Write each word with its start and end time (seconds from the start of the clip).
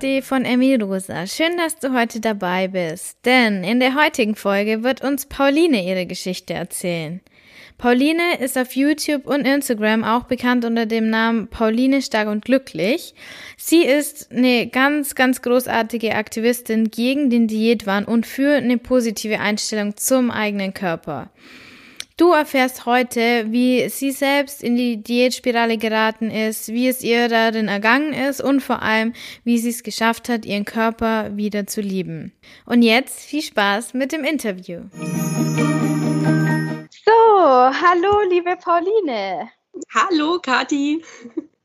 Kathi 0.00 0.22
von 0.22 0.46
Emil 0.46 0.82
Rosa. 0.82 1.26
Schön, 1.26 1.58
dass 1.58 1.76
du 1.76 1.92
heute 1.92 2.20
dabei 2.20 2.68
bist. 2.68 3.18
Denn 3.26 3.62
in 3.62 3.80
der 3.80 3.94
heutigen 3.94 4.34
Folge 4.34 4.82
wird 4.82 5.02
uns 5.02 5.26
Pauline 5.26 5.86
ihre 5.86 6.06
Geschichte 6.06 6.54
erzählen. 6.54 7.20
Pauline 7.76 8.38
ist 8.40 8.56
auf 8.56 8.74
YouTube 8.74 9.26
und 9.26 9.46
Instagram 9.46 10.02
auch 10.02 10.22
bekannt 10.22 10.64
unter 10.64 10.86
dem 10.86 11.10
Namen 11.10 11.48
Pauline 11.48 12.00
Stark 12.00 12.28
und 12.28 12.46
Glücklich. 12.46 13.14
Sie 13.58 13.82
ist 13.82 14.32
eine 14.32 14.68
ganz, 14.68 15.14
ganz 15.14 15.42
großartige 15.42 16.14
Aktivistin 16.14 16.90
gegen 16.90 17.28
den 17.28 17.46
Diätwahn 17.46 18.06
und 18.06 18.24
für 18.24 18.54
eine 18.54 18.78
positive 18.78 19.38
Einstellung 19.38 19.98
zum 19.98 20.30
eigenen 20.30 20.72
Körper. 20.72 21.28
Du 22.20 22.32
erfährst 22.32 22.84
heute, 22.84 23.50
wie 23.50 23.88
sie 23.88 24.10
selbst 24.10 24.62
in 24.62 24.76
die 24.76 25.02
Diätspirale 25.02 25.78
geraten 25.78 26.30
ist, 26.30 26.68
wie 26.68 26.86
es 26.86 27.02
ihr 27.02 27.30
darin 27.30 27.66
ergangen 27.66 28.12
ist 28.12 28.42
und 28.42 28.60
vor 28.60 28.82
allem, 28.82 29.14
wie 29.44 29.56
sie 29.56 29.70
es 29.70 29.82
geschafft 29.82 30.28
hat, 30.28 30.44
ihren 30.44 30.66
Körper 30.66 31.34
wieder 31.38 31.66
zu 31.66 31.80
lieben. 31.80 32.34
Und 32.66 32.82
jetzt 32.82 33.20
viel 33.20 33.40
Spaß 33.40 33.94
mit 33.94 34.12
dem 34.12 34.24
Interview. 34.24 34.82
So, 37.06 37.12
hallo 37.14 38.20
liebe 38.28 38.54
Pauline. 38.62 39.48
Hallo 39.94 40.40
Kathi. 40.42 41.02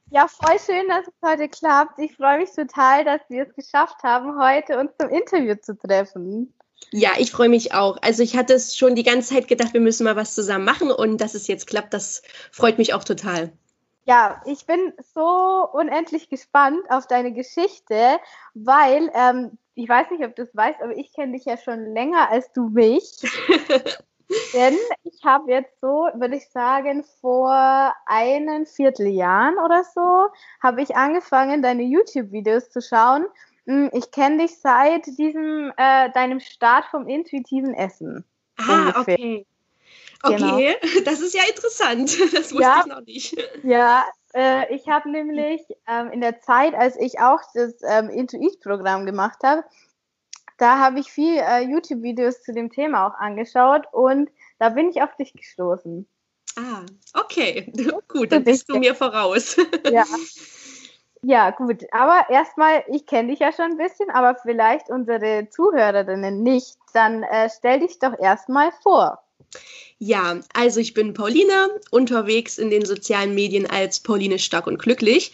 Ja, 0.09 0.26
voll 0.30 0.58
schön, 0.66 0.88
dass 0.88 1.06
es 1.06 1.14
heute 1.22 1.50
klappt. 1.50 2.00
Ich 2.00 2.16
freue 2.16 2.38
mich 2.38 2.52
total, 2.56 3.03
dass 3.03 3.20
wir 3.28 3.45
es 3.45 3.53
geschafft 3.56 4.02
haben, 4.03 4.42
heute 4.42 4.80
uns 4.80 4.92
zum 4.98 5.09
Interview 5.09 5.56
zu 5.56 5.78
treffen. 5.78 6.55
Ja, 6.92 7.12
ich 7.18 7.32
freue 7.32 7.50
mich 7.50 7.74
auch. 7.74 7.98
Also 8.02 8.24
ich 8.24 8.38
hatte 8.38 8.54
es 8.54 8.78
schon 8.78 8.96
die 8.96 9.04
ganze 9.04 9.34
Zeit 9.34 9.48
gedacht, 9.48 9.74
wir 9.74 9.82
müssen 9.82 10.04
mal 10.04 10.16
was 10.16 10.34
zusammen 10.34 10.66
machen 10.66 10.92
und 10.92 11.20
dass 11.20 11.34
es 11.34 11.48
jetzt 11.48 11.67
klappt, 11.67 11.94
das 11.94 12.22
freut 12.52 12.78
mich 12.78 12.94
auch 12.94 13.04
total. 13.04 13.52
Ja, 14.06 14.42
ich 14.45 14.66
bin 14.67 14.94
so 15.14 15.67
unendlich 15.73 16.30
gespannt 16.30 16.80
auf 16.90 17.08
deine 17.08 17.34
Geschichte, 17.34 18.20
weil 18.54 19.12
ähm, 19.16 19.58
ich 19.73 19.90
weiß 19.90 20.12
nicht, 20.12 20.23
ob 20.23 20.36
du 20.36 20.44
es 20.44 20.56
weißt, 20.56 20.82
aber 20.82 20.95
ich 20.95 21.12
kenne 21.12 21.34
dich 21.34 21.45
ja 21.45 21.58
schon 21.58 21.94
länger 21.94 22.30
als 22.30 22.52
du 22.54 22.70
mich. 22.70 23.20
Denn 24.54 24.76
ich 25.04 25.23
habe 25.23 25.52
jetzt 25.52 25.80
so, 25.82 26.08
würde 26.14 26.38
ich 26.38 26.50
sagen, 26.50 27.04
vor 27.22 27.94
einem 28.06 28.66
Vierteljahren 28.66 29.58
oder 29.58 29.84
so, 29.84 30.28
habe 30.62 30.82
ich 30.82 30.95
angefangen, 30.95 31.62
deine 31.62 31.84
YouTube-Videos 31.84 32.70
zu 32.70 32.82
schauen 32.82 33.26
ich 33.66 34.11
kenne 34.11 34.44
dich 34.44 34.59
seit 34.59 35.05
diesem 35.17 35.71
äh, 35.77 36.11
deinem 36.11 36.39
Start 36.39 36.85
vom 36.85 37.08
intuitiven 37.08 37.73
Essen. 37.73 38.23
Ah, 38.58 38.88
ungefähr. 38.88 39.16
okay. 39.16 39.45
Okay, 40.25 40.38
genau. 40.38 41.03
das 41.05 41.21
ist 41.21 41.33
ja 41.33 41.44
interessant. 41.47 42.17
Das 42.33 42.52
wusste 42.52 42.61
ja, 42.61 42.80
ich 42.81 42.86
noch 42.86 43.02
nicht. 43.02 43.36
Ja, 43.63 44.05
äh, 44.33 44.73
ich 44.73 44.88
habe 44.88 45.09
nämlich 45.09 45.61
ähm, 45.88 46.11
in 46.11 46.21
der 46.21 46.41
Zeit, 46.41 46.73
als 46.73 46.95
ich 46.97 47.19
auch 47.19 47.39
das 47.53 47.73
ähm, 47.88 48.09
Intuit-Programm 48.09 49.05
gemacht 49.05 49.39
habe, 49.43 49.63
da 50.58 50.80
habe 50.80 50.99
ich 50.99 51.11
viel 51.11 51.38
äh, 51.38 51.61
YouTube-Videos 51.61 52.41
zu 52.41 52.53
dem 52.53 52.69
Thema 52.71 53.08
auch 53.08 53.16
angeschaut 53.16 53.83
und 53.91 54.30
da 54.58 54.69
bin 54.69 54.89
ich 54.89 55.02
auf 55.02 55.16
dich 55.17 55.33
gestoßen. 55.33 56.08
Ah, 56.58 56.86
okay. 57.13 57.71
Gut, 58.08 58.31
dann 58.31 58.45
bist 58.45 58.69
du 58.69 58.77
mir 58.77 58.95
voraus. 58.95 59.58
Ja. 59.91 60.05
Ja, 61.28 61.50
gut. 61.50 61.84
Aber 61.92 62.30
erstmal, 62.30 62.84
ich 62.88 63.08
kenne 63.08 63.30
dich 63.30 63.40
ja 63.40 63.52
schon 63.52 63.72
ein 63.72 63.78
bisschen, 63.78 64.12
aber 64.12 64.36
vielleicht 64.36 64.92
unsere 64.92 65.50
Zuhörerinnen 65.50 66.44
nicht. 66.44 66.78
Dann 66.94 67.23
äh, 67.23 67.50
stell 67.50 67.80
dich 67.80 67.98
doch 67.98 68.14
erstmal 68.20 68.72
vor. 68.84 69.23
Ja, 69.98 70.40
also 70.54 70.80
ich 70.80 70.94
bin 70.94 71.16
Pauline, 71.16 71.82
unterwegs 71.90 72.59
in 72.59 72.70
den 72.70 72.86
sozialen 72.86 73.34
Medien 73.34 73.67
als 73.67 74.02
Pauline 74.02 74.38
Stark 74.38 74.67
und 74.67 74.77
Glücklich. 74.77 75.32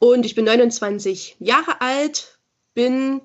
Und 0.00 0.26
ich 0.26 0.34
bin 0.34 0.44
29 0.44 1.36
Jahre 1.38 1.80
alt, 1.80 2.40
bin 2.74 3.20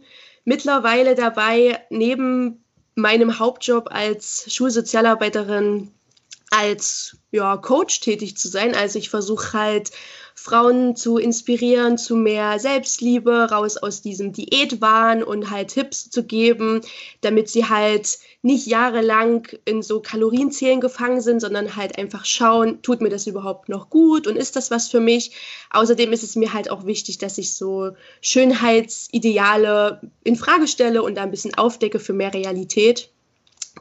mittlerweile 0.45 1.15
dabei, 1.15 1.83
neben 1.89 2.63
meinem 2.93 3.39
Hauptjob 3.39 3.87
als 3.91 4.53
Schulsozialarbeiterin 4.53 5.91
als 6.53 7.17
ja, 7.31 7.57
Coach 7.57 7.99
tätig 7.99 8.37
zu 8.37 8.47
sein. 8.47 8.75
Also 8.75 8.99
ich 8.99 9.09
versuche 9.09 9.53
halt 9.53 9.91
Frauen 10.35 10.95
zu 10.95 11.17
inspirieren 11.17 11.97
zu 11.97 12.15
mehr 12.15 12.59
Selbstliebe, 12.59 13.49
raus 13.51 13.77
aus 13.77 14.01
diesem 14.01 14.33
Diätwahn 14.33 15.23
und 15.23 15.49
halt 15.49 15.69
Tipps 15.69 16.09
zu 16.09 16.23
geben, 16.25 16.81
damit 17.21 17.49
sie 17.49 17.65
halt 17.69 18.17
nicht 18.41 18.67
jahrelang 18.67 19.47
in 19.65 19.81
so 19.81 19.99
Kalorienzählen 20.01 20.81
gefangen 20.81 21.21
sind, 21.21 21.39
sondern 21.39 21.75
halt 21.75 21.97
einfach 21.97 22.25
schauen, 22.25 22.81
tut 22.81 23.01
mir 23.01 23.09
das 23.09 23.25
überhaupt 23.25 23.69
noch 23.69 23.89
gut 23.89 24.27
und 24.27 24.35
ist 24.35 24.55
das 24.55 24.69
was 24.69 24.89
für 24.89 24.99
mich? 24.99 25.31
Außerdem 25.71 26.11
ist 26.11 26.23
es 26.23 26.35
mir 26.35 26.53
halt 26.53 26.69
auch 26.69 26.85
wichtig, 26.85 27.19
dass 27.19 27.37
ich 27.37 27.55
so 27.55 27.91
Schönheitsideale 28.21 30.01
in 30.23 30.35
Frage 30.35 30.67
stelle 30.67 31.03
und 31.03 31.15
da 31.15 31.23
ein 31.23 31.31
bisschen 31.31 31.55
aufdecke 31.55 31.99
für 31.99 32.13
mehr 32.13 32.33
Realität. 32.33 33.12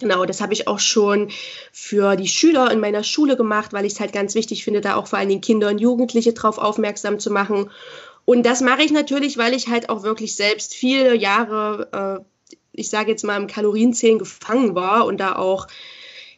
Genau, 0.01 0.25
das 0.25 0.41
habe 0.41 0.55
ich 0.55 0.69
auch 0.69 0.81
schon 0.81 1.31
für 1.71 2.17
die 2.17 2.27
Schüler 2.27 2.71
in 2.71 2.81
meiner 2.81 3.05
Schule 3.05 3.37
gemacht, 3.37 3.73
weil 3.73 3.85
ich 3.85 3.95
es 3.95 4.01
halt 4.01 4.13
ganz 4.13 4.35
wichtig 4.35 4.65
finde, 4.65 4.81
da 4.81 4.97
auch 4.97 5.07
vor 5.07 5.19
allen 5.19 5.29
Dingen 5.29 5.43
Kinder 5.43 5.69
und 5.69 5.79
Jugendliche 5.79 6.33
drauf 6.33 6.59
aufmerksam 6.59 7.19
zu 7.19 7.31
machen. 7.31 7.71
Und 8.25 8.45
das 8.45 8.61
mache 8.61 8.83
ich 8.83 8.91
natürlich, 8.91 9.37
weil 9.37 9.53
ich 9.55 9.69
halt 9.69 9.91
auch 9.91 10.03
wirklich 10.03 10.35
selbst 10.35 10.75
viele 10.75 11.15
Jahre, 11.15 12.25
äh, 12.51 12.57
ich 12.73 12.89
sage 12.89 13.11
jetzt 13.11 13.25
mal, 13.25 13.37
im 13.37 13.49
Kalorienzählen 13.49 14.19
gefangen 14.19 14.75
war 14.75 15.05
und 15.05 15.19
da 15.19 15.37
auch 15.37 15.67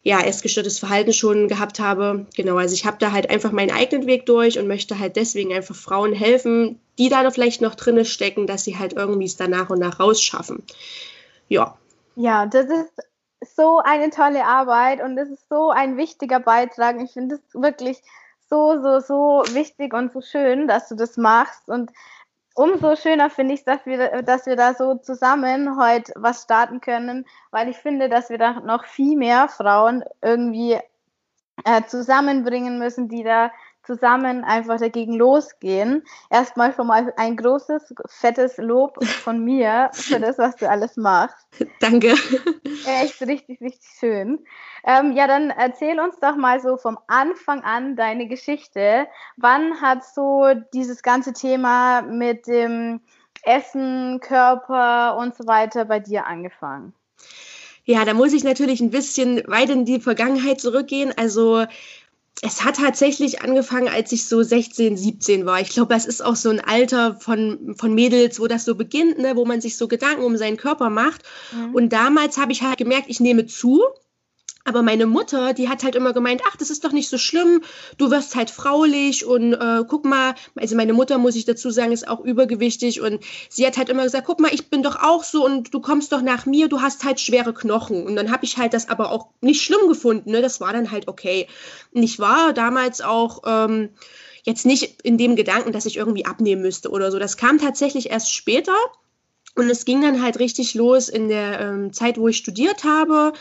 ja, 0.03 0.21
essgestörtes 0.21 0.79
Verhalten 0.79 1.15
schon 1.15 1.49
gehabt 1.49 1.81
habe. 1.81 2.27
Genau, 2.37 2.57
also 2.57 2.75
ich 2.75 2.85
habe 2.85 2.99
da 3.01 3.13
halt 3.13 3.31
einfach 3.31 3.53
meinen 3.53 3.71
eigenen 3.71 4.07
Weg 4.07 4.27
durch 4.27 4.59
und 4.59 4.67
möchte 4.67 4.99
halt 4.99 5.17
deswegen 5.17 5.53
einfach 5.55 5.75
Frauen 5.75 6.13
helfen, 6.13 6.79
die 6.99 7.09
da 7.09 7.29
vielleicht 7.31 7.63
noch 7.63 7.75
drinne 7.75 8.05
stecken, 8.05 8.47
dass 8.47 8.65
sie 8.65 8.77
halt 8.79 8.93
irgendwie 8.93 9.25
es 9.25 9.37
da 9.37 9.49
nach 9.49 9.71
und 9.71 9.79
nach 9.79 10.01
rausschaffen. 10.01 10.63
Ja. 11.49 11.79
Ja, 12.17 12.45
das 12.47 12.67
ist 12.67 12.93
so 13.45 13.79
eine 13.79 14.11
tolle 14.11 14.45
Arbeit 14.45 15.03
und 15.03 15.17
es 15.19 15.31
ist 15.31 15.49
so 15.49 15.71
ein 15.71 15.97
wichtiger 15.97 16.41
Beitrag. 16.41 17.01
Ich 17.01 17.13
finde 17.13 17.37
es 17.37 17.55
wirklich 17.55 18.03
so, 18.49 18.81
so, 18.81 19.01
so 19.01 19.55
wichtig 19.55 19.95
und 19.95 20.13
so 20.13 20.21
schön, 20.21 20.69
dass 20.69 20.89
du 20.89 20.95
das 20.95 21.17
machst. 21.17 21.69
Und 21.69 21.91
umso 22.55 22.97
schöner 22.97 23.31
finde 23.31 23.55
ich 23.55 23.61
es, 23.61 23.65
dass 23.65 23.85
wir, 23.87 24.23
dass 24.23 24.47
wir 24.47 24.57
da 24.57 24.75
so 24.75 24.97
zusammen 24.97 25.79
heute 25.81 26.13
was 26.17 26.43
starten 26.43 26.81
können, 26.81 27.27
weil 27.51 27.69
ich 27.69 27.77
finde, 27.77 28.09
dass 28.09 28.31
wir 28.31 28.39
da 28.39 28.61
noch 28.61 28.85
viel 28.85 29.17
mehr 29.17 29.49
Frauen 29.49 30.05
irgendwie 30.23 30.79
äh, 31.65 31.83
zusammenbringen 31.87 32.79
müssen, 32.79 33.09
die 33.09 33.23
da 33.23 33.51
zusammen 33.85 34.45
einfach 34.45 34.79
dagegen 34.79 35.15
losgehen. 35.15 36.03
Erstmal 36.31 36.75
schon 36.75 36.87
mal 36.87 37.13
ein 37.17 37.37
großes, 37.37 37.95
fettes 38.07 38.57
Lob 38.59 39.05
von 39.05 39.45
mir 39.45 39.91
für 39.93 40.21
das, 40.21 40.39
was 40.39 40.57
du 40.57 40.69
alles 40.69 40.97
machst. 40.97 41.47
Danke. 41.81 42.15
Echt 42.87 43.21
richtig, 43.23 43.61
richtig 43.61 43.89
schön. 43.99 44.45
Ähm, 44.85 45.13
ja, 45.13 45.27
dann 45.27 45.51
erzähl 45.51 45.99
uns 46.01 46.19
doch 46.21 46.37
mal 46.37 46.61
so 46.61 46.77
vom 46.77 46.99
Anfang 47.07 47.63
an 47.63 47.97
deine 47.97 48.27
Geschichte. 48.27 49.07
Wann 49.37 49.81
hat 49.81 50.05
so 50.05 50.53
dieses 50.73 51.03
ganze 51.03 51.33
Thema 51.33 52.03
mit 52.03 52.47
dem 52.47 53.01
Essen, 53.43 54.21
Körper 54.21 55.17
und 55.17 55.35
so 55.35 55.47
weiter 55.47 55.85
bei 55.85 56.01
dir 56.01 56.27
angefangen? 56.27 56.95
Ja, 57.87 58.05
da 58.07 58.15
muss 58.15 58.33
ich 58.33 58.45
natürlich 58.45 58.81
ein 58.81 58.91
bisschen 58.91 59.43
weit 59.47 59.69
in 59.69 59.85
die 59.85 60.01
Vergangenheit 60.01 60.61
zurückgehen. 60.61 61.13
Also 61.17 61.67
es 62.43 62.65
hat 62.65 62.77
tatsächlich 62.77 63.43
angefangen, 63.43 63.89
als 63.89 64.13
ich 64.13 64.27
so 64.27 64.43
16, 64.43 64.97
17 64.97 65.47
war. 65.47 65.61
Ich 65.61 65.71
glaube, 65.71 65.95
es 65.95 66.05
ist 66.05 66.25
auch 66.25 66.37
so 66.37 66.51
ein 66.51 66.61
Alter 66.61 67.15
von, 67.15 67.75
von 67.79 67.95
Mädels, 67.95 68.41
wo 68.41 68.47
das 68.47 68.65
so 68.65 68.75
beginnt, 68.75 69.19
ne, 69.19 69.37
wo 69.37 69.45
man 69.45 69.61
sich 69.61 69.77
so 69.77 69.89
Gedanken 69.89 70.25
um 70.25 70.37
seinen 70.37 70.57
Körper 70.57 70.91
macht. 70.91 71.23
Mhm. 71.53 71.75
Und 71.75 71.93
damals 71.93 72.37
habe 72.37 72.53
ich 72.53 72.63
halt 72.63 72.79
gemerkt, 72.79 73.07
ich 73.09 73.21
nehme 73.21 73.47
zu 73.47 73.83
aber 74.65 74.83
meine 74.83 75.07
Mutter, 75.07 75.53
die 75.53 75.69
hat 75.69 75.85
halt 75.85 75.95
immer 75.95 76.13
gemeint, 76.13 76.43
ach, 76.49 76.57
das 76.57 76.71
ist 76.71 76.85
doch 76.85 76.93
nicht 76.93 77.09
so 77.11 77.19
schlimm, 77.19 77.63
du 77.99 78.11
wirst 78.11 78.35
halt 78.35 78.51
fraulich 78.51 79.25
und 79.25 79.53
äh, 79.53 79.85
guck 79.87 80.05
mal, 80.07 80.35
also 80.57 80.75
meine 80.75 80.95
Mutter, 80.95 81.19
muss 81.19 81.37
ich 81.37 81.45
dazu 81.45 81.71
sagen, 81.71 81.93
ist 81.93 82.09
auch 82.09 82.21
übergewichtig 82.21 83.01
und 83.01 83.23
sie 83.51 83.67
hat 83.67 83.77
halt 83.77 83.91
immer 83.91 84.05
gesagt, 84.05 84.27
guck 84.27 84.41
mal, 84.41 84.53
ich 84.53 84.71
bin 84.71 84.83
doch 84.83 84.97
auch 85.03 85.23
so 85.23 85.45
und 85.45 85.75
du 85.75 85.81
kommst 85.81 86.13
doch 86.13 86.23
nach 86.23 86.47
mir, 86.47 86.69
du 86.69 86.81
hast 86.81 87.05
halt 87.05 87.21
schwere 87.21 87.53
Knochen. 87.53 88.07
Und 88.07 88.17
dann 88.17 88.33
habe 88.33 88.45
ich 88.45 88.57
halt 88.57 88.73
das 88.73 88.89
aber 88.89 89.11
auch 89.11 89.29
nicht 89.43 89.63
schlimm 89.63 89.87
gefunden, 89.89 90.31
ne? 90.31 90.41
das 90.41 90.61
war 90.61 90.73
dann 90.73 90.91
halt 90.91 91.09
okay. 91.09 91.47
Und 91.93 92.03
ich 92.03 92.19
war 92.19 92.53
damals 92.53 93.01
auch... 93.01 93.43
Ähm, 93.47 93.91
jetzt 94.47 94.67
nicht 94.67 95.01
in 95.03 95.17
dem 95.17 95.37
Gedanken, 95.37 95.73
dass 95.73 95.87
ich 95.87 95.97
irgendwie 95.97 96.27
abnehmen 96.27 96.61
müsste 96.61 96.91
oder 96.91 97.11
so. 97.11 97.19
Das 97.19 97.39
kam 97.39 97.59
tatsächlich 97.59 98.11
erst 98.11 98.31
später. 98.31 98.75
Und 99.57 99.71
es 99.71 99.85
ging 99.85 100.01
dann 100.03 100.21
halt 100.21 100.41
richtig 100.41 100.75
los 100.75 101.09
in 101.09 101.29
der 101.29 101.61
ähm, 101.61 101.93
Zeit, 101.93 102.19
wo 102.19 102.27
ich 102.27 102.39
studiert 102.39 102.83
habe. 102.83 103.33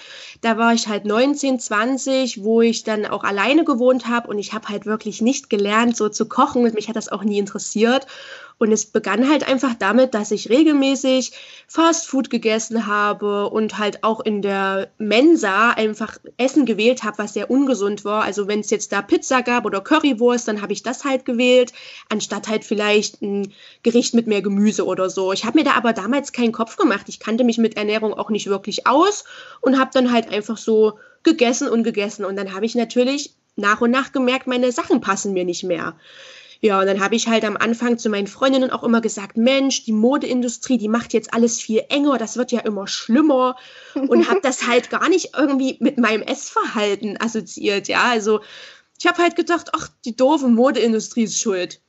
Da 0.41 0.57
war 0.59 0.73
ich 0.73 0.87
halt 0.87 1.05
19, 1.05 1.59
20, 1.59 2.43
wo 2.43 2.61
ich 2.61 2.83
dann 2.83 3.07
auch 3.07 3.23
alleine 3.23 3.63
gewohnt 3.63 4.07
habe 4.07 4.27
und 4.27 4.37
ich 4.37 4.53
habe 4.53 4.69
halt 4.69 4.85
wirklich 4.85 5.21
nicht 5.21 5.49
gelernt, 5.49 5.97
so 5.97 6.09
zu 6.09 6.27
kochen 6.27 6.65
und 6.65 6.75
mich 6.75 6.87
hat 6.87 6.95
das 6.95 7.09
auch 7.09 7.23
nie 7.23 7.39
interessiert. 7.39 8.05
Und 8.57 8.71
es 8.71 8.85
begann 8.85 9.29
halt 9.29 9.47
einfach 9.47 9.73
damit, 9.73 10.13
dass 10.13 10.31
ich 10.31 10.49
regelmäßig 10.49 11.31
Fastfood 11.67 12.29
gegessen 12.29 12.87
habe 12.87 13.49
und 13.49 13.77
halt 13.77 14.03
auch 14.03 14.19
in 14.21 14.41
der 14.41 14.91
Mensa 14.97 15.71
einfach 15.71 16.17
Essen 16.37 16.65
gewählt 16.65 17.03
habe, 17.03 17.17
was 17.17 17.33
sehr 17.33 17.49
ungesund 17.49 18.05
war. 18.05 18.23
Also 18.23 18.47
wenn 18.47 18.59
es 18.59 18.69
jetzt 18.69 18.91
da 18.91 19.01
Pizza 19.01 19.41
gab 19.41 19.65
oder 19.65 19.81
Currywurst, 19.81 20.47
dann 20.47 20.61
habe 20.61 20.73
ich 20.73 20.83
das 20.83 21.03
halt 21.03 21.25
gewählt, 21.25 21.73
anstatt 22.09 22.47
halt 22.47 22.63
vielleicht 22.63 23.21
ein 23.21 23.53
Gericht 23.81 24.13
mit 24.13 24.27
mehr 24.27 24.41
Gemüse 24.41 24.85
oder 24.85 25.09
so. 25.09 25.33
Ich 25.33 25.45
habe 25.45 25.57
mir 25.57 25.65
da 25.65 25.71
aber 25.71 25.93
damals 25.93 26.31
keinen 26.31 26.51
Kopf 26.51 26.77
gemacht. 26.77 27.09
Ich 27.09 27.19
kannte 27.19 27.43
mich 27.43 27.57
mit 27.57 27.77
Ernährung 27.77 28.13
auch 28.13 28.29
nicht 28.29 28.47
wirklich 28.47 28.87
aus 28.87 29.25
und 29.61 29.79
habe 29.79 29.91
dann 29.93 30.11
halt 30.11 30.31
einfach 30.31 30.57
so 30.57 30.99
gegessen 31.23 31.67
und 31.67 31.83
gegessen. 31.83 32.25
Und 32.25 32.35
dann 32.35 32.53
habe 32.53 32.65
ich 32.65 32.75
natürlich 32.75 33.33
nach 33.55 33.81
und 33.81 33.91
nach 33.91 34.11
gemerkt, 34.11 34.47
meine 34.47 34.71
Sachen 34.71 35.01
passen 35.01 35.33
mir 35.33 35.45
nicht 35.45 35.63
mehr. 35.63 35.95
Ja, 36.63 36.79
und 36.79 36.85
dann 36.85 37.01
habe 37.01 37.15
ich 37.15 37.27
halt 37.27 37.43
am 37.43 37.57
Anfang 37.57 37.97
zu 37.97 38.09
meinen 38.09 38.25
Freundinnen 38.25 38.71
auch 38.71 38.83
immer 38.83 39.01
gesagt, 39.01 39.35
Mensch, 39.35 39.83
die 39.83 39.91
Modeindustrie, 39.91 40.77
die 40.77 40.87
macht 40.87 41.11
jetzt 41.11 41.33
alles 41.33 41.59
viel 41.59 41.83
enger, 41.89 42.17
das 42.17 42.37
wird 42.37 42.53
ja 42.53 42.61
immer 42.61 42.87
schlimmer 42.87 43.57
und 43.95 44.29
habe 44.29 44.39
das 44.41 44.65
halt 44.67 44.89
gar 44.89 45.09
nicht 45.09 45.31
irgendwie 45.37 45.75
mit 45.81 45.97
meinem 45.97 46.21
Essverhalten 46.21 47.19
assoziiert, 47.19 47.89
ja, 47.89 48.03
also 48.03 48.39
ich 48.97 49.05
habe 49.05 49.21
halt 49.21 49.35
gedacht, 49.35 49.71
ach, 49.73 49.89
die 50.05 50.15
doofe 50.15 50.47
Modeindustrie 50.47 51.23
ist 51.23 51.37
schuld. 51.37 51.81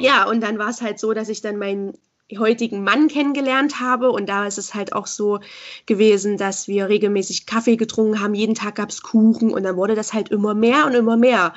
Ja, 0.00 0.28
und 0.28 0.40
dann 0.40 0.58
war 0.58 0.70
es 0.70 0.82
halt 0.82 0.98
so, 0.98 1.12
dass 1.12 1.28
ich 1.28 1.40
dann 1.40 1.56
meinen 1.56 1.96
heutigen 2.36 2.82
Mann 2.82 3.06
kennengelernt 3.06 3.78
habe 3.78 4.10
und 4.10 4.28
da 4.28 4.48
ist 4.48 4.58
es 4.58 4.74
halt 4.74 4.94
auch 4.94 5.06
so 5.06 5.38
gewesen, 5.86 6.36
dass 6.36 6.66
wir 6.66 6.88
regelmäßig 6.88 7.46
Kaffee 7.46 7.76
getrunken 7.76 8.20
haben, 8.20 8.34
jeden 8.34 8.56
Tag 8.56 8.74
gab 8.74 8.90
es 8.90 9.00
Kuchen 9.02 9.52
und 9.52 9.62
dann 9.62 9.76
wurde 9.76 9.94
das 9.94 10.12
halt 10.12 10.30
immer 10.30 10.54
mehr 10.54 10.86
und 10.86 10.94
immer 10.94 11.16
mehr. 11.16 11.54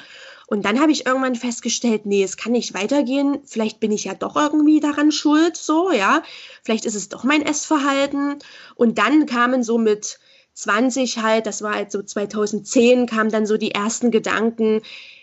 Und 0.51 0.65
dann 0.65 0.81
habe 0.81 0.91
ich 0.91 1.05
irgendwann 1.05 1.35
festgestellt, 1.35 2.05
nee, 2.05 2.23
es 2.23 2.35
kann 2.35 2.51
nicht 2.51 2.73
weitergehen. 2.73 3.39
Vielleicht 3.45 3.79
bin 3.79 3.89
ich 3.89 4.03
ja 4.03 4.15
doch 4.15 4.35
irgendwie 4.35 4.81
daran 4.81 5.13
schuld, 5.13 5.55
so, 5.55 5.93
ja. 5.93 6.23
Vielleicht 6.61 6.83
ist 6.83 6.95
es 6.95 7.07
doch 7.07 7.23
mein 7.23 7.41
Essverhalten. 7.41 8.35
Und 8.75 8.97
dann 8.97 9.27
kamen 9.27 9.63
so 9.63 9.77
mit 9.77 10.19
20 10.55 11.19
halt, 11.19 11.45
das 11.45 11.61
war 11.61 11.75
halt 11.75 11.89
so 11.89 12.03
2010, 12.03 13.05
kamen 13.05 13.31
dann 13.31 13.45
so 13.45 13.55
die 13.55 13.71
ersten 13.71 14.11
Gedanken, 14.11 14.81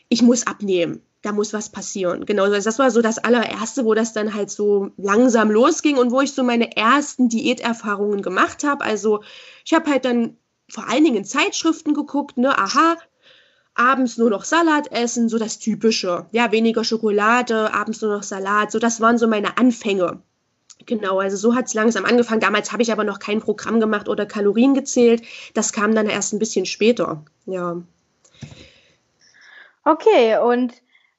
ich 0.08 0.22
muss 0.22 0.46
abnehmen. 0.46 1.02
Da 1.20 1.32
muss 1.32 1.52
was 1.52 1.68
passieren. 1.68 2.24
Genau, 2.24 2.44
also 2.44 2.64
das 2.64 2.78
war 2.78 2.90
so 2.90 3.02
das 3.02 3.18
allererste, 3.18 3.84
wo 3.84 3.92
das 3.92 4.14
dann 4.14 4.32
halt 4.32 4.50
so 4.50 4.92
langsam 4.96 5.50
losging 5.50 5.98
und 5.98 6.10
wo 6.10 6.22
ich 6.22 6.32
so 6.32 6.42
meine 6.42 6.74
ersten 6.74 7.28
Diäterfahrungen 7.28 8.22
gemacht 8.22 8.64
habe. 8.64 8.82
Also 8.82 9.22
ich 9.66 9.74
habe 9.74 9.90
halt 9.90 10.06
dann 10.06 10.38
vor 10.70 10.88
allen 10.88 11.04
Dingen 11.04 11.26
Zeitschriften 11.26 11.92
geguckt, 11.92 12.38
ne, 12.38 12.56
aha, 12.58 12.96
abends 13.78 14.18
nur 14.18 14.30
noch 14.30 14.44
Salat 14.44 14.90
essen, 14.92 15.28
so 15.28 15.38
das 15.38 15.58
Typische. 15.58 16.26
Ja, 16.32 16.52
weniger 16.52 16.84
Schokolade, 16.84 17.72
abends 17.72 18.02
nur 18.02 18.14
noch 18.14 18.22
Salat. 18.22 18.72
So, 18.72 18.78
das 18.78 19.00
waren 19.00 19.18
so 19.18 19.28
meine 19.28 19.56
Anfänge. 19.56 20.20
Genau, 20.86 21.20
also 21.20 21.36
so 21.36 21.54
hat 21.54 21.66
es 21.66 21.74
langsam 21.74 22.04
angefangen. 22.04 22.40
Damals 22.40 22.72
habe 22.72 22.82
ich 22.82 22.92
aber 22.92 23.04
noch 23.04 23.18
kein 23.18 23.40
Programm 23.40 23.80
gemacht 23.80 24.08
oder 24.08 24.26
Kalorien 24.26 24.74
gezählt. 24.74 25.22
Das 25.54 25.72
kam 25.72 25.94
dann 25.94 26.08
erst 26.08 26.32
ein 26.32 26.38
bisschen 26.38 26.66
später. 26.66 27.24
Ja. 27.46 27.76
Okay, 29.84 30.38
und 30.38 30.74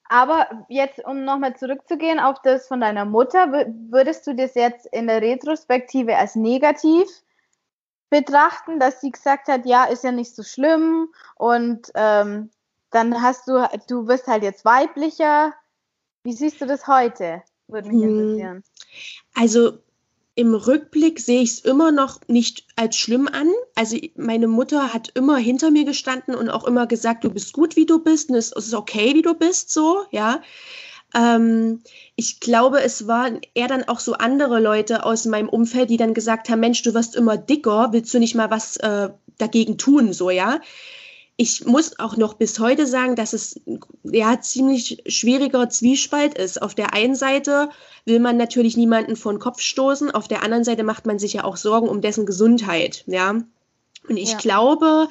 aber 0.08 0.46
jetzt, 0.68 1.04
um 1.04 1.24
nochmal 1.24 1.56
zurückzugehen 1.56 2.18
auf 2.18 2.42
das 2.42 2.66
von 2.66 2.80
deiner 2.80 3.04
Mutter, 3.04 3.52
würdest 3.90 4.26
du 4.26 4.34
das 4.34 4.54
jetzt 4.54 4.86
in 4.86 5.06
der 5.06 5.22
Retrospektive 5.22 6.16
als 6.16 6.34
negativ 6.34 7.06
betrachten, 8.10 8.78
dass 8.78 9.00
sie 9.00 9.10
gesagt 9.10 9.48
hat, 9.48 9.64
ja, 9.64 9.84
ist 9.84 10.04
ja 10.04 10.12
nicht 10.12 10.34
so 10.34 10.42
schlimm 10.42 11.08
und 11.36 11.90
ähm, 11.94 12.50
dann 12.90 13.22
hast 13.22 13.46
du, 13.48 13.66
du 13.88 14.04
bist 14.04 14.26
halt 14.26 14.42
jetzt 14.42 14.64
weiblicher. 14.64 15.54
Wie 16.24 16.32
siehst 16.32 16.60
du 16.60 16.66
das 16.66 16.86
heute? 16.86 17.42
Würde 17.68 17.88
mich 17.88 18.02
hm. 18.02 18.18
interessieren. 18.18 18.64
Also 19.34 19.78
im 20.34 20.54
Rückblick 20.54 21.20
sehe 21.20 21.42
ich 21.42 21.50
es 21.50 21.60
immer 21.60 21.92
noch 21.92 22.20
nicht 22.26 22.66
als 22.76 22.96
schlimm 22.96 23.28
an. 23.28 23.50
Also 23.74 23.96
meine 24.16 24.48
Mutter 24.48 24.92
hat 24.92 25.10
immer 25.14 25.36
hinter 25.36 25.70
mir 25.70 25.84
gestanden 25.84 26.34
und 26.34 26.50
auch 26.50 26.64
immer 26.64 26.86
gesagt, 26.86 27.24
du 27.24 27.30
bist 27.30 27.52
gut, 27.52 27.76
wie 27.76 27.86
du 27.86 28.02
bist, 28.02 28.30
und 28.30 28.36
es 28.36 28.52
ist 28.52 28.74
okay, 28.74 29.14
wie 29.14 29.22
du 29.22 29.34
bist, 29.34 29.70
so, 29.70 30.04
ja. 30.10 30.42
Ähm, 31.14 31.82
ich 32.16 32.40
glaube, 32.40 32.82
es 32.82 33.06
waren 33.06 33.40
eher 33.54 33.68
dann 33.68 33.84
auch 33.88 34.00
so 34.00 34.14
andere 34.14 34.60
Leute 34.60 35.04
aus 35.04 35.24
meinem 35.24 35.48
Umfeld, 35.48 35.90
die 35.90 35.96
dann 35.96 36.14
gesagt 36.14 36.48
haben, 36.48 36.60
Mensch, 36.60 36.82
du 36.82 36.94
wirst 36.94 37.16
immer 37.16 37.36
dicker, 37.36 37.88
willst 37.92 38.12
du 38.14 38.18
nicht 38.18 38.34
mal 38.34 38.50
was 38.50 38.76
äh, 38.76 39.10
dagegen 39.38 39.78
tun, 39.78 40.12
so, 40.12 40.30
ja. 40.30 40.60
Ich 41.36 41.64
muss 41.64 41.98
auch 41.98 42.18
noch 42.18 42.34
bis 42.34 42.58
heute 42.60 42.86
sagen, 42.86 43.16
dass 43.16 43.32
es 43.32 43.58
ja 44.02 44.40
ziemlich 44.42 45.02
schwieriger 45.06 45.70
Zwiespalt 45.70 46.36
ist. 46.36 46.60
Auf 46.60 46.74
der 46.74 46.92
einen 46.92 47.14
Seite 47.14 47.70
will 48.04 48.20
man 48.20 48.36
natürlich 48.36 48.76
niemanden 48.76 49.16
vor 49.16 49.32
den 49.32 49.38
Kopf 49.38 49.60
stoßen, 49.60 50.10
auf 50.10 50.28
der 50.28 50.42
anderen 50.42 50.64
Seite 50.64 50.84
macht 50.84 51.06
man 51.06 51.18
sich 51.18 51.32
ja 51.32 51.44
auch 51.44 51.56
Sorgen 51.56 51.88
um 51.88 52.02
dessen 52.02 52.26
Gesundheit, 52.26 53.04
ja. 53.06 53.30
Und 53.30 54.16
ich 54.16 54.32
ja. 54.32 54.38
glaube, 54.38 55.08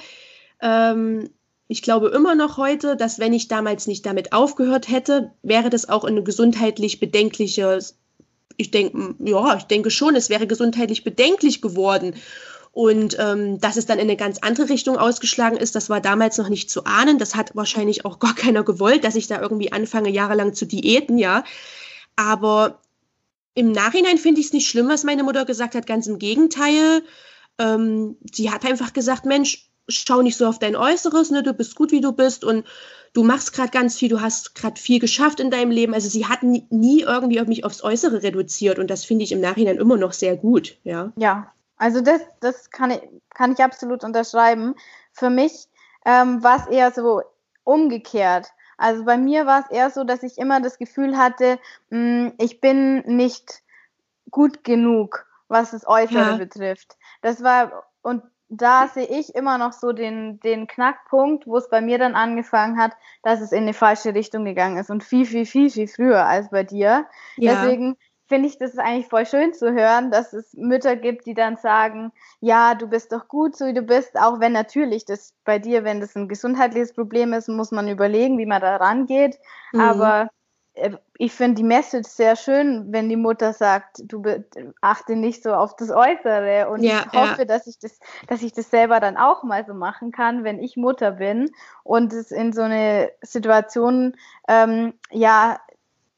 ähm, 0.62 1.30
ich 1.72 1.84
glaube 1.84 2.10
immer 2.10 2.34
noch 2.34 2.58
heute, 2.58 2.98
dass 2.98 3.20
wenn 3.20 3.32
ich 3.32 3.48
damals 3.48 3.86
nicht 3.86 4.04
damit 4.04 4.34
aufgehört 4.34 4.90
hätte, 4.90 5.32
wäre 5.44 5.70
das 5.70 5.88
auch 5.88 6.04
eine 6.04 6.24
gesundheitlich 6.24 7.00
bedenkliche, 7.00 7.80
ich 8.58 8.72
denke, 8.72 9.16
ja, 9.20 9.56
ich 9.56 9.64
denke 9.66 9.92
schon, 9.92 10.16
es 10.16 10.32
wäre 10.32 10.48
gesundheitlich 10.48 11.04
bedenklich 11.04 11.62
geworden. 11.62 12.16
Und 12.72 13.18
ähm, 13.20 13.60
dass 13.60 13.78
es 13.78 13.86
dann 13.86 14.00
in 14.00 14.08
eine 14.08 14.18
ganz 14.18 14.40
andere 14.40 14.70
Richtung 14.70 14.98
ausgeschlagen 14.98 15.58
ist, 15.58 15.76
das 15.76 15.92
war 15.92 16.02
damals 16.02 16.40
noch 16.40 16.50
nicht 16.50 16.72
zu 16.72 16.86
ahnen. 16.86 17.20
Das 17.20 17.36
hat 17.36 17.56
wahrscheinlich 17.56 18.04
auch 18.04 18.18
gar 18.20 18.34
keiner 18.34 18.64
gewollt, 18.64 19.04
dass 19.04 19.16
ich 19.16 19.28
da 19.28 19.40
irgendwie 19.40 19.72
anfange, 19.72 20.10
jahrelang 20.10 20.56
zu 20.56 20.66
diäten, 20.66 21.20
ja. 21.20 21.44
Aber 22.16 22.82
im 23.54 23.72
Nachhinein 23.72 24.18
finde 24.18 24.42
ich 24.42 24.48
es 24.48 24.54
nicht 24.54 24.68
schlimm, 24.68 24.88
was 24.88 25.04
meine 25.04 25.24
Mutter 25.24 25.46
gesagt 25.46 25.76
hat. 25.76 25.86
Ganz 25.86 26.08
im 26.08 26.18
Gegenteil. 26.18 27.04
Ähm, 27.60 28.18
sie 28.34 28.50
hat 28.50 28.66
einfach 28.66 28.92
gesagt, 28.92 29.26
Mensch, 29.26 29.69
schau 29.90 30.22
nicht 30.22 30.38
so 30.38 30.48
auf 30.48 30.60
dein 30.60 30.76
Äußeres, 30.76 31.32
ne? 31.32 31.44
du 31.44 31.54
bist 31.54 31.76
gut, 31.76 31.92
wie 31.92 32.02
du 32.02 32.12
bist 32.12 32.44
und 32.44 32.66
du 33.14 33.24
machst 33.24 33.54
gerade 33.54 33.72
ganz 33.72 33.98
viel, 33.98 34.10
du 34.10 34.22
hast 34.22 34.56
gerade 34.56 34.80
viel 34.80 35.00
geschafft 35.00 35.40
in 35.40 35.52
deinem 35.52 35.72
Leben. 35.72 35.94
Also 35.94 36.10
sie 36.10 36.26
hat 36.26 36.44
nie, 36.44 36.66
nie 36.70 37.02
irgendwie 37.02 37.42
auf 37.42 37.48
mich 37.48 37.66
aufs 37.66 37.84
Äußere 37.84 38.24
reduziert 38.24 38.80
und 38.80 38.90
das 38.90 39.06
finde 39.06 39.24
ich 39.24 39.32
im 39.32 39.42
Nachhinein 39.42 39.78
immer 39.78 39.98
noch 39.98 40.14
sehr 40.14 40.38
gut, 40.38 40.78
ja. 40.84 41.12
Ja, 41.18 41.52
also 41.78 42.02
das, 42.02 42.22
das 42.40 42.70
kann, 42.70 42.92
ich, 42.92 43.02
kann 43.34 43.54
ich 43.54 43.60
absolut 43.60 44.04
unterschreiben. 44.04 44.76
Für 45.14 45.30
mich 45.30 45.68
ähm, 46.06 46.44
war 46.44 46.58
es 46.58 46.68
eher 46.68 46.92
so 46.92 47.22
umgekehrt. 47.64 48.48
Also 48.78 49.04
bei 49.04 49.18
mir 49.18 49.46
war 49.46 49.62
es 49.62 49.72
eher 49.72 49.90
so, 49.90 50.04
dass 50.04 50.24
ich 50.24 50.38
immer 50.38 50.62
das 50.62 50.78
Gefühl 50.78 51.18
hatte, 51.18 51.60
mh, 51.90 51.98
hm, 51.98 52.34
ich 52.38 52.62
bin 52.62 53.00
nicht 53.06 53.62
gut 54.32 54.64
genug, 54.64 55.26
was 55.48 55.72
das 55.72 55.88
Äußere 55.88 56.32
ja. 56.32 56.38
betrifft. 56.38 56.98
Das 57.22 57.44
war, 57.44 57.84
und 58.02 58.24
da 58.50 58.88
sehe 58.88 59.06
ich 59.06 59.36
immer 59.36 59.58
noch 59.58 59.74
so 59.74 59.92
den, 59.92 60.40
den 60.40 60.68
Knackpunkt, 60.68 61.46
wo 61.46 61.58
es 61.58 61.70
bei 61.70 61.82
mir 61.82 62.00
dann 62.00 62.16
angefangen 62.16 62.80
hat, 62.80 62.94
dass 63.22 63.42
es 63.42 63.52
in 63.52 63.64
eine 63.64 63.74
falsche 63.74 64.16
Richtung 64.16 64.44
gegangen 64.44 64.78
ist 64.78 64.90
und 64.90 65.04
viel, 65.04 65.26
viel, 65.26 65.46
viel, 65.46 65.70
viel 65.70 65.88
früher 65.88 66.26
als 66.26 66.50
bei 66.50 66.64
dir. 66.64 67.06
Ja. 67.38 67.62
Deswegen 67.64 67.96
finde 68.28 68.48
ich 68.48 68.58
das 68.58 68.78
eigentlich 68.78 69.08
voll 69.08 69.26
schön 69.26 69.54
zu 69.54 69.74
hören, 69.74 70.12
dass 70.12 70.34
es 70.34 70.54
Mütter 70.54 70.96
gibt, 70.96 71.26
die 71.26 71.34
dann 71.34 71.58
sagen, 71.58 72.12
ja, 72.40 72.76
du 72.76 72.88
bist 72.88 73.12
doch 73.12 73.28
gut, 73.28 73.56
so 73.56 73.66
wie 73.66 73.74
du 73.74 73.82
bist, 73.82 74.20
auch 74.20 74.40
wenn 74.40 74.52
natürlich 74.52 75.06
das 75.06 75.34
bei 75.46 75.60
dir, 75.60 75.84
wenn 75.84 76.00
das 76.00 76.16
ein 76.16 76.28
gesundheitliches 76.28 76.94
Problem 76.94 77.34
ist, 77.34 77.50
muss 77.50 77.72
man 77.72 77.88
überlegen, 77.88 78.38
wie 78.38 78.46
man 78.46 78.62
da 78.62 78.78
rangeht. 78.78 79.40
Mhm. 79.74 79.80
Aber 79.80 80.30
ich 81.18 81.34
finde 81.34 81.56
die 81.56 81.64
Message 81.64 82.08
sehr 82.08 82.36
schön, 82.36 82.92
wenn 82.92 83.10
die 83.10 83.16
Mutter 83.16 83.54
sagt, 83.54 84.02
du 84.04 84.24
achte 84.82 85.16
nicht 85.16 85.44
so 85.44 85.54
auf 85.54 85.76
das 85.76 85.90
Äußere. 85.92 86.70
Und 86.70 86.84
ja, 86.84 87.06
ich 87.12 87.20
hoffe, 87.20 87.40
ja. 87.40 87.46
dass 87.46 87.68
ich 87.68 87.80
das, 87.80 88.00
dass 88.28 88.42
ich 88.42 88.54
das 88.54 88.70
selber 88.70 89.00
dann 89.00 89.18
auch 89.18 89.44
mal 89.44 89.66
so 89.66 89.74
machen 89.74 90.12
kann, 90.12 90.44
wenn 90.44 90.60
ich 90.60 90.78
Mutter 90.78 91.12
bin 91.12 91.52
und 91.84 92.14
es 92.14 92.32
in 92.32 92.54
so 92.54 92.62
eine 92.62 93.12
Situation, 93.22 94.16
ähm, 94.48 94.94
ja, 95.12 95.60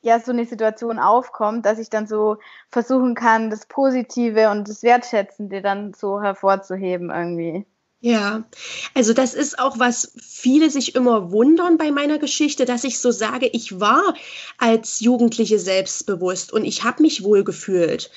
ja, 0.03 0.19
so 0.19 0.31
eine 0.31 0.45
Situation 0.45 0.99
aufkommt, 0.99 1.65
dass 1.65 1.77
ich 1.77 1.89
dann 1.89 2.07
so 2.07 2.37
versuchen 2.69 3.13
kann, 3.13 3.51
das 3.51 3.67
Positive 3.67 4.49
und 4.49 4.67
das 4.67 4.81
Wertschätzende 4.81 5.61
dann 5.61 5.93
so 5.93 6.21
hervorzuheben 6.21 7.11
irgendwie. 7.11 7.65
Ja, 8.03 8.45
also 8.95 9.13
das 9.13 9.35
ist 9.35 9.59
auch, 9.59 9.77
was 9.77 10.13
viele 10.19 10.71
sich 10.71 10.95
immer 10.95 11.31
wundern 11.31 11.77
bei 11.77 11.91
meiner 11.91 12.17
Geschichte, 12.17 12.65
dass 12.65 12.83
ich 12.83 12.97
so 12.99 13.11
sage, 13.11 13.47
ich 13.53 13.79
war 13.79 14.15
als 14.57 15.01
Jugendliche 15.01 15.59
selbstbewusst 15.59 16.51
und 16.51 16.65
ich 16.65 16.83
habe 16.83 17.03
mich 17.03 17.23
wohl 17.23 17.43
gefühlt. 17.43 18.09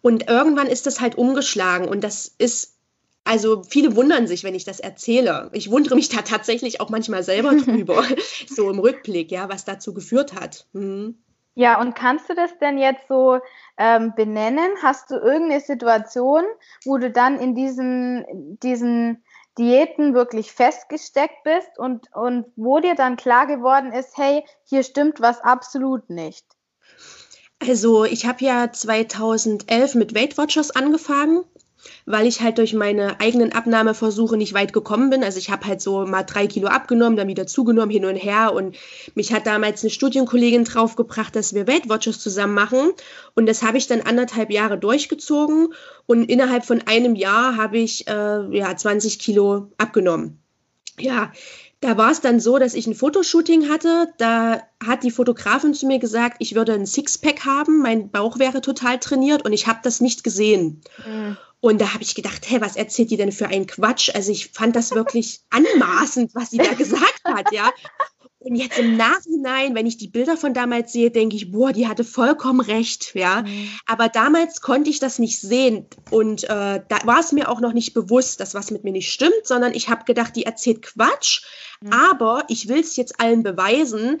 Und 0.00 0.30
irgendwann 0.30 0.68
ist 0.68 0.86
das 0.86 1.02
halt 1.02 1.18
umgeschlagen 1.18 1.86
und 1.86 2.02
das 2.02 2.34
ist, 2.38 2.78
also 3.24 3.62
viele 3.62 3.94
wundern 3.94 4.26
sich, 4.26 4.42
wenn 4.42 4.54
ich 4.54 4.64
das 4.64 4.80
erzähle. 4.80 5.50
Ich 5.52 5.70
wundere 5.70 5.96
mich 5.96 6.08
da 6.08 6.22
tatsächlich 6.22 6.80
auch 6.80 6.88
manchmal 6.88 7.22
selber 7.22 7.54
drüber, 7.56 8.04
so 8.48 8.70
im 8.70 8.78
Rückblick, 8.78 9.30
ja, 9.30 9.50
was 9.50 9.66
dazu 9.66 9.92
geführt 9.92 10.32
hat. 10.32 10.66
Mhm. 10.72 11.18
Ja, 11.58 11.80
und 11.80 11.94
kannst 11.94 12.28
du 12.28 12.34
das 12.34 12.56
denn 12.58 12.76
jetzt 12.76 13.08
so 13.08 13.40
ähm, 13.78 14.12
benennen? 14.14 14.68
Hast 14.82 15.10
du 15.10 15.14
irgendeine 15.14 15.62
Situation, 15.62 16.44
wo 16.84 16.98
du 16.98 17.10
dann 17.10 17.38
in 17.38 17.54
diesen, 17.54 18.26
diesen 18.62 19.24
Diäten 19.58 20.14
wirklich 20.14 20.52
festgesteckt 20.52 21.42
bist 21.44 21.78
und, 21.78 22.12
und 22.14 22.46
wo 22.56 22.78
dir 22.80 22.94
dann 22.94 23.16
klar 23.16 23.46
geworden 23.46 23.92
ist, 23.92 24.16
hey, 24.16 24.44
hier 24.64 24.82
stimmt 24.82 25.20
was 25.20 25.40
absolut 25.40 26.10
nicht? 26.10 26.44
Also 27.58 28.04
ich 28.04 28.26
habe 28.26 28.44
ja 28.44 28.70
2011 28.70 29.94
mit 29.94 30.14
Weight 30.14 30.36
Watchers 30.36 30.70
angefangen 30.70 31.44
weil 32.04 32.26
ich 32.26 32.40
halt 32.40 32.58
durch 32.58 32.74
meine 32.74 33.20
eigenen 33.20 33.52
Abnahmeversuche 33.52 34.36
nicht 34.36 34.54
weit 34.54 34.72
gekommen 34.72 35.10
bin. 35.10 35.24
Also 35.24 35.38
ich 35.38 35.50
habe 35.50 35.66
halt 35.66 35.80
so 35.80 36.06
mal 36.06 36.22
drei 36.22 36.46
Kilo 36.46 36.68
abgenommen, 36.68 37.16
dann 37.16 37.28
wieder 37.28 37.46
zugenommen, 37.46 37.90
hin 37.90 38.04
und 38.04 38.16
her. 38.16 38.52
Und 38.54 38.76
mich 39.14 39.32
hat 39.32 39.46
damals 39.46 39.82
eine 39.82 39.90
Studienkollegin 39.90 40.64
draufgebracht, 40.64 41.34
dass 41.34 41.54
wir 41.54 41.66
Weight 41.66 41.88
Watchers 41.88 42.20
zusammen 42.20 42.54
machen. 42.54 42.92
Und 43.34 43.46
das 43.46 43.62
habe 43.62 43.78
ich 43.78 43.86
dann 43.86 44.02
anderthalb 44.02 44.50
Jahre 44.50 44.78
durchgezogen. 44.78 45.74
Und 46.06 46.30
innerhalb 46.30 46.64
von 46.64 46.82
einem 46.86 47.14
Jahr 47.16 47.56
habe 47.56 47.78
ich 47.78 48.06
äh, 48.08 48.56
ja 48.56 48.76
20 48.76 49.18
Kilo 49.18 49.70
abgenommen. 49.78 50.38
Ja, 50.98 51.32
da 51.80 51.96
war 51.96 52.10
es 52.10 52.20
dann 52.20 52.40
so, 52.40 52.58
dass 52.58 52.74
ich 52.74 52.86
ein 52.86 52.94
Fotoshooting 52.94 53.68
hatte. 53.68 54.08
Da 54.18 54.62
hat 54.84 55.02
die 55.02 55.10
Fotografin 55.10 55.74
zu 55.74 55.86
mir 55.86 55.98
gesagt, 55.98 56.36
ich 56.40 56.54
würde 56.54 56.72
ein 56.72 56.86
Sixpack 56.86 57.44
haben, 57.44 57.80
mein 57.80 58.10
Bauch 58.10 58.38
wäre 58.38 58.60
total 58.60 58.98
trainiert 58.98 59.44
und 59.44 59.52
ich 59.52 59.66
habe 59.66 59.80
das 59.82 60.00
nicht 60.00 60.24
gesehen. 60.24 60.80
Mhm. 61.06 61.36
Und 61.60 61.80
da 61.80 61.94
habe 61.94 62.02
ich 62.02 62.14
gedacht, 62.14 62.48
hä, 62.48 62.58
was 62.60 62.76
erzählt 62.76 63.10
die 63.10 63.16
denn 63.16 63.32
für 63.32 63.48
einen 63.48 63.66
Quatsch? 63.66 64.10
Also 64.14 64.30
ich 64.30 64.48
fand 64.52 64.76
das 64.76 64.92
wirklich 64.92 65.40
anmaßend, 65.50 66.34
was 66.34 66.50
sie 66.50 66.58
da 66.58 66.74
gesagt 66.74 67.22
hat, 67.24 67.52
ja. 67.52 67.72
Und 68.38 68.54
jetzt 68.54 68.78
im 68.78 68.96
Nachhinein, 68.96 69.74
wenn 69.74 69.86
ich 69.86 69.96
die 69.96 70.06
Bilder 70.06 70.36
von 70.36 70.54
damals 70.54 70.92
sehe, 70.92 71.10
denke 71.10 71.34
ich, 71.34 71.50
boah, 71.50 71.72
die 71.72 71.88
hatte 71.88 72.04
vollkommen 72.04 72.60
recht, 72.60 73.12
ja. 73.14 73.42
Mhm. 73.42 73.70
Aber 73.86 74.08
damals 74.08 74.60
konnte 74.60 74.88
ich 74.90 75.00
das 75.00 75.18
nicht 75.18 75.40
sehen 75.40 75.86
und 76.10 76.44
äh, 76.44 76.80
da 76.88 76.98
war 77.04 77.18
es 77.18 77.32
mir 77.32 77.48
auch 77.48 77.60
noch 77.60 77.72
nicht 77.72 77.92
bewusst, 77.94 78.38
dass 78.38 78.54
was 78.54 78.70
mit 78.70 78.84
mir 78.84 78.92
nicht 78.92 79.10
stimmt, 79.10 79.44
sondern 79.44 79.74
ich 79.74 79.88
habe 79.88 80.04
gedacht, 80.04 80.36
die 80.36 80.44
erzählt 80.44 80.82
Quatsch. 80.82 81.42
Mhm. 81.80 81.92
Aber 81.92 82.44
ich 82.48 82.68
will 82.68 82.80
es 82.80 82.94
jetzt 82.94 83.20
allen 83.20 83.42
beweisen. 83.42 84.18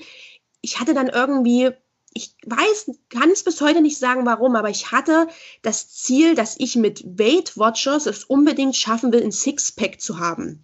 Ich 0.60 0.80
hatte 0.80 0.94
dann 0.94 1.08
irgendwie 1.08 1.70
ich 2.16 2.34
weiß, 2.46 2.90
kann 3.10 3.30
es 3.30 3.44
bis 3.44 3.60
heute 3.60 3.82
nicht 3.82 3.98
sagen, 3.98 4.24
warum, 4.24 4.56
aber 4.56 4.70
ich 4.70 4.90
hatte 4.90 5.28
das 5.62 5.90
Ziel, 5.90 6.34
dass 6.34 6.56
ich 6.58 6.74
mit 6.74 7.04
Weight 7.18 7.56
Watchers 7.56 8.06
es 8.06 8.24
unbedingt 8.24 8.74
schaffen 8.74 9.12
will, 9.12 9.22
ein 9.22 9.32
Sixpack 9.32 10.00
zu 10.00 10.18
haben. 10.18 10.62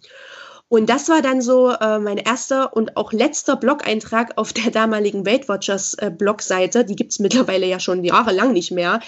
Und 0.67 0.89
das 0.89 1.07
war 1.09 1.21
dann 1.21 1.43
so 1.43 1.69
äh, 1.69 1.99
mein 1.99 2.17
erster 2.17 2.75
und 2.75 2.97
auch 2.97 3.13
letzter 3.13 3.55
Blog-Eintrag 3.55 4.37
auf 4.37 4.53
der 4.53 4.71
damaligen 4.71 5.25
Weight 5.27 5.47
Watchers 5.47 5.93
äh, 5.95 6.09
Blogseite. 6.09 6.83
Die 6.83 6.95
gibt 6.95 7.11
es 7.11 7.19
mittlerweile 7.19 7.67
ja 7.67 7.79
schon 7.79 8.03
jahrelang 8.03 8.53
nicht 8.53 8.71
mehr. 8.71 8.99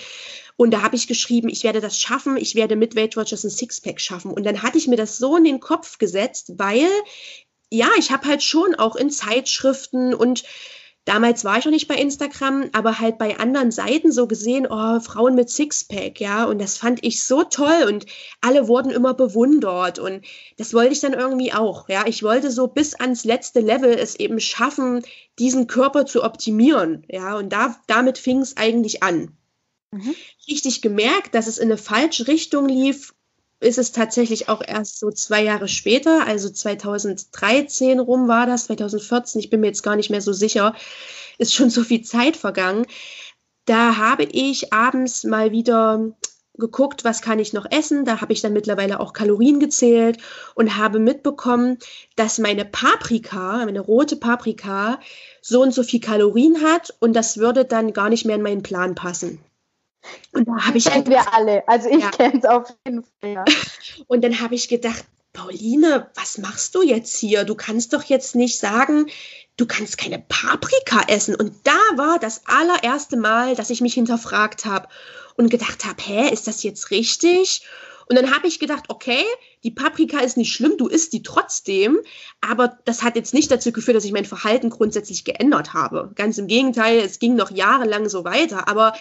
Und 0.57 0.71
da 0.71 0.83
habe 0.83 0.95
ich 0.95 1.07
geschrieben, 1.07 1.49
ich 1.49 1.63
werde 1.63 1.81
das 1.81 1.99
schaffen, 1.99 2.37
ich 2.37 2.53
werde 2.53 2.75
mit 2.75 2.95
Weight 2.95 3.17
Watchers 3.17 3.43
ein 3.43 3.49
Sixpack 3.49 3.99
schaffen. 3.99 4.31
Und 4.31 4.45
dann 4.45 4.61
hatte 4.61 4.77
ich 4.77 4.87
mir 4.87 4.95
das 4.95 5.17
so 5.17 5.35
in 5.35 5.43
den 5.43 5.59
Kopf 5.59 5.97
gesetzt, 5.97 6.53
weil 6.57 6.87
ja, 7.71 7.89
ich 7.97 8.11
habe 8.11 8.27
halt 8.27 8.43
schon 8.43 8.75
auch 8.75 8.95
in 8.95 9.09
Zeitschriften 9.09 10.13
und 10.13 10.43
damals 11.05 11.45
war 11.45 11.57
ich 11.57 11.65
noch 11.65 11.71
nicht 11.71 11.87
bei 11.87 11.95
Instagram, 11.95 12.69
aber 12.73 12.99
halt 12.99 13.17
bei 13.17 13.37
anderen 13.37 13.71
Seiten 13.71 14.11
so 14.11 14.27
gesehen, 14.27 14.67
oh, 14.69 14.99
Frauen 14.99 15.35
mit 15.35 15.49
Sixpack, 15.49 16.19
ja, 16.19 16.45
und 16.45 16.59
das 16.59 16.77
fand 16.77 17.03
ich 17.03 17.23
so 17.23 17.43
toll 17.43 17.85
und 17.87 18.05
alle 18.41 18.67
wurden 18.67 18.91
immer 18.91 19.13
bewundert 19.13 19.99
und 19.99 20.25
das 20.57 20.73
wollte 20.73 20.93
ich 20.93 20.99
dann 20.99 21.13
irgendwie 21.13 21.53
auch, 21.53 21.87
ja, 21.87 22.05
ich 22.07 22.23
wollte 22.23 22.51
so 22.51 22.67
bis 22.67 22.95
ans 22.95 23.23
letzte 23.23 23.61
Level 23.61 23.93
es 23.93 24.15
eben 24.15 24.39
schaffen, 24.39 25.03
diesen 25.39 25.67
Körper 25.67 26.05
zu 26.05 26.23
optimieren, 26.23 27.05
ja, 27.07 27.37
und 27.37 27.49
da, 27.49 27.75
damit 27.87 28.17
fing 28.17 28.39
es 28.39 28.57
eigentlich 28.57 29.03
an. 29.03 29.37
Mhm. 29.91 30.15
Richtig 30.49 30.81
gemerkt, 30.81 31.35
dass 31.35 31.47
es 31.47 31.57
in 31.57 31.69
eine 31.69 31.77
falsche 31.77 32.27
Richtung 32.27 32.67
lief, 32.67 33.13
ist 33.59 33.77
es 33.77 33.91
tatsächlich 33.91 34.49
auch 34.49 34.61
erst 34.65 34.99
so 34.99 35.11
zwei 35.11 35.43
Jahre 35.43 35.67
später, 35.67 36.25
also 36.27 36.49
2013 36.49 37.99
rum 37.99 38.27
war 38.27 38.45
das, 38.45 38.65
2014, 38.65 39.39
ich 39.39 39.49
bin 39.49 39.61
mir 39.61 39.67
jetzt 39.67 39.83
gar 39.83 39.95
nicht 39.95 40.09
mehr 40.09 40.21
so 40.21 40.33
sicher, 40.33 40.75
ist 41.37 41.53
schon 41.53 41.69
so 41.69 41.83
viel 41.83 42.01
Zeit 42.01 42.37
vergangen. 42.37 42.85
Da 43.65 43.97
habe 43.97 44.23
ich 44.23 44.73
abends 44.73 45.23
mal 45.23 45.51
wieder 45.51 46.15
geguckt, 46.57 47.03
was 47.03 47.21
kann 47.21 47.39
ich 47.39 47.53
noch 47.53 47.65
essen. 47.69 48.05
Da 48.05 48.21
habe 48.21 48.33
ich 48.33 48.41
dann 48.41 48.53
mittlerweile 48.53 48.99
auch 48.99 49.13
Kalorien 49.13 49.59
gezählt 49.59 50.17
und 50.55 50.77
habe 50.77 50.99
mitbekommen, 50.99 51.77
dass 52.15 52.37
meine 52.37 52.65
Paprika, 52.65 53.65
meine 53.65 53.81
rote 53.81 54.15
Paprika, 54.15 54.99
so 55.41 55.61
und 55.61 55.73
so 55.73 55.83
viel 55.83 55.99
Kalorien 55.99 56.61
hat 56.61 56.93
und 56.99 57.13
das 57.13 57.37
würde 57.37 57.65
dann 57.65 57.93
gar 57.93 58.09
nicht 58.09 58.25
mehr 58.25 58.35
in 58.35 58.41
meinen 58.41 58.63
Plan 58.63 58.95
passen. 58.95 59.39
Und 60.31 60.47
da 60.47 60.65
habe 60.65 60.77
ich. 60.77 60.85
Kennen 60.85 61.07
wir 61.07 61.33
alle. 61.33 61.67
Also 61.67 61.89
ich 61.89 62.03
ja. 62.03 62.09
kenne 62.11 62.39
es 62.39 62.45
auf 62.45 62.73
jeden 62.85 63.03
Fall. 63.03 63.33
Ja. 63.33 63.45
Und 64.07 64.23
dann 64.23 64.39
habe 64.41 64.55
ich 64.55 64.67
gedacht, 64.67 65.05
Pauline, 65.33 66.09
was 66.15 66.37
machst 66.37 66.75
du 66.75 66.81
jetzt 66.81 67.17
hier? 67.17 67.43
Du 67.43 67.55
kannst 67.55 67.93
doch 67.93 68.03
jetzt 68.03 68.35
nicht 68.35 68.57
sagen, 68.57 69.07
du 69.57 69.65
kannst 69.65 69.97
keine 69.97 70.19
Paprika 70.19 71.03
essen. 71.07 71.35
Und 71.35 71.53
da 71.63 71.77
war 71.95 72.19
das 72.19 72.43
allererste 72.45 73.17
Mal, 73.17 73.55
dass 73.55 73.69
ich 73.69 73.81
mich 73.81 73.93
hinterfragt 73.93 74.65
habe 74.65 74.87
und 75.35 75.49
gedacht 75.49 75.85
habe, 75.85 76.01
hä, 76.01 76.29
ist 76.31 76.47
das 76.47 76.63
jetzt 76.63 76.91
richtig? 76.91 77.63
Und 78.07 78.15
dann 78.15 78.33
habe 78.35 78.47
ich 78.47 78.59
gedacht, 78.59 78.85
okay, 78.89 79.23
die 79.63 79.71
Paprika 79.71 80.19
ist 80.19 80.37
nicht 80.37 80.53
schlimm, 80.53 80.77
du 80.77 80.87
isst 80.87 81.13
die 81.13 81.23
trotzdem, 81.23 81.99
aber 82.39 82.77
das 82.85 83.01
hat 83.01 83.15
jetzt 83.15 83.33
nicht 83.33 83.49
dazu 83.49 83.71
geführt, 83.71 83.97
dass 83.97 84.05
ich 84.05 84.11
mein 84.11 84.25
Verhalten 84.25 84.69
grundsätzlich 84.69 85.25
geändert 85.25 85.73
habe. 85.73 86.11
Ganz 86.15 86.37
im 86.37 86.47
Gegenteil, 86.47 86.99
es 86.99 87.19
ging 87.19 87.35
noch 87.35 87.49
jahrelang 87.49 88.07
so 88.07 88.23
weiter, 88.23 88.67
aber 88.67 88.93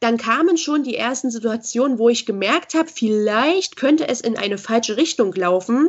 dann 0.00 0.16
kamen 0.16 0.56
schon 0.56 0.84
die 0.84 0.96
ersten 0.96 1.30
Situationen, 1.30 1.98
wo 1.98 2.08
ich 2.08 2.26
gemerkt 2.26 2.74
habe, 2.74 2.88
vielleicht 2.88 3.76
könnte 3.76 4.08
es 4.08 4.20
in 4.20 4.36
eine 4.36 4.58
falsche 4.58 4.96
Richtung 4.96 5.32
laufen, 5.34 5.88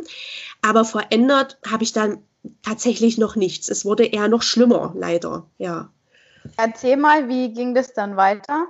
aber 0.62 0.84
verändert 0.84 1.58
habe 1.68 1.84
ich 1.84 1.92
dann 1.92 2.22
tatsächlich 2.62 3.18
noch 3.18 3.36
nichts. 3.36 3.68
Es 3.68 3.84
wurde 3.84 4.04
eher 4.04 4.28
noch 4.28 4.42
schlimmer, 4.42 4.94
leider, 4.96 5.46
ja. 5.58 5.90
Erzähl 6.56 6.96
mal, 6.96 7.28
wie 7.28 7.52
ging 7.52 7.74
das 7.74 7.92
dann 7.92 8.16
weiter? 8.16 8.66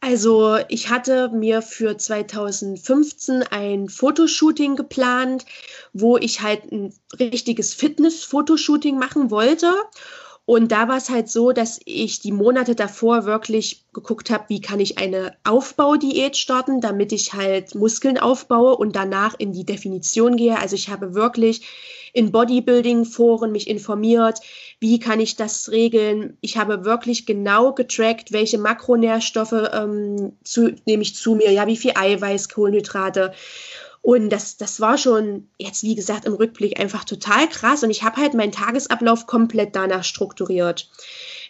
Also 0.00 0.58
ich 0.68 0.90
hatte 0.90 1.28
mir 1.28 1.62
für 1.62 1.96
2015 1.96 3.44
ein 3.44 3.88
Fotoshooting 3.88 4.74
geplant, 4.74 5.46
wo 5.92 6.16
ich 6.16 6.40
halt 6.40 6.72
ein 6.72 6.92
richtiges 7.20 7.72
Fitness-Fotoshooting 7.74 8.98
machen 8.98 9.30
wollte. 9.30 9.72
Und 10.44 10.72
da 10.72 10.88
war 10.88 10.96
es 10.96 11.08
halt 11.08 11.28
so, 11.28 11.52
dass 11.52 11.80
ich 11.84 12.18
die 12.18 12.32
Monate 12.32 12.74
davor 12.74 13.26
wirklich 13.26 13.84
geguckt 13.92 14.28
habe, 14.28 14.44
wie 14.48 14.60
kann 14.60 14.80
ich 14.80 14.98
eine 14.98 15.36
Aufbaudiät 15.44 16.36
starten, 16.36 16.80
damit 16.80 17.12
ich 17.12 17.32
halt 17.32 17.76
Muskeln 17.76 18.18
aufbaue 18.18 18.76
und 18.76 18.96
danach 18.96 19.34
in 19.38 19.52
die 19.52 19.64
Definition 19.64 20.36
gehe. 20.36 20.58
Also 20.58 20.74
ich 20.74 20.88
habe 20.88 21.14
wirklich 21.14 21.62
in 22.12 22.32
Bodybuilding-Foren 22.32 23.52
mich 23.52 23.68
informiert, 23.68 24.40
wie 24.80 24.98
kann 24.98 25.20
ich 25.20 25.36
das 25.36 25.70
regeln. 25.70 26.36
Ich 26.40 26.56
habe 26.56 26.84
wirklich 26.84 27.24
genau 27.24 27.72
getrackt, 27.72 28.32
welche 28.32 28.58
Makronährstoffe 28.58 29.70
ähm, 29.72 30.32
zu, 30.42 30.74
nehme 30.86 31.02
ich 31.02 31.14
zu 31.14 31.36
mir, 31.36 31.52
ja, 31.52 31.66
wie 31.68 31.76
viel 31.76 31.92
Eiweiß, 31.94 32.48
Kohlenhydrate 32.48 33.32
und 34.02 34.30
das, 34.30 34.56
das 34.56 34.80
war 34.80 34.98
schon 34.98 35.48
jetzt, 35.58 35.84
wie 35.84 35.94
gesagt, 35.94 36.24
im 36.24 36.34
Rückblick 36.34 36.78
einfach 36.78 37.04
total 37.04 37.48
krass. 37.48 37.84
Und 37.84 37.90
ich 37.90 38.02
habe 38.02 38.20
halt 38.20 38.34
meinen 38.34 38.50
Tagesablauf 38.50 39.28
komplett 39.28 39.76
danach 39.76 40.02
strukturiert. 40.02 40.90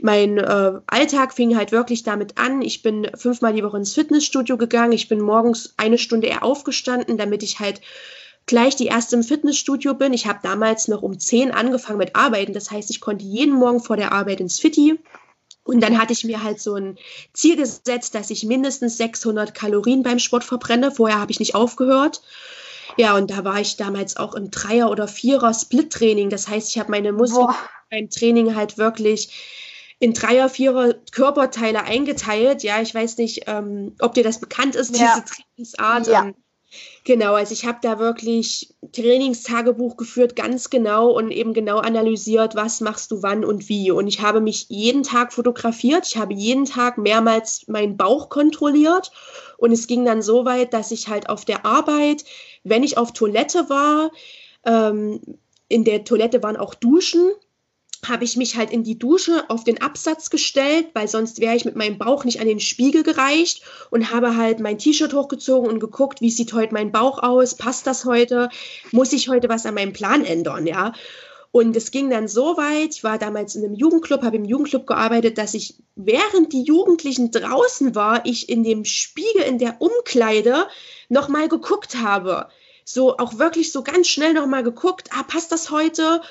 Mein 0.02 0.37
äh, 0.37 0.73
Alltag 0.87 1.32
fing 1.32 1.56
halt 1.56 1.73
wirklich 1.73 2.02
damit 2.02 2.37
an. 2.37 2.61
Ich 2.61 2.82
bin 2.82 3.11
fünfmal 3.16 3.54
die 3.54 3.64
Woche 3.64 3.78
ins 3.78 3.94
Fitnessstudio 3.94 4.59
gegangen. 4.59 4.92
Ich 4.92 5.09
bin 5.09 5.23
morgens 5.23 5.73
eine 5.78 5.97
Stunde 5.97 6.26
eher 6.26 6.42
aufgestanden, 6.42 7.16
damit 7.16 7.42
ich 7.42 7.59
halt 7.59 7.80
gleich 8.44 8.76
die 8.76 8.88
erste 8.88 9.16
im 9.16 9.23
Fitnessstudio 9.23 9.94
bin. 9.94 10.12
Ich 10.12 10.26
habe 10.26 10.40
damals 10.42 10.88
noch 10.88 11.00
um 11.00 11.18
zehn 11.18 11.52
angefangen 11.52 11.99
mit 11.99 12.16
Arbeiten. 12.16 12.52
Das 12.52 12.71
heißt, 12.71 12.90
ich 12.90 13.00
konnte 13.00 13.25
jeden 13.25 13.54
Morgen 13.54 13.80
vor 13.80 13.97
der 13.97 14.12
Arbeit 14.12 14.40
ins 14.40 14.61
Fitti. 14.61 14.99
Und 15.64 15.81
dann 15.81 15.99
hatte 15.99 16.12
ich 16.12 16.25
mir 16.25 16.42
halt 16.42 16.61
so 16.61 16.75
ein 16.75 16.99
Ziel 17.33 17.57
gesetzt, 17.57 18.14
dass 18.14 18.31
ich 18.31 18.45
mindestens 18.45 18.97
600 18.97 19.54
Kalorien 19.54 20.02
beim 20.02 20.19
Sport 20.19 20.45
verbrenne. 20.45 20.90
Vorher 20.90 21.21
habe 21.21 21.31
ich 21.31 21.38
nicht 21.38 21.54
aufgehört. 21.54 22.23
Ja, 22.97 23.16
und 23.16 23.31
da 23.31 23.45
war 23.45 23.61
ich 23.61 23.76
damals 23.76 24.16
auch 24.16 24.35
im 24.35 24.50
Dreier- 24.50 24.90
oder 24.90 25.09
Vierer-Split-Training. 25.09 26.31
Das 26.31 26.49
heißt, 26.49 26.71
ich 26.71 26.78
habe 26.78 26.90
meine 26.90 27.12
Muskeln 27.12 27.47
Boah. 27.47 27.57
beim 27.90 28.11
Training 28.11 28.54
halt 28.54 28.76
wirklich 28.76 29.31
in 29.99 30.14
Dreier-, 30.14 30.49
Vierer 30.49 30.95
Körperteile 31.12 31.85
eingeteilt. 31.85 32.64
Ja, 32.64 32.83
ich 32.83 32.95
weiß 32.95 33.19
nicht, 33.19 33.45
ähm, 33.47 33.95
ob 34.00 34.14
dir 34.14 34.25
das 34.25 34.40
bekannt 34.40 34.75
ist, 34.75 34.97
ja. 34.99 35.14
diese 35.14 35.25
Trainingsart. 35.25 36.07
Ja. 36.09 36.33
Genau, 37.05 37.35
also 37.35 37.52
ich 37.52 37.67
habe 37.67 37.79
da 37.83 37.99
wirklich 37.99 38.75
Trainingstagebuch 38.93 39.97
geführt, 39.97 40.37
ganz 40.37 40.71
genau 40.71 41.11
und 41.11 41.31
eben 41.31 41.52
genau 41.52 41.79
analysiert, 41.79 42.55
was 42.55 42.81
machst 42.81 43.11
du 43.11 43.23
wann 43.23 43.45
und 43.45 43.69
wie. 43.69 43.91
Und 43.91 44.07
ich 44.07 44.21
habe 44.21 44.41
mich 44.41 44.67
jeden 44.69 45.02
Tag 45.02 45.33
fotografiert, 45.33 46.07
ich 46.07 46.17
habe 46.17 46.33
jeden 46.33 46.64
Tag 46.64 46.99
mehrmals 46.99 47.67
meinen 47.67 47.97
Bauch 47.97 48.29
kontrolliert. 48.29 49.11
Und 49.59 49.73
es 49.73 49.87
ging 49.87 50.05
dann 50.05 50.23
so 50.23 50.45
weit, 50.45 50.73
dass 50.73 50.91
ich 50.93 51.09
halt 51.09 51.29
auf 51.29 51.45
der 51.45 51.67
Arbeit, 51.67 52.25
wenn 52.64 52.83
ich 52.83 52.97
auf 52.99 53.12
Toilette 53.12 53.69
war, 53.69 54.11
ähm, 54.64 55.21
in 55.69 55.85
der 55.85 56.05
Toilette 56.05 56.43
waren 56.43 56.57
auch 56.57 56.75
Duschen 56.75 57.33
habe 58.06 58.25
ich 58.25 58.37
mich 58.37 58.56
halt 58.56 58.71
in 58.71 58.82
die 58.82 58.99
Dusche 58.99 59.44
auf 59.49 59.62
den 59.62 59.80
Absatz 59.80 60.28
gestellt, 60.28 60.88
weil 60.92 61.06
sonst 61.06 61.40
wäre 61.40 61.54
ich 61.54 61.64
mit 61.64 61.76
meinem 61.76 61.99
Bauch 61.99 62.25
nicht 62.25 62.40
an 62.40 62.49
den 62.49 62.59
Spiegel 62.59 63.04
gereicht 63.04 63.62
und 63.90 64.12
habe 64.12 64.37
halt 64.37 64.59
mein 64.59 64.78
T-Shirt 64.78 65.14
hochgezogen 65.14 65.71
und 65.71 65.78
geguckt, 65.78 66.21
wie 66.21 66.30
sieht 66.30 66.52
heute 66.52 66.75
mein 66.75 66.90
Bauch 66.90 67.23
aus, 67.23 67.54
passt 67.54 67.87
das 67.87 68.04
heute, 68.04 68.49
muss 68.90 69.12
ich 69.12 69.28
heute 69.28 69.49
was 69.49 69.66
an 69.66 69.75
meinem 69.75 69.92
Plan 69.92 70.25
ändern, 70.25 70.66
ja. 70.66 70.92
Und 71.52 71.76
es 71.76 71.90
ging 71.90 72.09
dann 72.09 72.28
so 72.28 72.56
weit, 72.56 72.94
ich 72.94 73.04
war 73.04 73.18
damals 73.18 73.54
in 73.54 73.64
einem 73.64 73.75
Jugendclub, 73.75 74.23
habe 74.23 74.37
im 74.37 74.47
Jugendclub 74.47 74.87
gearbeitet, 74.87 75.37
dass 75.37 75.52
ich, 75.52 75.75
während 75.94 76.52
die 76.52 76.62
Jugendlichen 76.62 77.30
draußen 77.30 77.94
war, 77.94 78.25
ich 78.25 78.49
in 78.49 78.64
dem 78.64 78.87
Spiegel 78.87 79.42
in 79.42 79.59
der 79.59 79.76
Umkleide 79.80 80.66
nochmal 81.11 81.49
geguckt 81.49 81.97
habe. 81.97 82.49
So 82.85 83.18
auch 83.18 83.38
wirklich 83.38 83.71
so 83.71 83.82
ganz 83.82 84.09
schnell 84.09 84.32
nochmal 84.32 84.62
geguckt, 84.62 85.11
ah, 85.12 85.23
passt 85.25 85.52
das 85.52 85.71
heute? 85.71 86.23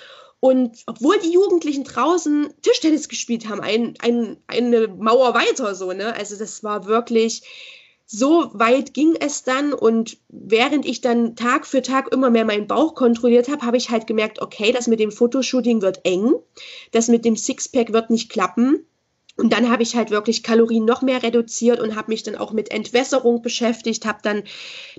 Und 0.41 0.83
obwohl 0.88 1.19
die 1.19 1.31
Jugendlichen 1.31 1.83
draußen 1.83 2.51
Tischtennis 2.63 3.07
gespielt 3.07 3.48
haben, 3.48 3.62
ein, 3.62 3.93
ein, 4.00 4.38
eine 4.48 4.88
Mauer 4.88 5.36
weiter 5.36 5.75
so, 5.75 5.93
ne? 5.93 6.15
Also 6.15 6.36
das 6.36 6.63
war 6.63 6.88
wirklich, 6.88 7.43
so 8.07 8.50
weit 8.53 8.95
ging 8.95 9.15
es 9.19 9.43
dann 9.43 9.71
und 9.71 10.17
während 10.29 10.86
ich 10.88 11.00
dann 11.00 11.36
Tag 11.36 11.67
für 11.67 11.83
Tag 11.83 12.12
immer 12.12 12.31
mehr 12.31 12.43
meinen 12.43 12.65
Bauch 12.65 12.95
kontrolliert 12.95 13.50
habe, 13.50 13.65
habe 13.65 13.77
ich 13.77 13.91
halt 13.91 14.07
gemerkt, 14.07 14.41
okay, 14.41 14.71
das 14.71 14.88
mit 14.88 15.00
dem 15.00 15.12
Fotoshooting 15.12 15.83
wird 15.83 16.01
eng, 16.05 16.33
das 16.91 17.07
mit 17.07 17.24
dem 17.24 17.38
Sixpack 17.38 17.93
wird 17.93 18.10
nicht 18.10 18.29
klappen. 18.29 18.86
Und 19.38 19.53
dann 19.53 19.69
habe 19.69 19.83
ich 19.83 19.95
halt 19.95 20.10
wirklich 20.10 20.43
Kalorien 20.43 20.86
noch 20.86 21.03
mehr 21.03 21.21
reduziert 21.21 21.79
und 21.79 21.95
habe 21.95 22.12
mich 22.12 22.24
dann 22.24 22.36
auch 22.36 22.51
mit 22.51 22.71
Entwässerung 22.71 23.43
beschäftigt, 23.43 24.05
habe 24.05 24.19
dann 24.24 24.43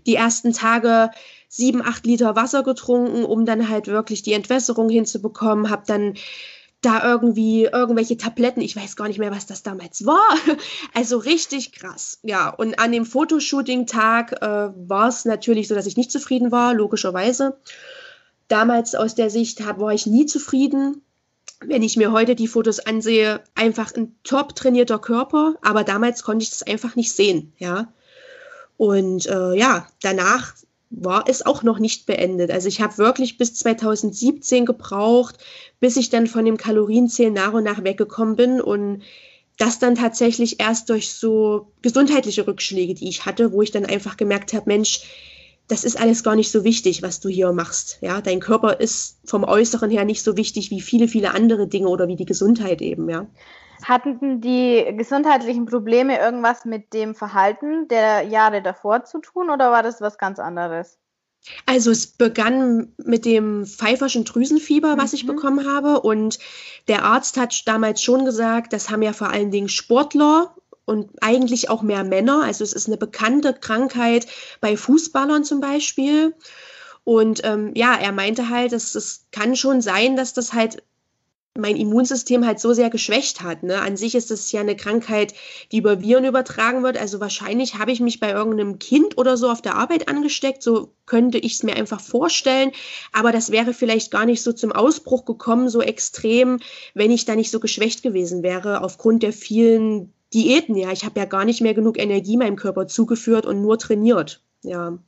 die 0.06 0.14
ersten 0.14 0.52
Tage 0.52 1.10
sieben, 1.52 1.82
acht 1.82 2.06
Liter 2.06 2.34
Wasser 2.34 2.62
getrunken, 2.62 3.26
um 3.26 3.44
dann 3.44 3.68
halt 3.68 3.86
wirklich 3.86 4.22
die 4.22 4.32
Entwässerung 4.32 4.88
hinzubekommen, 4.88 5.68
habe 5.68 5.82
dann 5.86 6.14
da 6.80 7.04
irgendwie 7.04 7.64
irgendwelche 7.64 8.16
Tabletten, 8.16 8.62
ich 8.62 8.74
weiß 8.74 8.96
gar 8.96 9.06
nicht 9.06 9.18
mehr, 9.18 9.30
was 9.30 9.44
das 9.44 9.62
damals 9.62 10.06
war. 10.06 10.24
Also 10.94 11.18
richtig 11.18 11.72
krass. 11.72 12.18
Ja, 12.22 12.48
und 12.48 12.78
an 12.78 12.90
dem 12.90 13.04
Fotoshooting-Tag 13.04 14.40
äh, 14.40 14.70
war 14.88 15.08
es 15.08 15.26
natürlich 15.26 15.68
so, 15.68 15.74
dass 15.74 15.86
ich 15.86 15.98
nicht 15.98 16.10
zufrieden 16.10 16.52
war, 16.52 16.72
logischerweise. 16.72 17.58
Damals 18.48 18.94
aus 18.94 19.14
der 19.14 19.28
Sicht 19.28 19.64
hab, 19.64 19.78
war 19.78 19.92
ich 19.92 20.06
nie 20.06 20.24
zufrieden. 20.24 21.02
Wenn 21.60 21.82
ich 21.82 21.98
mir 21.98 22.12
heute 22.12 22.34
die 22.34 22.48
Fotos 22.48 22.80
ansehe, 22.80 23.42
einfach 23.54 23.94
ein 23.94 24.16
top 24.24 24.56
trainierter 24.56 24.98
Körper, 24.98 25.56
aber 25.62 25.84
damals 25.84 26.22
konnte 26.22 26.44
ich 26.44 26.50
das 26.50 26.62
einfach 26.62 26.96
nicht 26.96 27.12
sehen, 27.12 27.52
ja. 27.58 27.92
Und 28.78 29.26
äh, 29.26 29.54
ja, 29.54 29.86
danach 30.00 30.54
war 30.94 31.24
es 31.26 31.44
auch 31.44 31.62
noch 31.62 31.78
nicht 31.78 32.06
beendet. 32.06 32.50
Also 32.50 32.68
ich 32.68 32.80
habe 32.80 32.98
wirklich 32.98 33.38
bis 33.38 33.54
2017 33.54 34.66
gebraucht, 34.66 35.38
bis 35.80 35.96
ich 35.96 36.10
dann 36.10 36.26
von 36.26 36.44
dem 36.44 36.58
Kalorienzählen 36.58 37.32
nach 37.32 37.54
und 37.54 37.64
nach 37.64 37.82
weggekommen 37.82 38.36
bin 38.36 38.60
und 38.60 39.02
das 39.58 39.78
dann 39.78 39.94
tatsächlich 39.94 40.60
erst 40.60 40.90
durch 40.90 41.12
so 41.12 41.72
gesundheitliche 41.82 42.46
Rückschläge, 42.46 42.94
die 42.94 43.08
ich 43.08 43.24
hatte, 43.24 43.52
wo 43.52 43.62
ich 43.62 43.70
dann 43.70 43.86
einfach 43.86 44.16
gemerkt 44.16 44.52
habe, 44.52 44.64
Mensch, 44.66 45.02
das 45.68 45.84
ist 45.84 45.98
alles 45.98 46.22
gar 46.22 46.36
nicht 46.36 46.50
so 46.50 46.64
wichtig, 46.64 47.02
was 47.02 47.20
du 47.20 47.28
hier 47.28 47.52
machst. 47.52 47.98
Ja, 48.02 48.20
dein 48.20 48.40
Körper 48.40 48.80
ist 48.80 49.18
vom 49.24 49.44
Äußeren 49.44 49.90
her 49.90 50.04
nicht 50.04 50.22
so 50.22 50.36
wichtig 50.36 50.70
wie 50.70 50.80
viele, 50.80 51.08
viele 51.08 51.32
andere 51.34 51.66
Dinge 51.66 51.88
oder 51.88 52.08
wie 52.08 52.16
die 52.16 52.26
Gesundheit 52.26 52.82
eben, 52.82 53.08
ja. 53.08 53.26
Hatten 53.84 54.40
die 54.40 54.94
gesundheitlichen 54.96 55.66
Probleme 55.66 56.18
irgendwas 56.18 56.64
mit 56.64 56.92
dem 56.92 57.14
Verhalten 57.14 57.88
der 57.88 58.22
Jahre 58.22 58.62
davor 58.62 59.04
zu 59.04 59.20
tun 59.20 59.50
oder 59.50 59.70
war 59.70 59.82
das 59.82 60.00
was 60.00 60.18
ganz 60.18 60.38
anderes? 60.38 60.98
Also 61.66 61.90
es 61.90 62.06
begann 62.06 62.92
mit 62.98 63.24
dem 63.24 63.66
pfeiferschen 63.66 64.24
Drüsenfieber, 64.24 64.96
was 64.96 65.12
mhm. 65.12 65.16
ich 65.16 65.26
bekommen 65.26 65.68
habe. 65.68 66.00
Und 66.00 66.38
der 66.88 67.04
Arzt 67.04 67.36
hat 67.36 67.66
damals 67.66 68.02
schon 68.02 68.24
gesagt, 68.24 68.72
das 68.72 68.90
haben 68.90 69.02
ja 69.02 69.12
vor 69.12 69.30
allen 69.30 69.50
Dingen 69.50 69.68
Sportler 69.68 70.54
und 70.84 71.10
eigentlich 71.20 71.70
auch 71.70 71.82
mehr 71.82 72.04
Männer. 72.04 72.42
Also 72.44 72.64
es 72.64 72.72
ist 72.72 72.86
eine 72.86 72.96
bekannte 72.96 73.54
Krankheit 73.54 74.26
bei 74.60 74.76
Fußballern 74.76 75.44
zum 75.44 75.60
Beispiel. 75.60 76.34
Und 77.04 77.40
ähm, 77.44 77.72
ja, 77.74 77.96
er 77.96 78.12
meinte 78.12 78.48
halt, 78.48 78.72
dass 78.72 78.94
es 78.94 79.26
kann 79.32 79.56
schon 79.56 79.80
sein, 79.80 80.16
dass 80.16 80.34
das 80.34 80.52
halt 80.52 80.84
mein 81.58 81.76
Immunsystem 81.76 82.46
halt 82.46 82.60
so 82.60 82.72
sehr 82.72 82.88
geschwächt 82.88 83.42
hat. 83.42 83.62
Ne? 83.62 83.80
An 83.80 83.96
sich 83.96 84.14
ist 84.14 84.30
es 84.30 84.50
ja 84.52 84.60
eine 84.60 84.76
Krankheit, 84.76 85.34
die 85.70 85.78
über 85.78 86.00
Viren 86.00 86.24
übertragen 86.24 86.82
wird. 86.82 86.96
Also 86.96 87.20
wahrscheinlich 87.20 87.78
habe 87.78 87.92
ich 87.92 88.00
mich 88.00 88.20
bei 88.20 88.30
irgendeinem 88.30 88.78
Kind 88.78 89.18
oder 89.18 89.36
so 89.36 89.50
auf 89.50 89.60
der 89.60 89.74
Arbeit 89.74 90.08
angesteckt. 90.08 90.62
So 90.62 90.94
könnte 91.04 91.38
ich 91.38 91.54
es 91.54 91.62
mir 91.62 91.76
einfach 91.76 92.00
vorstellen. 92.00 92.72
Aber 93.12 93.32
das 93.32 93.50
wäre 93.50 93.74
vielleicht 93.74 94.10
gar 94.10 94.24
nicht 94.24 94.42
so 94.42 94.52
zum 94.52 94.72
Ausbruch 94.72 95.26
gekommen, 95.26 95.68
so 95.68 95.82
extrem, 95.82 96.58
wenn 96.94 97.10
ich 97.10 97.26
da 97.26 97.34
nicht 97.34 97.50
so 97.50 97.60
geschwächt 97.60 98.02
gewesen 98.02 98.42
wäre 98.42 98.80
aufgrund 98.80 99.22
der 99.22 99.34
vielen 99.34 100.14
Diäten. 100.32 100.74
Ja, 100.74 100.90
ich 100.90 101.04
habe 101.04 101.20
ja 101.20 101.26
gar 101.26 101.44
nicht 101.44 101.60
mehr 101.60 101.74
genug 101.74 101.98
Energie 101.98 102.38
meinem 102.38 102.56
Körper 102.56 102.86
zugeführt 102.86 103.44
und 103.44 103.60
nur 103.60 103.78
trainiert. 103.78 104.42
Ja. 104.62 104.98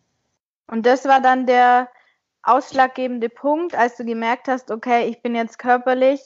Und 0.67 0.85
das 0.85 1.07
war 1.07 1.23
dann 1.23 1.47
der 1.47 1.89
ausschlaggebende 2.45 3.29
Punkt, 3.29 3.75
als 3.75 3.97
du 3.97 4.05
gemerkt 4.05 4.49
hast, 4.49 4.71
okay, 4.71 5.09
ich 5.09 5.23
bin 5.23 5.35
jetzt 5.35 5.59
körperlich 5.59 6.21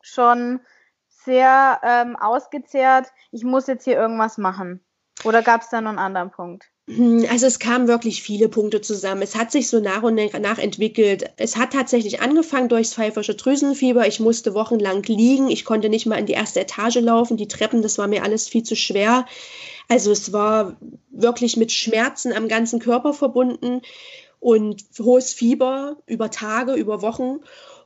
schon 0.00 0.60
sehr 1.08 1.80
ähm, 1.84 2.16
ausgezehrt, 2.16 3.08
ich 3.30 3.44
muss 3.44 3.66
jetzt 3.66 3.84
hier 3.84 3.96
irgendwas 3.96 4.38
machen? 4.38 4.84
Oder 5.24 5.42
gab 5.42 5.62
es 5.62 5.68
da 5.68 5.80
noch 5.80 5.90
einen 5.90 5.98
anderen 5.98 6.30
Punkt? 6.30 6.72
Hm, 6.88 7.26
also 7.30 7.46
es 7.46 7.60
kamen 7.60 7.86
wirklich 7.86 8.22
viele 8.22 8.48
Punkte 8.48 8.80
zusammen. 8.80 9.22
Es 9.22 9.36
hat 9.36 9.52
sich 9.52 9.68
so 9.68 9.78
nach 9.78 10.02
und 10.02 10.16
nach 10.16 10.58
entwickelt. 10.58 11.30
Es 11.36 11.56
hat 11.56 11.72
tatsächlich 11.72 12.20
angefangen 12.20 12.68
durchs 12.68 12.94
pfeifersche 12.94 13.36
Drüsenfieber. 13.36 14.06
Ich 14.08 14.18
musste 14.18 14.54
wochenlang 14.54 15.02
liegen. 15.04 15.48
Ich 15.48 15.64
konnte 15.64 15.88
nicht 15.88 16.06
mal 16.06 16.18
in 16.18 16.26
die 16.26 16.32
erste 16.32 16.60
Etage 16.60 16.96
laufen. 16.96 17.36
Die 17.36 17.46
Treppen, 17.46 17.82
das 17.82 17.98
war 17.98 18.08
mir 18.08 18.24
alles 18.24 18.48
viel 18.48 18.64
zu 18.64 18.74
schwer. 18.74 19.26
Also 19.88 20.10
es 20.10 20.32
war 20.32 20.76
wirklich 21.10 21.56
mit 21.56 21.70
Schmerzen 21.70 22.32
am 22.32 22.48
ganzen 22.48 22.80
Körper 22.80 23.12
verbunden 23.12 23.82
und 24.42 24.82
hohes 24.98 25.32
Fieber 25.32 25.98
über 26.06 26.28
Tage, 26.28 26.74
über 26.74 27.00
Wochen. 27.00 27.38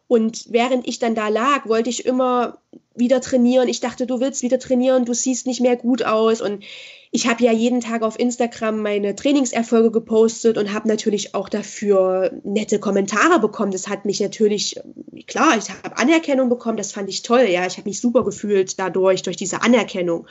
Und 0.09 0.47
während 0.49 0.89
ich 0.89 0.99
dann 0.99 1.15
da 1.15 1.29
lag, 1.29 1.67
wollte 1.67 1.91
ich 1.91 2.07
immer 2.07 2.59
wieder 2.95 3.21
trainieren. 3.21 3.69
Ich 3.69 3.81
dachte, 3.81 4.07
du 4.07 4.21
willst 4.21 4.41
wieder 4.41 4.59
trainieren, 4.59 5.05
du 5.05 5.13
siehst 5.13 5.47
nicht 5.47 5.61
mehr 5.61 5.77
gut 5.77 6.03
aus. 6.03 6.41
Und 6.41 6.65
ich 7.11 7.29
habe 7.29 7.45
ja 7.45 7.53
jeden 7.53 7.83
Tag 7.83 8.01
auf 8.01 8.19
Instagram 8.19 8.81
meine 8.81 9.15
Trainingserfolge 9.15 9.91
gepostet 9.91 10.57
und 10.57 10.73
habe 10.73 10.89
natürlich 10.89 11.35
auch 11.35 11.51
dafür 11.51 12.33
nette 12.43 12.79
Kommentare 12.79 13.39
bekommen. 13.39 13.71
Das 13.73 13.87
hat 13.87 14.07
mich 14.07 14.21
natürlich, 14.21 14.81
klar, 15.27 15.59
ich 15.59 15.69
habe 15.69 15.99
Anerkennung 15.99 16.49
bekommen, 16.49 16.79
das 16.79 16.93
fand 16.93 17.11
ich 17.11 17.21
toll. 17.21 17.49
Ja, 17.51 17.67
ich 17.67 17.77
habe 17.77 17.87
mich 17.87 18.01
super 18.01 18.25
gefühlt 18.25 18.79
dadurch, 18.79 19.21
durch 19.21 19.37
diese 19.37 19.61
Anerkennung. 19.61 20.27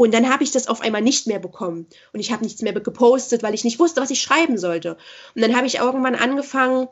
Und 0.00 0.14
dann 0.14 0.30
habe 0.30 0.44
ich 0.44 0.52
das 0.52 0.68
auf 0.68 0.80
einmal 0.80 1.02
nicht 1.02 1.26
mehr 1.26 1.40
bekommen. 1.40 1.88
Und 2.12 2.20
ich 2.20 2.30
habe 2.30 2.44
nichts 2.44 2.62
mehr 2.62 2.72
gepostet, 2.72 3.42
weil 3.42 3.52
ich 3.52 3.64
nicht 3.64 3.80
wusste, 3.80 4.00
was 4.00 4.12
ich 4.12 4.22
schreiben 4.22 4.56
sollte. 4.56 4.96
Und 5.34 5.42
dann 5.42 5.56
habe 5.56 5.66
ich 5.66 5.78
irgendwann 5.78 6.14
angefangen 6.14 6.86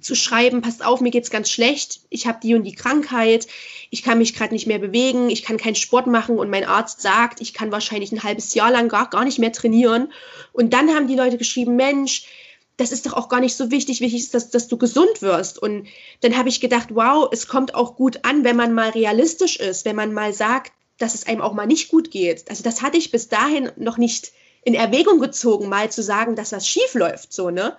zu 0.00 0.14
schreiben, 0.14 0.62
passt 0.62 0.84
auf, 0.84 1.00
mir 1.00 1.10
geht's 1.10 1.30
ganz 1.30 1.50
schlecht, 1.50 2.02
ich 2.10 2.28
habe 2.28 2.38
die 2.40 2.54
und 2.54 2.62
die 2.62 2.76
Krankheit, 2.76 3.48
ich 3.90 4.04
kann 4.04 4.18
mich 4.18 4.34
gerade 4.34 4.54
nicht 4.54 4.68
mehr 4.68 4.78
bewegen, 4.78 5.30
ich 5.30 5.42
kann 5.42 5.56
keinen 5.56 5.74
Sport 5.74 6.06
machen 6.06 6.38
und 6.38 6.48
mein 6.48 6.62
Arzt 6.62 7.00
sagt, 7.00 7.40
ich 7.40 7.54
kann 7.54 7.72
wahrscheinlich 7.72 8.12
ein 8.12 8.22
halbes 8.22 8.54
Jahr 8.54 8.70
lang 8.70 8.88
gar, 8.88 9.10
gar 9.10 9.24
nicht 9.24 9.40
mehr 9.40 9.50
trainieren. 9.50 10.12
Und 10.52 10.72
dann 10.72 10.94
haben 10.94 11.08
die 11.08 11.16
Leute 11.16 11.38
geschrieben, 11.38 11.74
Mensch, 11.74 12.28
das 12.76 12.92
ist 12.92 13.04
doch 13.06 13.14
auch 13.14 13.28
gar 13.28 13.40
nicht 13.40 13.56
so 13.56 13.72
wichtig. 13.72 14.00
Wichtig 14.00 14.20
ist, 14.20 14.34
dass, 14.34 14.50
dass 14.50 14.68
du 14.68 14.76
gesund 14.78 15.22
wirst. 15.22 15.60
Und 15.60 15.88
dann 16.20 16.38
habe 16.38 16.50
ich 16.50 16.60
gedacht, 16.60 16.90
wow, 16.94 17.28
es 17.32 17.48
kommt 17.48 17.74
auch 17.74 17.96
gut 17.96 18.20
an, 18.22 18.44
wenn 18.44 18.54
man 18.54 18.74
mal 18.74 18.90
realistisch 18.90 19.56
ist, 19.56 19.84
wenn 19.84 19.96
man 19.96 20.12
mal 20.12 20.32
sagt, 20.32 20.70
dass 20.98 21.14
es 21.14 21.26
einem 21.26 21.40
auch 21.40 21.54
mal 21.54 21.66
nicht 21.66 21.88
gut 21.88 22.10
geht. 22.10 22.48
Also 22.50 22.62
das 22.62 22.82
hatte 22.82 22.98
ich 22.98 23.10
bis 23.10 23.28
dahin 23.28 23.70
noch 23.76 23.98
nicht 23.98 24.32
in 24.64 24.74
Erwägung 24.74 25.20
gezogen, 25.20 25.68
mal 25.68 25.90
zu 25.90 26.02
sagen, 26.02 26.36
dass 26.36 26.50
das 26.50 26.68
schief 26.68 26.94
läuft, 26.94 27.32
so, 27.32 27.50
ne? 27.50 27.76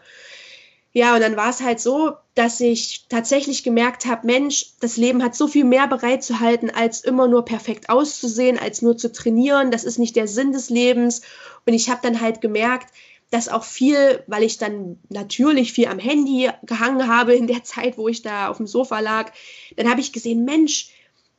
Ja, 0.92 1.14
und 1.14 1.22
dann 1.22 1.38
war 1.38 1.52
es 1.52 1.62
halt 1.62 1.80
so, 1.80 2.14
dass 2.34 2.60
ich 2.60 3.06
tatsächlich 3.10 3.64
gemerkt 3.64 4.08
habe, 4.08 4.26
Mensch, 4.26 4.72
das 4.80 4.98
Leben 4.98 5.22
hat 5.24 5.36
so 5.36 5.48
viel 5.48 5.64
mehr 5.64 5.88
bereitzuhalten, 5.88 6.72
als 6.72 7.02
immer 7.02 7.28
nur 7.28 7.46
perfekt 7.46 7.90
auszusehen, 7.90 8.58
als 8.58 8.82
nur 8.82 8.98
zu 8.98 9.12
trainieren. 9.12 9.70
Das 9.70 9.84
ist 9.84 10.00
nicht 10.00 10.16
der 10.16 10.28
Sinn 10.28 10.52
des 10.52 10.72
Lebens. 10.72 11.22
Und 11.68 11.74
ich 11.74 11.92
habe 11.92 12.00
dann 12.02 12.22
halt 12.22 12.42
gemerkt, 12.42 12.92
dass 13.30 13.50
auch 13.50 13.64
viel, 13.64 14.24
weil 14.26 14.42
ich 14.42 14.58
dann 14.58 15.00
natürlich 15.10 15.74
viel 15.74 15.88
am 15.88 16.00
Handy 16.00 16.50
gehangen 16.64 17.08
habe 17.08 17.36
in 17.36 17.46
der 17.46 17.64
Zeit, 17.64 18.00
wo 18.00 18.08
ich 18.08 18.24
da 18.24 18.48
auf 18.48 18.58
dem 18.58 18.66
Sofa 18.66 19.00
lag, 19.00 19.32
dann 19.78 19.90
habe 19.92 20.02
ich 20.02 20.12
gesehen, 20.12 20.44
Mensch, 20.44 20.90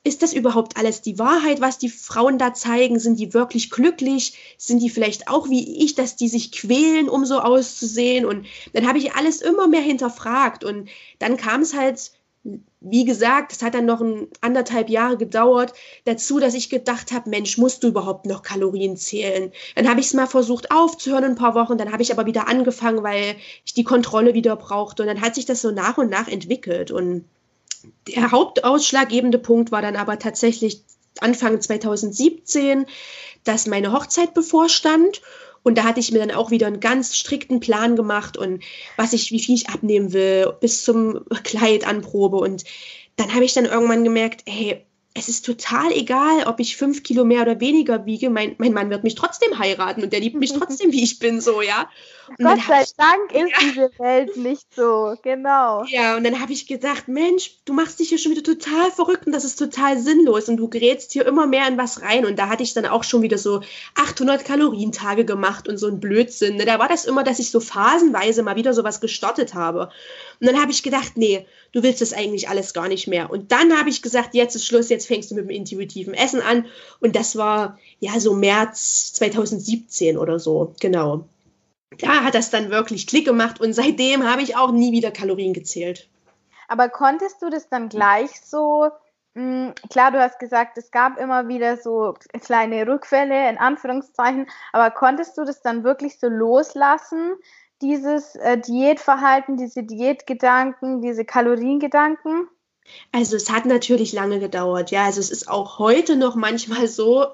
ist 0.02 0.22
das 0.22 0.32
überhaupt 0.32 0.78
alles 0.78 1.02
die 1.02 1.18
Wahrheit, 1.18 1.60
was 1.60 1.78
die 1.78 1.90
Frauen 1.90 2.38
da 2.38 2.54
zeigen? 2.54 2.98
Sind 2.98 3.18
die 3.18 3.34
wirklich 3.34 3.70
glücklich? 3.70 4.56
Sind 4.56 4.80
die 4.80 4.88
vielleicht 4.88 5.28
auch 5.28 5.50
wie 5.50 5.84
ich, 5.84 5.94
dass 5.94 6.16
die 6.16 6.28
sich 6.28 6.52
quälen, 6.52 7.08
um 7.08 7.26
so 7.26 7.40
auszusehen? 7.40 8.24
Und 8.24 8.46
dann 8.72 8.88
habe 8.88 8.98
ich 8.98 9.12
alles 9.12 9.42
immer 9.42 9.68
mehr 9.68 9.82
hinterfragt. 9.82 10.64
Und 10.64 10.88
dann 11.18 11.36
kam 11.36 11.60
es 11.60 11.74
halt, 11.74 12.12
wie 12.80 13.04
gesagt, 13.04 13.52
es 13.52 13.62
hat 13.62 13.74
dann 13.74 13.84
noch 13.84 14.00
ein 14.00 14.28
anderthalb 14.40 14.88
Jahre 14.88 15.18
gedauert, 15.18 15.74
dazu, 16.06 16.40
dass 16.40 16.54
ich 16.54 16.70
gedacht 16.70 17.12
habe, 17.12 17.28
Mensch, 17.28 17.58
musst 17.58 17.82
du 17.82 17.88
überhaupt 17.88 18.24
noch 18.24 18.42
Kalorien 18.42 18.96
zählen? 18.96 19.52
Dann 19.76 19.88
habe 19.90 20.00
ich 20.00 20.06
es 20.06 20.14
mal 20.14 20.26
versucht 20.26 20.70
aufzuhören 20.70 21.24
ein 21.24 21.34
paar 21.34 21.54
Wochen, 21.54 21.76
dann 21.76 21.92
habe 21.92 22.02
ich 22.02 22.10
aber 22.10 22.24
wieder 22.24 22.48
angefangen, 22.48 23.02
weil 23.02 23.36
ich 23.66 23.74
die 23.74 23.84
Kontrolle 23.84 24.32
wieder 24.32 24.56
brauchte. 24.56 25.02
Und 25.02 25.08
dann 25.08 25.20
hat 25.20 25.34
sich 25.34 25.44
das 25.44 25.60
so 25.60 25.70
nach 25.70 25.98
und 25.98 26.08
nach 26.08 26.28
entwickelt. 26.28 26.90
Und 26.90 27.26
der 28.08 28.30
hauptausschlaggebende 28.30 29.38
Punkt 29.38 29.72
war 29.72 29.82
dann 29.82 29.96
aber 29.96 30.18
tatsächlich 30.18 30.82
Anfang 31.20 31.60
2017, 31.60 32.86
dass 33.44 33.66
meine 33.66 33.92
Hochzeit 33.92 34.34
bevorstand. 34.34 35.22
Und 35.62 35.76
da 35.76 35.84
hatte 35.84 36.00
ich 36.00 36.10
mir 36.12 36.20
dann 36.20 36.30
auch 36.30 36.50
wieder 36.50 36.66
einen 36.66 36.80
ganz 36.80 37.16
strikten 37.16 37.60
Plan 37.60 37.94
gemacht 37.94 38.38
und 38.38 38.62
was 38.96 39.12
ich, 39.12 39.30
wie 39.30 39.40
viel 39.40 39.54
ich 39.54 39.68
abnehmen 39.68 40.14
will, 40.14 40.54
bis 40.60 40.84
zum 40.84 41.24
Kleid 41.44 41.86
anprobe. 41.86 42.38
Und 42.38 42.64
dann 43.16 43.34
habe 43.34 43.44
ich 43.44 43.52
dann 43.52 43.66
irgendwann 43.66 44.04
gemerkt, 44.04 44.44
hey, 44.46 44.86
es 45.12 45.28
ist 45.28 45.44
total 45.44 45.90
egal, 45.92 46.44
ob 46.46 46.60
ich 46.60 46.76
fünf 46.76 47.02
Kilo 47.02 47.24
mehr 47.24 47.42
oder 47.42 47.58
weniger 47.58 48.06
wiege. 48.06 48.30
Mein, 48.30 48.54
mein 48.58 48.72
Mann 48.72 48.90
wird 48.90 49.02
mich 49.02 49.16
trotzdem 49.16 49.58
heiraten 49.58 50.04
und 50.04 50.12
der 50.12 50.20
liebt 50.20 50.36
mich 50.36 50.52
trotzdem, 50.58 50.92
wie 50.92 51.02
ich 51.02 51.18
bin, 51.18 51.40
so, 51.40 51.62
ja. 51.62 51.90
Und 52.28 52.44
Gott 52.44 52.60
sei 52.66 52.82
ich, 52.82 52.94
Dank 52.94 53.32
ist 53.32 53.50
ja. 53.50 53.58
diese 53.60 53.90
Welt 53.98 54.36
nicht 54.36 54.72
so, 54.72 55.16
genau. 55.22 55.84
Ja, 55.88 56.16
und 56.16 56.22
dann 56.22 56.40
habe 56.40 56.52
ich 56.52 56.68
gedacht, 56.68 57.08
Mensch, 57.08 57.56
du 57.64 57.72
machst 57.72 57.98
dich 57.98 58.10
hier 58.10 58.18
schon 58.18 58.30
wieder 58.30 58.44
total 58.44 58.92
verrückt 58.92 59.26
und 59.26 59.32
das 59.32 59.44
ist 59.44 59.56
total 59.56 59.98
sinnlos 59.98 60.48
und 60.48 60.58
du 60.58 60.68
gerätst 60.68 61.12
hier 61.12 61.26
immer 61.26 61.48
mehr 61.48 61.66
in 61.66 61.76
was 61.76 62.02
rein. 62.02 62.24
Und 62.24 62.38
da 62.38 62.48
hatte 62.48 62.62
ich 62.62 62.72
dann 62.72 62.86
auch 62.86 63.02
schon 63.02 63.22
wieder 63.22 63.38
so 63.38 63.62
800 63.96 64.44
Kalorientage 64.44 65.24
gemacht 65.24 65.68
und 65.68 65.78
so 65.78 65.88
ein 65.88 65.98
Blödsinn. 65.98 66.56
Ne? 66.56 66.66
Da 66.66 66.78
war 66.78 66.88
das 66.88 67.04
immer, 67.04 67.24
dass 67.24 67.40
ich 67.40 67.50
so 67.50 67.58
phasenweise 67.58 68.44
mal 68.44 68.54
wieder 68.54 68.74
sowas 68.74 69.00
gestartet 69.00 69.54
habe. 69.54 69.90
Und 70.40 70.46
dann 70.46 70.60
habe 70.60 70.70
ich 70.70 70.84
gedacht, 70.84 71.16
nee, 71.16 71.46
du 71.72 71.82
willst 71.82 72.00
das 72.00 72.12
eigentlich 72.12 72.48
alles 72.48 72.72
gar 72.74 72.88
nicht 72.88 73.06
mehr. 73.06 73.30
Und 73.30 73.52
dann 73.52 73.76
habe 73.76 73.90
ich 73.90 74.02
gesagt, 74.02 74.34
jetzt 74.34 74.54
ist 74.54 74.66
Schluss, 74.66 74.88
jetzt 74.88 74.99
fängst 75.06 75.30
du 75.30 75.34
mit 75.34 75.44
dem 75.44 75.50
intuitiven 75.50 76.14
Essen 76.14 76.40
an. 76.40 76.66
Und 77.00 77.16
das 77.16 77.36
war 77.36 77.78
ja 77.98 78.18
so 78.20 78.34
März 78.34 79.12
2017 79.14 80.16
oder 80.16 80.38
so, 80.38 80.74
genau. 80.80 81.24
Da 81.98 82.24
hat 82.24 82.34
das 82.34 82.50
dann 82.50 82.70
wirklich 82.70 83.06
Klick 83.06 83.26
gemacht 83.26 83.60
und 83.60 83.72
seitdem 83.72 84.24
habe 84.24 84.42
ich 84.42 84.56
auch 84.56 84.70
nie 84.70 84.92
wieder 84.92 85.10
Kalorien 85.10 85.52
gezählt. 85.52 86.08
Aber 86.68 86.88
konntest 86.88 87.42
du 87.42 87.50
das 87.50 87.68
dann 87.68 87.88
gleich 87.88 88.40
so, 88.40 88.90
mh, 89.34 89.42
hm, 89.42 89.74
klar, 89.90 90.12
du 90.12 90.20
hast 90.20 90.38
gesagt, 90.38 90.78
es 90.78 90.92
gab 90.92 91.18
immer 91.18 91.48
wieder 91.48 91.76
so 91.76 92.14
kleine 92.40 92.86
Rückfälle 92.86 93.50
in 93.50 93.58
Anführungszeichen, 93.58 94.46
aber 94.72 94.90
konntest 94.92 95.36
du 95.36 95.44
das 95.44 95.62
dann 95.62 95.82
wirklich 95.82 96.18
so 96.20 96.28
loslassen, 96.28 97.34
dieses 97.82 98.36
äh, 98.36 98.58
Diätverhalten, 98.58 99.56
diese 99.56 99.82
Diätgedanken, 99.82 101.00
diese 101.00 101.24
Kaloriengedanken? 101.24 102.48
Also 103.12 103.36
es 103.36 103.50
hat 103.50 103.66
natürlich 103.66 104.12
lange 104.12 104.38
gedauert, 104.40 104.90
ja. 104.90 105.04
Also 105.04 105.20
es 105.20 105.30
ist 105.30 105.48
auch 105.48 105.78
heute 105.78 106.16
noch 106.16 106.34
manchmal 106.34 106.88
so, 106.88 107.26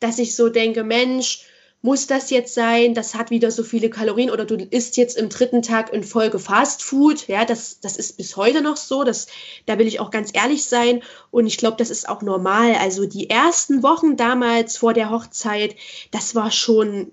dass 0.00 0.18
ich 0.18 0.36
so 0.36 0.48
denke, 0.48 0.84
Mensch, 0.84 1.46
muss 1.82 2.06
das 2.06 2.30
jetzt 2.30 2.54
sein? 2.54 2.94
Das 2.94 3.14
hat 3.14 3.30
wieder 3.30 3.50
so 3.50 3.62
viele 3.62 3.90
Kalorien 3.90 4.30
oder 4.30 4.44
du 4.44 4.56
isst 4.56 4.96
jetzt 4.96 5.16
im 5.16 5.28
dritten 5.28 5.62
Tag 5.62 5.92
in 5.92 6.02
Folge 6.02 6.38
Fast 6.38 6.82
Food. 6.82 7.28
Ja, 7.28 7.44
das, 7.44 7.80
das 7.80 7.96
ist 7.96 8.16
bis 8.16 8.36
heute 8.36 8.60
noch 8.60 8.76
so. 8.76 9.04
Das, 9.04 9.28
da 9.66 9.78
will 9.78 9.86
ich 9.86 10.00
auch 10.00 10.10
ganz 10.10 10.30
ehrlich 10.32 10.64
sein. 10.64 11.02
Und 11.30 11.46
ich 11.46 11.58
glaube, 11.58 11.76
das 11.76 11.90
ist 11.90 12.08
auch 12.08 12.22
normal. 12.22 12.74
Also 12.74 13.06
die 13.06 13.30
ersten 13.30 13.82
Wochen 13.84 14.16
damals 14.16 14.76
vor 14.76 14.94
der 14.94 15.10
Hochzeit, 15.10 15.76
das 16.10 16.34
war 16.34 16.50
schon 16.50 17.12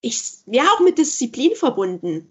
ich, 0.00 0.20
ja, 0.46 0.64
auch 0.74 0.80
mit 0.80 0.98
Disziplin 0.98 1.54
verbunden 1.54 2.28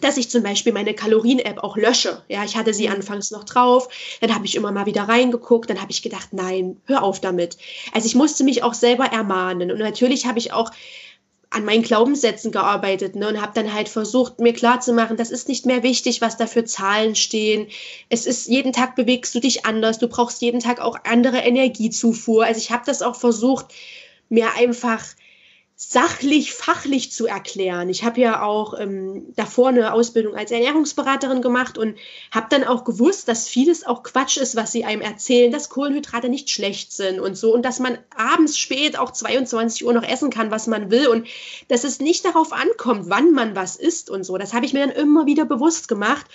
dass 0.00 0.16
ich 0.16 0.30
zum 0.30 0.42
Beispiel 0.42 0.72
meine 0.72 0.94
Kalorien-App 0.94 1.58
auch 1.58 1.76
lösche. 1.76 2.22
Ja, 2.28 2.44
ich 2.44 2.56
hatte 2.56 2.74
sie 2.74 2.88
mhm. 2.88 2.94
anfangs 2.94 3.30
noch 3.30 3.44
drauf, 3.44 3.88
dann 4.20 4.34
habe 4.34 4.46
ich 4.46 4.54
immer 4.54 4.72
mal 4.72 4.86
wieder 4.86 5.02
reingeguckt, 5.02 5.70
dann 5.70 5.80
habe 5.80 5.90
ich 5.90 6.02
gedacht, 6.02 6.28
nein, 6.32 6.80
hör 6.86 7.02
auf 7.02 7.20
damit. 7.20 7.58
Also 7.92 8.06
ich 8.06 8.14
musste 8.14 8.44
mich 8.44 8.62
auch 8.62 8.74
selber 8.74 9.06
ermahnen 9.06 9.70
und 9.70 9.78
natürlich 9.78 10.26
habe 10.26 10.38
ich 10.38 10.52
auch 10.52 10.70
an 11.50 11.64
meinen 11.64 11.82
Glaubenssätzen 11.82 12.52
gearbeitet 12.52 13.16
ne, 13.16 13.28
und 13.28 13.40
habe 13.40 13.52
dann 13.54 13.72
halt 13.72 13.88
versucht, 13.88 14.38
mir 14.38 14.52
klarzumachen, 14.52 15.16
das 15.16 15.30
ist 15.30 15.48
nicht 15.48 15.64
mehr 15.64 15.82
wichtig, 15.82 16.20
was 16.20 16.36
da 16.36 16.46
für 16.46 16.64
Zahlen 16.64 17.14
stehen. 17.14 17.68
Es 18.10 18.26
ist, 18.26 18.48
jeden 18.48 18.74
Tag 18.74 18.96
bewegst 18.96 19.34
du 19.34 19.40
dich 19.40 19.64
anders, 19.64 19.98
du 19.98 20.08
brauchst 20.08 20.42
jeden 20.42 20.60
Tag 20.60 20.80
auch 20.80 20.98
andere 21.04 21.38
Energiezufuhr. 21.38 22.44
Also 22.44 22.58
ich 22.58 22.70
habe 22.70 22.82
das 22.84 23.00
auch 23.00 23.16
versucht, 23.16 23.66
mir 24.28 24.54
einfach 24.56 25.02
sachlich, 25.80 26.54
fachlich 26.54 27.12
zu 27.12 27.28
erklären. 27.28 27.88
Ich 27.88 28.02
habe 28.02 28.20
ja 28.20 28.42
auch 28.42 28.74
ähm, 28.76 29.32
davor 29.36 29.68
eine 29.68 29.92
Ausbildung 29.92 30.34
als 30.34 30.50
Ernährungsberaterin 30.50 31.40
gemacht 31.40 31.78
und 31.78 31.96
habe 32.32 32.48
dann 32.50 32.64
auch 32.64 32.82
gewusst, 32.82 33.28
dass 33.28 33.46
vieles 33.46 33.86
auch 33.86 34.02
Quatsch 34.02 34.38
ist, 34.38 34.56
was 34.56 34.72
sie 34.72 34.84
einem 34.84 35.02
erzählen, 35.02 35.52
dass 35.52 35.68
Kohlenhydrate 35.68 36.28
nicht 36.28 36.50
schlecht 36.50 36.92
sind 36.92 37.20
und 37.20 37.36
so 37.36 37.54
und 37.54 37.62
dass 37.62 37.78
man 37.78 37.96
abends 38.16 38.58
spät 38.58 38.98
auch 38.98 39.12
22 39.12 39.86
Uhr 39.86 39.92
noch 39.92 40.02
essen 40.02 40.30
kann, 40.30 40.50
was 40.50 40.66
man 40.66 40.90
will 40.90 41.06
und 41.06 41.28
dass 41.68 41.84
es 41.84 42.00
nicht 42.00 42.24
darauf 42.24 42.52
ankommt, 42.52 43.04
wann 43.08 43.30
man 43.30 43.54
was 43.54 43.76
isst 43.76 44.10
und 44.10 44.24
so. 44.24 44.36
Das 44.36 44.52
habe 44.54 44.66
ich 44.66 44.72
mir 44.72 44.80
dann 44.80 44.90
immer 44.90 45.26
wieder 45.26 45.44
bewusst 45.44 45.86
gemacht 45.86 46.26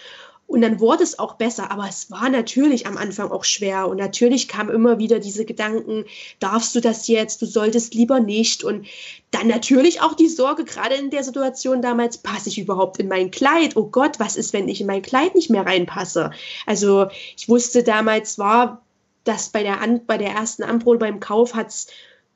und 0.45 0.61
dann 0.61 0.79
wurde 0.79 1.03
es 1.03 1.17
auch 1.17 1.35
besser, 1.35 1.71
aber 1.71 1.87
es 1.87 2.11
war 2.11 2.29
natürlich 2.29 2.85
am 2.85 2.97
Anfang 2.97 3.31
auch 3.31 3.43
schwer. 3.43 3.87
Und 3.87 3.97
natürlich 3.97 4.47
kamen 4.47 4.69
immer 4.69 4.99
wieder 4.99 5.19
diese 5.19 5.45
Gedanken, 5.45 6.05
darfst 6.39 6.75
du 6.75 6.79
das 6.79 7.07
jetzt, 7.07 7.41
du 7.41 7.45
solltest 7.45 7.95
lieber 7.95 8.19
nicht. 8.19 8.63
Und 8.63 8.85
dann 9.31 9.47
natürlich 9.47 10.01
auch 10.01 10.13
die 10.13 10.27
Sorge, 10.27 10.65
gerade 10.65 10.95
in 10.95 11.09
der 11.09 11.23
Situation 11.23 11.81
damals, 11.81 12.17
passe 12.17 12.49
ich 12.49 12.59
überhaupt 12.59 12.99
in 12.99 13.07
mein 13.07 13.31
Kleid? 13.31 13.75
Oh 13.75 13.87
Gott, 13.87 14.19
was 14.19 14.35
ist, 14.35 14.53
wenn 14.53 14.67
ich 14.67 14.81
in 14.81 14.87
mein 14.87 15.01
Kleid 15.01 15.33
nicht 15.33 15.49
mehr 15.49 15.65
reinpasse? 15.65 16.31
Also 16.65 17.07
ich 17.35 17.49
wusste 17.49 17.81
damals 17.81 18.37
war, 18.37 18.83
dass 19.23 19.49
bei 19.49 19.63
der, 19.63 19.81
An 19.81 20.05
bei 20.05 20.17
der 20.17 20.31
ersten 20.31 20.63
Anprobe 20.63 20.99
beim 20.99 21.19
Kauf 21.19 21.55
hat 21.55 21.69
es 21.69 21.87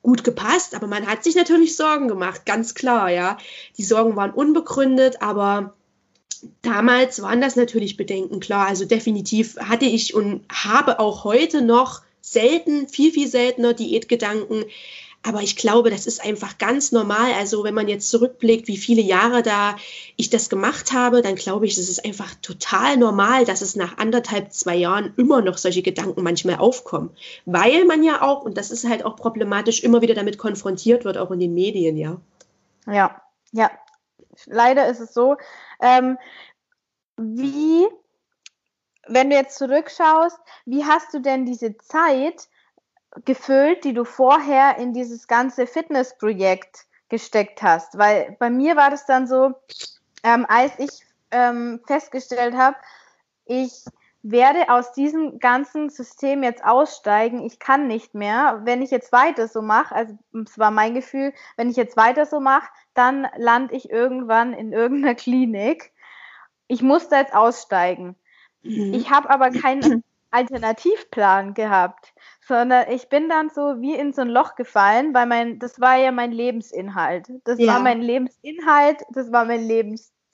gut 0.02 0.24
gepasst, 0.24 0.74
aber 0.74 0.86
man 0.86 1.06
hat 1.06 1.22
sich 1.22 1.36
natürlich 1.36 1.76
Sorgen 1.76 2.08
gemacht, 2.08 2.46
ganz 2.46 2.74
klar, 2.74 3.10
ja. 3.10 3.36
Die 3.76 3.84
Sorgen 3.84 4.16
waren 4.16 4.32
unbegründet, 4.32 5.20
aber 5.20 5.74
damals 6.62 7.22
waren 7.22 7.40
das 7.40 7.56
natürlich 7.56 7.96
Bedenken, 7.96 8.40
klar. 8.40 8.66
Also 8.66 8.84
definitiv 8.84 9.56
hatte 9.58 9.86
ich 9.86 10.14
und 10.14 10.44
habe 10.52 11.00
auch 11.00 11.24
heute 11.24 11.62
noch 11.62 12.02
selten, 12.20 12.88
viel, 12.88 13.12
viel 13.12 13.28
seltener 13.28 13.74
Diätgedanken. 13.74 14.64
Aber 15.24 15.42
ich 15.42 15.56
glaube, 15.56 15.90
das 15.90 16.06
ist 16.06 16.24
einfach 16.24 16.58
ganz 16.58 16.92
normal. 16.92 17.32
Also 17.32 17.64
wenn 17.64 17.74
man 17.74 17.88
jetzt 17.88 18.08
zurückblickt, 18.08 18.68
wie 18.68 18.76
viele 18.76 19.02
Jahre 19.02 19.42
da 19.42 19.76
ich 20.16 20.30
das 20.30 20.48
gemacht 20.48 20.92
habe, 20.92 21.22
dann 21.22 21.34
glaube 21.34 21.66
ich, 21.66 21.76
es 21.76 21.88
ist 21.88 22.04
einfach 22.04 22.34
total 22.40 22.96
normal, 22.96 23.44
dass 23.44 23.60
es 23.60 23.74
nach 23.74 23.98
anderthalb, 23.98 24.52
zwei 24.52 24.76
Jahren 24.76 25.12
immer 25.16 25.42
noch 25.42 25.58
solche 25.58 25.82
Gedanken 25.82 26.22
manchmal 26.22 26.56
aufkommen. 26.56 27.10
Weil 27.46 27.84
man 27.84 28.04
ja 28.04 28.22
auch, 28.22 28.42
und 28.42 28.56
das 28.56 28.70
ist 28.70 28.88
halt 28.88 29.04
auch 29.04 29.16
problematisch, 29.16 29.82
immer 29.82 30.02
wieder 30.02 30.14
damit 30.14 30.38
konfrontiert 30.38 31.04
wird, 31.04 31.18
auch 31.18 31.32
in 31.32 31.40
den 31.40 31.54
Medien, 31.54 31.96
ja. 31.96 32.20
Ja, 32.86 33.20
ja. 33.52 33.70
Leider 34.46 34.86
ist 34.88 35.00
es 35.00 35.12
so, 35.12 35.36
ähm, 35.80 36.18
wie, 37.16 37.86
wenn 39.06 39.30
du 39.30 39.36
jetzt 39.36 39.58
zurückschaust, 39.58 40.38
wie 40.66 40.84
hast 40.84 41.12
du 41.12 41.20
denn 41.20 41.46
diese 41.46 41.76
Zeit 41.78 42.48
gefüllt, 43.24 43.84
die 43.84 43.94
du 43.94 44.04
vorher 44.04 44.76
in 44.78 44.92
dieses 44.92 45.26
ganze 45.26 45.66
Fitnessprojekt 45.66 46.86
gesteckt 47.08 47.62
hast? 47.62 47.98
Weil 47.98 48.36
bei 48.38 48.50
mir 48.50 48.76
war 48.76 48.90
das 48.90 49.06
dann 49.06 49.26
so, 49.26 49.54
ähm, 50.22 50.46
als 50.48 50.72
ich 50.78 50.90
ähm, 51.30 51.80
festgestellt 51.86 52.54
habe, 52.54 52.76
ich 53.44 53.84
werde 54.22 54.68
aus 54.68 54.92
diesem 54.92 55.38
ganzen 55.38 55.90
System 55.90 56.42
jetzt 56.42 56.64
aussteigen. 56.64 57.44
Ich 57.44 57.58
kann 57.58 57.86
nicht 57.86 58.14
mehr. 58.14 58.60
Wenn 58.64 58.82
ich 58.82 58.90
jetzt 58.90 59.12
weiter 59.12 59.48
so 59.48 59.62
mache, 59.62 59.94
also 59.94 60.18
es 60.44 60.58
war 60.58 60.70
mein 60.70 60.94
Gefühl, 60.94 61.32
wenn 61.56 61.70
ich 61.70 61.76
jetzt 61.76 61.96
weiter 61.96 62.26
so 62.26 62.40
mache, 62.40 62.68
dann 62.94 63.28
lande 63.36 63.74
ich 63.74 63.90
irgendwann 63.90 64.52
in 64.52 64.72
irgendeiner 64.72 65.14
Klinik. 65.16 65.92
Ich 66.66 66.82
muss 66.82 67.08
da 67.08 67.20
jetzt 67.20 67.34
aussteigen. 67.34 68.16
Mhm. 68.62 68.92
Ich 68.92 69.10
habe 69.10 69.30
aber 69.30 69.50
keinen 69.50 70.02
Alternativplan 70.30 71.54
gehabt, 71.54 72.12
sondern 72.46 72.90
ich 72.90 73.08
bin 73.08 73.28
dann 73.28 73.48
so 73.48 73.80
wie 73.80 73.94
in 73.94 74.12
so 74.12 74.22
ein 74.22 74.28
Loch 74.28 74.56
gefallen, 74.56 75.14
weil 75.14 75.26
mein, 75.26 75.58
das 75.58 75.80
war 75.80 75.96
ja 75.96 76.12
mein 76.12 76.32
Lebensinhalt. 76.32 77.28
Das 77.44 77.58
ja. 77.58 77.74
war 77.74 77.80
mein 77.80 78.02
Lebensinhalt, 78.02 79.02
das 79.10 79.32
war 79.32 79.46
mein 79.46 79.62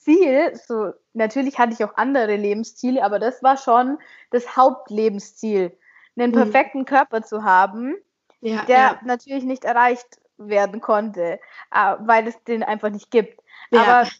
Lebensziel. 0.06 0.60
So, 0.66 0.92
natürlich 1.12 1.58
hatte 1.58 1.72
ich 1.72 1.84
auch 1.84 1.96
andere 1.96 2.36
Lebensziele, 2.36 3.02
aber 3.04 3.18
das 3.18 3.42
war 3.42 3.56
schon 3.56 3.98
das 4.30 4.56
Hauptlebensziel, 4.56 5.76
einen 6.16 6.30
mhm. 6.30 6.36
perfekten 6.36 6.80
mhm. 6.80 6.86
Körper 6.86 7.22
zu 7.22 7.44
haben, 7.44 7.96
ja, 8.40 8.64
der 8.64 8.76
ja. 8.76 9.00
natürlich 9.04 9.44
nicht 9.44 9.64
erreicht 9.64 10.20
werden 10.36 10.80
konnte, 10.80 11.38
äh, 11.72 11.94
weil 12.00 12.26
es 12.26 12.42
den 12.44 12.62
einfach 12.62 12.90
nicht 12.90 13.10
gibt. 13.10 13.40
Ja. 13.70 13.82
Aber 13.82 14.10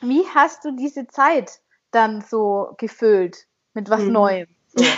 wie 0.00 0.24
hast 0.34 0.64
du 0.64 0.72
diese 0.72 1.06
Zeit 1.06 1.60
dann 1.90 2.22
so 2.22 2.74
gefüllt 2.78 3.46
mit 3.74 3.88
was 3.90 4.00
hm. 4.02 4.12
Neuem? 4.12 4.48
So? 4.68 4.84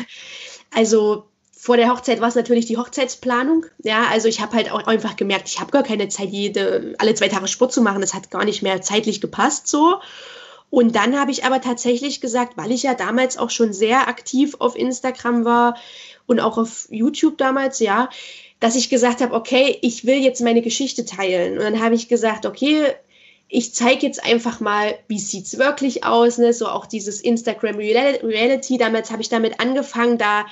Also 0.74 1.28
vor 1.62 1.76
der 1.76 1.92
Hochzeit 1.92 2.20
war 2.20 2.26
es 2.26 2.34
natürlich 2.34 2.66
die 2.66 2.76
Hochzeitsplanung. 2.76 3.66
Ja, 3.84 4.08
also 4.10 4.26
ich 4.26 4.40
habe 4.40 4.56
halt 4.56 4.72
auch 4.72 4.84
einfach 4.88 5.14
gemerkt, 5.14 5.48
ich 5.48 5.60
habe 5.60 5.70
gar 5.70 5.84
keine 5.84 6.08
Zeit, 6.08 6.30
jede, 6.30 6.96
alle 6.98 7.14
zwei 7.14 7.28
Tage 7.28 7.46
Sport 7.46 7.72
zu 7.72 7.82
machen. 7.82 8.00
Das 8.00 8.14
hat 8.14 8.32
gar 8.32 8.44
nicht 8.44 8.62
mehr 8.62 8.82
zeitlich 8.82 9.20
gepasst 9.20 9.68
so. 9.68 10.00
Und 10.70 10.96
dann 10.96 11.16
habe 11.16 11.30
ich 11.30 11.44
aber 11.44 11.60
tatsächlich 11.60 12.20
gesagt, 12.20 12.56
weil 12.56 12.72
ich 12.72 12.82
ja 12.82 12.94
damals 12.94 13.38
auch 13.38 13.50
schon 13.50 13.72
sehr 13.72 14.08
aktiv 14.08 14.56
auf 14.58 14.74
Instagram 14.74 15.44
war 15.44 15.76
und 16.26 16.40
auch 16.40 16.58
auf 16.58 16.88
YouTube 16.90 17.38
damals, 17.38 17.78
ja, 17.78 18.08
dass 18.58 18.74
ich 18.74 18.90
gesagt 18.90 19.20
habe, 19.20 19.32
okay, 19.32 19.78
ich 19.82 20.04
will 20.04 20.16
jetzt 20.16 20.40
meine 20.40 20.62
Geschichte 20.62 21.04
teilen. 21.04 21.58
Und 21.58 21.62
dann 21.62 21.80
habe 21.80 21.94
ich 21.94 22.08
gesagt, 22.08 22.44
okay, 22.44 22.86
ich 23.48 23.72
zeige 23.72 24.04
jetzt 24.04 24.24
einfach 24.24 24.58
mal, 24.58 24.98
wie 25.06 25.20
sieht 25.20 25.46
es 25.46 25.58
wirklich 25.58 26.02
aus, 26.02 26.38
ne? 26.38 26.54
so 26.54 26.66
auch 26.66 26.86
dieses 26.86 27.20
Instagram 27.20 27.76
Reality. 27.76 28.78
Damals 28.78 29.12
habe 29.12 29.22
ich 29.22 29.28
damit 29.28 29.60
angefangen, 29.60 30.18
da 30.18 30.44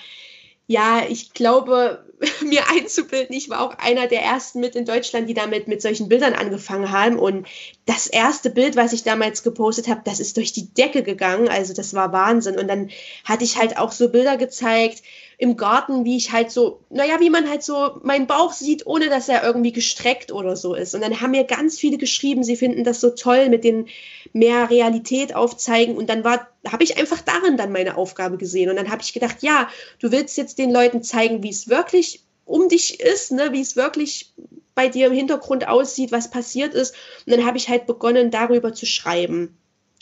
ja, 0.70 1.02
ich 1.08 1.34
glaube, 1.34 2.04
mir 2.46 2.62
einzubilden, 2.70 3.34
ich 3.34 3.50
war 3.50 3.60
auch 3.60 3.76
einer 3.78 4.06
der 4.06 4.22
ersten 4.22 4.60
mit 4.60 4.76
in 4.76 4.84
Deutschland, 4.84 5.28
die 5.28 5.34
damit 5.34 5.66
mit 5.66 5.82
solchen 5.82 6.08
Bildern 6.08 6.32
angefangen 6.32 6.92
haben. 6.92 7.18
Und 7.18 7.48
das 7.86 8.06
erste 8.06 8.50
Bild, 8.50 8.76
was 8.76 8.92
ich 8.92 9.02
damals 9.02 9.42
gepostet 9.42 9.88
habe, 9.88 10.02
das 10.04 10.20
ist 10.20 10.36
durch 10.36 10.52
die 10.52 10.72
Decke 10.72 11.02
gegangen. 11.02 11.48
Also 11.48 11.74
das 11.74 11.92
war 11.92 12.12
Wahnsinn. 12.12 12.56
Und 12.56 12.68
dann 12.68 12.90
hatte 13.24 13.42
ich 13.42 13.56
halt 13.58 13.78
auch 13.78 13.90
so 13.90 14.10
Bilder 14.10 14.36
gezeigt, 14.36 15.02
im 15.40 15.56
Garten, 15.56 16.04
wie 16.04 16.18
ich 16.18 16.32
halt 16.32 16.50
so, 16.50 16.80
naja, 16.90 17.18
wie 17.18 17.30
man 17.30 17.48
halt 17.48 17.62
so 17.62 17.98
meinen 18.02 18.26
Bauch 18.26 18.52
sieht, 18.52 18.86
ohne 18.86 19.08
dass 19.08 19.26
er 19.26 19.42
irgendwie 19.42 19.72
gestreckt 19.72 20.32
oder 20.32 20.54
so 20.54 20.74
ist. 20.74 20.94
Und 20.94 21.00
dann 21.00 21.22
haben 21.22 21.30
mir 21.30 21.44
ganz 21.44 21.78
viele 21.78 21.96
geschrieben, 21.96 22.44
sie 22.44 22.56
finden 22.56 22.84
das 22.84 23.00
so 23.00 23.08
toll 23.08 23.48
mit 23.48 23.64
den 23.64 23.88
mehr 24.34 24.68
Realität 24.68 25.34
aufzeigen. 25.34 25.96
Und 25.96 26.10
dann 26.10 26.24
war, 26.24 26.46
habe 26.70 26.84
ich 26.84 26.98
einfach 26.98 27.22
darin 27.22 27.56
dann 27.56 27.72
meine 27.72 27.96
Aufgabe 27.96 28.36
gesehen. 28.36 28.68
Und 28.68 28.76
dann 28.76 28.90
habe 28.90 29.00
ich 29.00 29.14
gedacht, 29.14 29.36
ja, 29.40 29.70
du 29.98 30.12
willst 30.12 30.36
jetzt 30.36 30.58
den 30.58 30.70
Leuten 30.70 31.02
zeigen, 31.02 31.42
wie 31.42 31.48
es 31.48 31.70
wirklich 31.70 32.22
um 32.44 32.68
dich 32.68 33.00
ist, 33.00 33.32
ne, 33.32 33.48
wie 33.52 33.62
es 33.62 33.76
wirklich 33.76 34.34
bei 34.74 34.88
dir 34.88 35.06
im 35.06 35.14
Hintergrund 35.14 35.66
aussieht, 35.66 36.12
was 36.12 36.30
passiert 36.30 36.74
ist. 36.74 36.94
Und 37.24 37.34
dann 37.34 37.46
habe 37.46 37.56
ich 37.56 37.70
halt 37.70 37.86
begonnen, 37.86 38.30
darüber 38.30 38.74
zu 38.74 38.84
schreiben. 38.84 39.56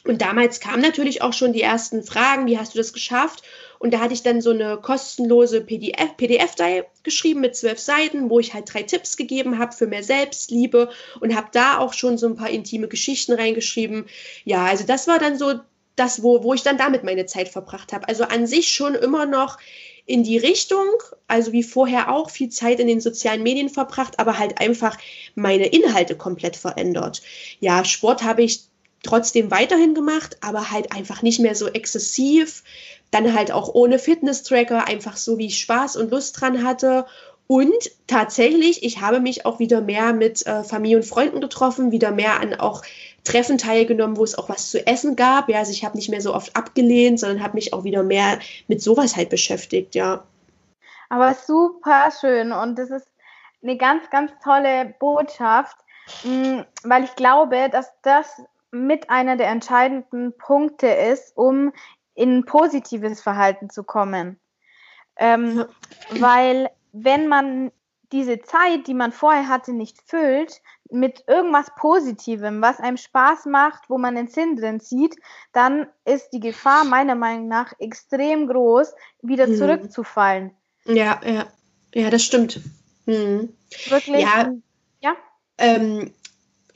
Und 0.05 0.21
damals 0.21 0.59
kamen 0.59 0.83
natürlich 0.83 1.23
auch 1.23 1.33
schon 1.33 1.53
die 1.53 1.63
ersten 1.63 2.03
Fragen, 2.03 2.47
wie 2.47 2.59
hast 2.59 2.75
du 2.75 2.79
das 2.79 2.93
geschafft? 2.93 3.45
Und 3.79 3.93
da 3.93 4.01
hatte 4.01 4.15
ich 4.15 4.23
dann 4.23 4.41
so 4.41 4.51
eine 4.51 4.77
kostenlose 4.79 5.61
PDF, 5.61 6.17
PDF-Datei 6.17 6.85
geschrieben 7.03 7.41
mit 7.41 7.57
zwölf 7.57 7.79
Seiten, 7.79 8.29
wo 8.31 8.41
ich 8.41 8.55
halt 8.55 8.73
drei 8.73 8.83
Tipps 8.83 9.17
gegeben 9.17 9.59
habe 9.59 9.73
für 9.73 9.87
mehr 9.87 10.03
Selbstliebe 10.03 10.91
und 11.21 11.37
habe 11.37 11.49
da 11.53 11.79
auch 11.79 11.93
schon 11.93 12.19
so 12.19 12.27
ein 12.27 12.37
paar 12.37 12.51
intime 12.51 12.89
Geschichten 12.89 13.33
reingeschrieben. 13.33 14.07
Ja, 14.45 14.65
also 14.67 14.85
das 14.85 15.07
war 15.07 15.19
dann 15.19 15.39
so 15.39 15.55
das, 15.97 16.23
wo, 16.23 16.43
wo 16.43 16.55
ich 16.55 16.63
dann 16.63 16.79
damit 16.79 17.05
meine 17.05 17.27
Zeit 17.27 17.49
verbracht 17.49 17.93
habe. 17.93 18.09
Also 18.09 18.25
an 18.25 18.47
sich 18.47 18.71
schon 18.71 18.95
immer 18.95 19.27
noch 19.27 19.59
in 20.07 20.25
die 20.25 20.39
Richtung, 20.39 20.87
also 21.27 21.53
wie 21.53 21.63
vorher 21.63 22.11
auch 22.11 22.31
viel 22.31 22.49
Zeit 22.49 22.81
in 22.81 22.87
den 22.87 23.01
sozialen 23.01 23.43
Medien 23.43 23.69
verbracht, 23.69 24.19
aber 24.19 24.39
halt 24.39 24.59
einfach 24.59 24.97
meine 25.35 25.67
Inhalte 25.67 26.17
komplett 26.17 26.57
verändert. 26.57 27.21
Ja, 27.61 27.85
Sport 27.85 28.23
habe 28.23 28.43
ich 28.43 28.63
trotzdem 29.03 29.51
weiterhin 29.51 29.95
gemacht, 29.95 30.39
aber 30.41 30.71
halt 30.71 30.93
einfach 30.93 31.23
nicht 31.23 31.41
mehr 31.41 31.55
so 31.55 31.69
exzessiv, 31.69 32.65
dann 33.11 33.35
halt 33.35 33.53
auch 33.53 33.75
ohne 33.75 33.99
Fitness-Tracker, 33.99 34.87
einfach 34.87 35.17
so 35.17 35.39
wie 35.39 35.47
ich 35.47 35.61
Spaß 35.61 35.97
und 35.97 36.11
Lust 36.11 36.41
dran 36.41 36.65
hatte. 36.65 37.07
Und 37.47 37.91
tatsächlich, 38.07 38.83
ich 38.83 39.01
habe 39.01 39.21
mich 39.21 39.47
auch 39.47 39.59
wieder 39.59 39.81
mehr 39.81 40.13
mit 40.13 40.47
äh, 40.47 40.63
Familie 40.63 40.99
und 40.99 41.07
Freunden 41.07 41.41
getroffen, 41.41 41.93
wieder 41.93 42.11
mehr 42.11 42.41
an 42.41 42.55
auch 42.55 42.83
Treffen 43.25 43.57
teilgenommen, 43.57 44.19
wo 44.19 44.25
es 44.25 44.37
auch 44.37 44.51
was 44.51 44.71
zu 44.71 44.87
essen 44.87 45.17
gab. 45.17 45.49
Ja, 45.49 45.59
also 45.59 45.73
ich 45.73 45.85
habe 45.85 45.97
nicht 45.97 46.11
mehr 46.11 46.21
so 46.21 46.35
oft 46.35 46.55
abgelehnt, 46.57 47.19
sondern 47.19 47.43
habe 47.43 47.55
mich 47.55 47.73
auch 47.73 47.85
wieder 47.85 48.03
mehr 48.03 48.39
mit 48.67 48.83
sowas 48.83 49.17
halt 49.17 49.31
beschäftigt, 49.31 49.95
ja. 49.95 50.25
Aber 51.09 51.35
super 51.35 52.11
schön 52.21 52.53
und 52.53 52.79
das 52.79 52.91
ist 52.91 53.07
eine 53.63 53.77
ganz, 53.79 54.11
ganz 54.11 54.31
tolle 54.45 54.95
Botschaft, 54.99 55.77
mm, 56.25 56.61
weil 56.85 57.05
ich 57.05 57.15
glaube, 57.17 57.71
dass 57.71 57.91
das 58.03 58.43
mit 58.71 59.11
einer 59.11 59.37
der 59.37 59.49
entscheidenden 59.49 60.37
Punkte 60.37 60.89
ist, 60.89 61.37
um 61.37 61.73
in 62.15 62.45
positives 62.45 63.21
Verhalten 63.21 63.71
zu 63.71 63.85
kommen. 63.85 64.39
Ähm, 65.17 65.65
weil 66.11 66.71
wenn 66.93 67.29
man 67.29 67.71
diese 68.13 68.41
Zeit, 68.41 68.87
die 68.87 68.95
man 68.95 69.13
vorher 69.13 69.49
hatte, 69.49 69.73
nicht 69.73 69.99
füllt 70.07 70.63
mit 70.91 71.25
irgendwas 71.27 71.71
Positivem, 71.77 72.63
was 72.63 72.81
einem 72.81 72.97
Spaß 72.97 73.45
macht, 73.47 73.91
wo 73.91 73.99
man 73.99 74.15
den 74.15 74.29
Sinn 74.29 74.57
drin 74.57 74.81
sieht, 74.81 75.17
dann 75.53 75.87
ist 76.05 76.31
die 76.31 76.41
Gefahr 76.41 76.85
meiner 76.85 77.15
Meinung 77.15 77.49
nach 77.49 77.75
extrem 77.79 78.47
groß, 78.47 78.95
wieder 79.23 79.47
mhm. 79.47 79.57
zurückzufallen. 79.57 80.53
Ja, 80.85 81.21
ja, 81.25 81.47
ja, 81.95 82.11
das 82.11 82.23
stimmt. 82.23 82.61
Mhm. 83.05 83.53
Wirklich. 83.89 84.23
Ja. 84.23 84.53
ja? 85.01 85.17
Ähm, 85.59 86.13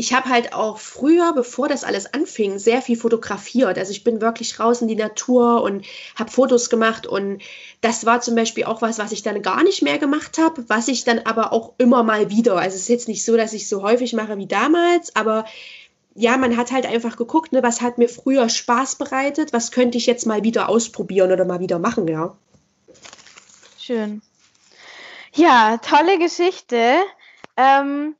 ich 0.02 0.12
habe 0.12 0.28
halt 0.30 0.52
auch 0.52 0.80
früher, 0.80 1.32
bevor 1.32 1.68
das 1.68 1.84
alles 1.84 2.12
anfing, 2.12 2.58
sehr 2.58 2.82
viel 2.82 2.96
fotografiert. 2.96 3.78
Also 3.78 3.92
ich 3.92 4.02
bin 4.02 4.20
wirklich 4.20 4.58
raus 4.58 4.82
in 4.82 4.88
die 4.88 4.96
Natur 4.96 5.62
und 5.62 5.86
habe 6.16 6.28
Fotos 6.28 6.70
gemacht 6.70 7.06
und 7.06 7.40
das 7.82 8.04
war 8.04 8.20
zum 8.20 8.34
Beispiel 8.34 8.64
auch 8.64 8.82
was, 8.82 8.98
was 8.98 9.12
ich 9.12 9.22
dann 9.22 9.42
gar 9.42 9.62
nicht 9.62 9.80
mehr 9.80 9.98
gemacht 9.98 10.38
habe, 10.38 10.64
was 10.66 10.88
ich 10.88 11.04
dann 11.04 11.20
aber 11.20 11.52
auch 11.52 11.74
immer 11.78 12.02
mal 12.02 12.30
wieder. 12.30 12.56
Also 12.56 12.74
es 12.74 12.82
ist 12.82 12.88
jetzt 12.88 13.06
nicht 13.06 13.24
so, 13.24 13.36
dass 13.36 13.52
ich 13.52 13.68
so 13.68 13.84
häufig 13.84 14.12
mache 14.12 14.36
wie 14.38 14.48
damals, 14.48 15.14
aber 15.14 15.44
ja, 16.16 16.36
man 16.36 16.56
hat 16.56 16.72
halt 16.72 16.84
einfach 16.84 17.16
geguckt, 17.16 17.52
ne, 17.52 17.62
was 17.62 17.80
hat 17.80 17.98
mir 17.98 18.08
früher 18.08 18.48
Spaß 18.48 18.96
bereitet, 18.96 19.52
was 19.52 19.70
könnte 19.70 19.98
ich 19.98 20.06
jetzt 20.06 20.26
mal 20.26 20.42
wieder 20.42 20.68
ausprobieren 20.68 21.30
oder 21.30 21.44
mal 21.44 21.60
wieder 21.60 21.78
machen, 21.78 22.08
ja. 22.08 22.36
Schön. 23.78 24.20
Ja, 25.32 25.76
tolle 25.76 26.18
Geschichte. 26.18 26.96
Ähm, 27.56 28.16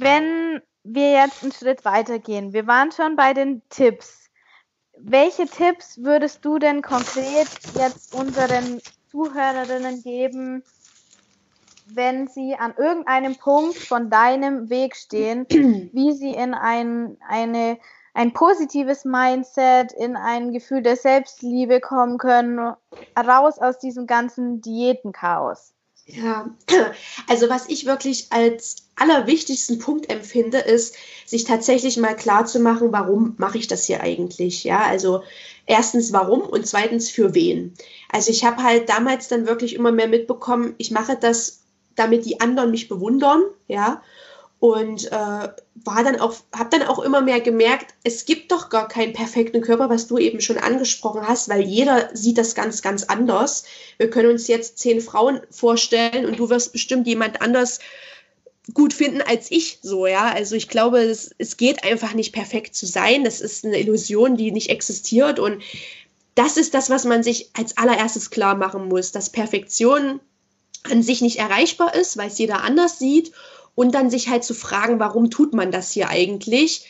wenn 0.00 0.62
wir 0.82 1.12
jetzt 1.12 1.42
einen 1.42 1.52
Schritt 1.52 1.84
weitergehen, 1.84 2.52
wir 2.52 2.66
waren 2.66 2.92
schon 2.92 3.16
bei 3.16 3.32
den 3.32 3.62
Tipps. 3.68 4.30
Welche 4.98 5.46
Tipps 5.46 6.02
würdest 6.02 6.44
du 6.44 6.58
denn 6.58 6.82
konkret 6.82 7.48
jetzt 7.74 8.14
unseren 8.14 8.80
Zuhörerinnen 9.10 10.02
geben, 10.02 10.62
wenn 11.86 12.28
sie 12.28 12.54
an 12.54 12.74
irgendeinem 12.76 13.36
Punkt 13.36 13.76
von 13.76 14.10
deinem 14.10 14.70
Weg 14.70 14.96
stehen, 14.96 15.46
wie 15.48 16.12
sie 16.12 16.30
in 16.30 16.54
ein, 16.54 17.18
eine, 17.28 17.78
ein 18.14 18.32
positives 18.32 19.04
Mindset, 19.04 19.92
in 19.92 20.16
ein 20.16 20.52
Gefühl 20.52 20.82
der 20.82 20.96
Selbstliebe 20.96 21.80
kommen 21.80 22.18
können, 22.18 22.74
raus 23.18 23.58
aus 23.58 23.78
diesem 23.78 24.06
ganzen 24.06 24.60
Diätenchaos? 24.60 25.73
Ja, 26.06 26.50
also 27.28 27.48
was 27.48 27.68
ich 27.68 27.86
wirklich 27.86 28.26
als 28.30 28.76
allerwichtigsten 28.96 29.78
Punkt 29.78 30.10
empfinde, 30.10 30.58
ist, 30.58 30.96
sich 31.26 31.44
tatsächlich 31.44 31.96
mal 31.96 32.14
klar 32.14 32.44
zu 32.46 32.60
machen, 32.60 32.92
warum 32.92 33.34
mache 33.38 33.58
ich 33.58 33.66
das 33.66 33.84
hier 33.84 34.02
eigentlich? 34.02 34.64
Ja, 34.64 34.82
also 34.82 35.22
erstens 35.66 36.12
warum 36.12 36.42
und 36.42 36.66
zweitens 36.66 37.10
für 37.10 37.34
wen. 37.34 37.74
Also 38.10 38.30
ich 38.30 38.44
habe 38.44 38.62
halt 38.62 38.88
damals 38.88 39.28
dann 39.28 39.46
wirklich 39.46 39.74
immer 39.74 39.92
mehr 39.92 40.08
mitbekommen, 40.08 40.74
ich 40.78 40.90
mache 40.90 41.16
das, 41.16 41.62
damit 41.96 42.26
die 42.26 42.40
anderen 42.40 42.70
mich 42.70 42.88
bewundern, 42.88 43.42
ja, 43.66 44.02
und 44.64 45.12
äh, 45.12 45.48
war 45.84 46.04
dann 46.04 46.18
auch, 46.20 46.36
habe 46.56 46.70
dann 46.70 46.88
auch 46.88 46.98
immer 47.00 47.20
mehr 47.20 47.42
gemerkt, 47.42 47.92
es 48.02 48.24
gibt 48.24 48.50
doch 48.50 48.70
gar 48.70 48.88
keinen 48.88 49.12
perfekten 49.12 49.60
Körper, 49.60 49.90
was 49.90 50.06
du 50.06 50.16
eben 50.16 50.40
schon 50.40 50.56
angesprochen 50.56 51.28
hast, 51.28 51.50
weil 51.50 51.60
jeder 51.60 52.08
sieht 52.14 52.38
das 52.38 52.54
ganz, 52.54 52.80
ganz 52.80 53.04
anders. 53.04 53.64
Wir 53.98 54.08
können 54.08 54.30
uns 54.30 54.48
jetzt 54.48 54.78
zehn 54.78 55.02
Frauen 55.02 55.42
vorstellen 55.50 56.24
und 56.24 56.38
du 56.38 56.48
wirst 56.48 56.72
bestimmt 56.72 57.06
jemand 57.06 57.42
anders 57.42 57.78
gut 58.72 58.94
finden 58.94 59.20
als 59.20 59.50
ich 59.50 59.80
so, 59.82 60.06
ja. 60.06 60.32
Also 60.32 60.56
ich 60.56 60.70
glaube, 60.70 61.00
es, 61.00 61.34
es 61.36 61.58
geht 61.58 61.84
einfach 61.84 62.14
nicht 62.14 62.32
perfekt 62.32 62.74
zu 62.74 62.86
sein. 62.86 63.22
Das 63.22 63.42
ist 63.42 63.66
eine 63.66 63.78
Illusion, 63.78 64.38
die 64.38 64.50
nicht 64.50 64.70
existiert. 64.70 65.38
Und 65.38 65.62
das 66.36 66.56
ist 66.56 66.72
das, 66.72 66.88
was 66.88 67.04
man 67.04 67.22
sich 67.22 67.50
als 67.52 67.76
allererstes 67.76 68.30
klar 68.30 68.54
machen 68.54 68.88
muss, 68.88 69.12
dass 69.12 69.28
Perfektion 69.28 70.20
an 70.84 71.02
sich 71.02 71.20
nicht 71.20 71.38
erreichbar 71.38 71.94
ist, 71.94 72.16
weil 72.16 72.28
es 72.28 72.38
jeder 72.38 72.62
anders 72.62 72.98
sieht 72.98 73.30
und 73.74 73.94
dann 73.94 74.10
sich 74.10 74.28
halt 74.28 74.44
zu 74.44 74.54
fragen, 74.54 75.00
warum 75.00 75.30
tut 75.30 75.54
man 75.54 75.70
das 75.72 75.90
hier 75.90 76.08
eigentlich? 76.08 76.86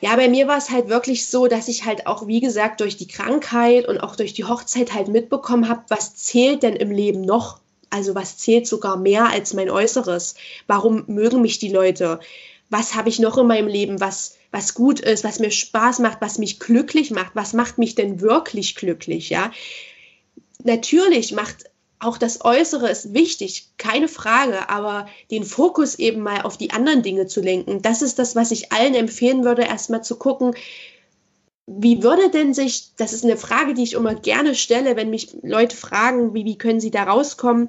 Ja, 0.00 0.14
bei 0.14 0.28
mir 0.28 0.46
war 0.46 0.58
es 0.58 0.70
halt 0.70 0.88
wirklich 0.88 1.26
so, 1.26 1.48
dass 1.48 1.66
ich 1.66 1.84
halt 1.84 2.06
auch, 2.06 2.26
wie 2.28 2.40
gesagt, 2.40 2.80
durch 2.80 2.96
die 2.96 3.08
Krankheit 3.08 3.88
und 3.88 3.98
auch 3.98 4.14
durch 4.14 4.32
die 4.32 4.44
Hochzeit 4.44 4.94
halt 4.94 5.08
mitbekommen 5.08 5.68
habe, 5.68 5.82
was 5.88 6.14
zählt 6.14 6.62
denn 6.62 6.76
im 6.76 6.92
Leben 6.92 7.22
noch? 7.22 7.60
Also 7.90 8.14
was 8.14 8.36
zählt 8.36 8.66
sogar 8.66 8.96
mehr 8.96 9.28
als 9.28 9.54
mein 9.54 9.70
Äußeres? 9.70 10.36
Warum 10.66 11.04
mögen 11.08 11.42
mich 11.42 11.58
die 11.58 11.72
Leute? 11.72 12.20
Was 12.70 12.94
habe 12.94 13.08
ich 13.08 13.18
noch 13.18 13.38
in 13.38 13.46
meinem 13.46 13.66
Leben, 13.66 13.98
was, 13.98 14.36
was 14.52 14.74
gut 14.74 15.00
ist, 15.00 15.24
was 15.24 15.40
mir 15.40 15.50
Spaß 15.50 15.98
macht, 15.98 16.20
was 16.20 16.38
mich 16.38 16.60
glücklich 16.60 17.10
macht? 17.10 17.32
Was 17.34 17.52
macht 17.52 17.78
mich 17.78 17.94
denn 17.94 18.20
wirklich 18.20 18.76
glücklich? 18.76 19.30
Ja, 19.30 19.50
natürlich 20.62 21.32
macht 21.32 21.67
auch 22.00 22.18
das 22.18 22.44
Äußere 22.44 22.88
ist 22.88 23.14
wichtig, 23.14 23.70
keine 23.76 24.08
Frage, 24.08 24.68
aber 24.68 25.08
den 25.30 25.44
Fokus 25.44 25.96
eben 25.96 26.22
mal 26.22 26.42
auf 26.42 26.56
die 26.56 26.70
anderen 26.70 27.02
Dinge 27.02 27.26
zu 27.26 27.40
lenken, 27.40 27.82
das 27.82 28.02
ist 28.02 28.18
das, 28.18 28.36
was 28.36 28.50
ich 28.50 28.72
allen 28.72 28.94
empfehlen 28.94 29.44
würde, 29.44 29.62
erstmal 29.62 30.04
zu 30.04 30.16
gucken, 30.16 30.54
wie 31.66 32.02
würde 32.02 32.30
denn 32.30 32.54
sich, 32.54 32.94
das 32.96 33.12
ist 33.12 33.24
eine 33.24 33.36
Frage, 33.36 33.74
die 33.74 33.82
ich 33.82 33.92
immer 33.92 34.14
gerne 34.14 34.54
stelle, 34.54 34.96
wenn 34.96 35.10
mich 35.10 35.36
Leute 35.42 35.76
fragen, 35.76 36.32
wie, 36.32 36.44
wie 36.44 36.56
können 36.56 36.80
sie 36.80 36.90
da 36.90 37.04
rauskommen? 37.04 37.68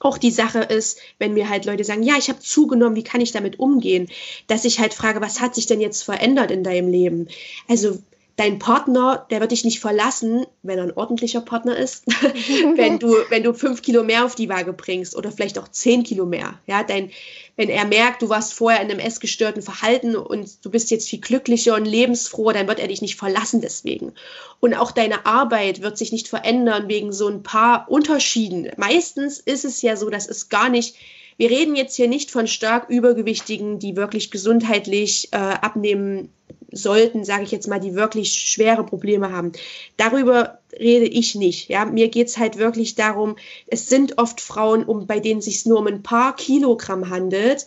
Auch 0.00 0.18
die 0.18 0.32
Sache 0.32 0.58
ist, 0.58 0.98
wenn 1.18 1.32
mir 1.32 1.48
halt 1.48 1.64
Leute 1.64 1.84
sagen, 1.84 2.02
ja, 2.02 2.16
ich 2.18 2.28
habe 2.28 2.40
zugenommen, 2.40 2.96
wie 2.96 3.04
kann 3.04 3.20
ich 3.20 3.32
damit 3.32 3.58
umgehen? 3.58 4.08
Dass 4.48 4.64
ich 4.64 4.80
halt 4.80 4.92
frage, 4.92 5.20
was 5.20 5.40
hat 5.40 5.54
sich 5.54 5.66
denn 5.66 5.80
jetzt 5.80 6.02
verändert 6.02 6.50
in 6.50 6.64
deinem 6.64 6.88
Leben? 6.88 7.28
Also 7.68 7.98
dein 8.36 8.58
Partner, 8.58 9.26
der 9.30 9.40
wird 9.40 9.50
dich 9.50 9.64
nicht 9.64 9.80
verlassen, 9.80 10.46
wenn 10.62 10.78
er 10.78 10.84
ein 10.84 10.96
ordentlicher 10.96 11.40
Partner 11.40 11.76
ist, 11.76 12.06
wenn 12.76 12.98
du, 12.98 13.14
wenn 13.28 13.42
du 13.42 13.52
fünf 13.52 13.82
Kilo 13.82 14.02
mehr 14.02 14.24
auf 14.24 14.34
die 14.34 14.48
Waage 14.48 14.72
bringst 14.72 15.14
oder 15.14 15.30
vielleicht 15.30 15.58
auch 15.58 15.68
zehn 15.68 16.02
Kilo 16.02 16.24
mehr. 16.24 16.58
Ja, 16.66 16.82
dein, 16.82 17.10
wenn 17.56 17.68
er 17.68 17.84
merkt, 17.84 18.22
du 18.22 18.28
warst 18.28 18.54
vorher 18.54 18.80
in 18.80 18.90
einem 18.90 19.00
essgestörten 19.00 19.62
Verhalten 19.62 20.16
und 20.16 20.64
du 20.64 20.70
bist 20.70 20.90
jetzt 20.90 21.08
viel 21.08 21.20
glücklicher 21.20 21.74
und 21.74 21.84
lebensfroher, 21.84 22.54
dann 22.54 22.68
wird 22.68 22.80
er 22.80 22.88
dich 22.88 23.02
nicht 23.02 23.16
verlassen 23.16 23.60
deswegen. 23.60 24.12
Und 24.60 24.74
auch 24.74 24.92
deine 24.92 25.26
Arbeit 25.26 25.82
wird 25.82 25.98
sich 25.98 26.12
nicht 26.12 26.28
verändern 26.28 26.88
wegen 26.88 27.12
so 27.12 27.28
ein 27.28 27.42
paar 27.42 27.90
Unterschieden. 27.90 28.70
Meistens 28.76 29.40
ist 29.40 29.64
es 29.64 29.82
ja 29.82 29.96
so, 29.96 30.08
dass 30.08 30.26
es 30.26 30.48
gar 30.48 30.70
nicht 30.70 30.96
wir 31.36 31.50
reden 31.50 31.76
jetzt 31.76 31.96
hier 31.96 32.08
nicht 32.08 32.30
von 32.30 32.46
stark 32.46 32.88
Übergewichtigen, 32.88 33.78
die 33.78 33.96
wirklich 33.96 34.30
gesundheitlich 34.30 35.28
äh, 35.32 35.36
abnehmen 35.36 36.30
sollten, 36.72 37.24
sage 37.24 37.44
ich 37.44 37.50
jetzt 37.50 37.68
mal, 37.68 37.80
die 37.80 37.94
wirklich 37.94 38.32
schwere 38.32 38.84
Probleme 38.84 39.30
haben. 39.30 39.52
Darüber 39.96 40.58
rede 40.78 41.06
ich 41.06 41.34
nicht. 41.34 41.68
Ja, 41.68 41.84
mir 41.84 42.08
geht's 42.08 42.38
halt 42.38 42.56
wirklich 42.56 42.94
darum, 42.94 43.36
es 43.66 43.88
sind 43.88 44.18
oft 44.18 44.40
Frauen, 44.40 44.84
um, 44.84 45.06
bei 45.06 45.20
denen 45.20 45.42
sich 45.42 45.66
nur 45.66 45.78
um 45.78 45.86
ein 45.86 46.02
paar 46.02 46.34
Kilogramm 46.34 47.10
handelt 47.10 47.66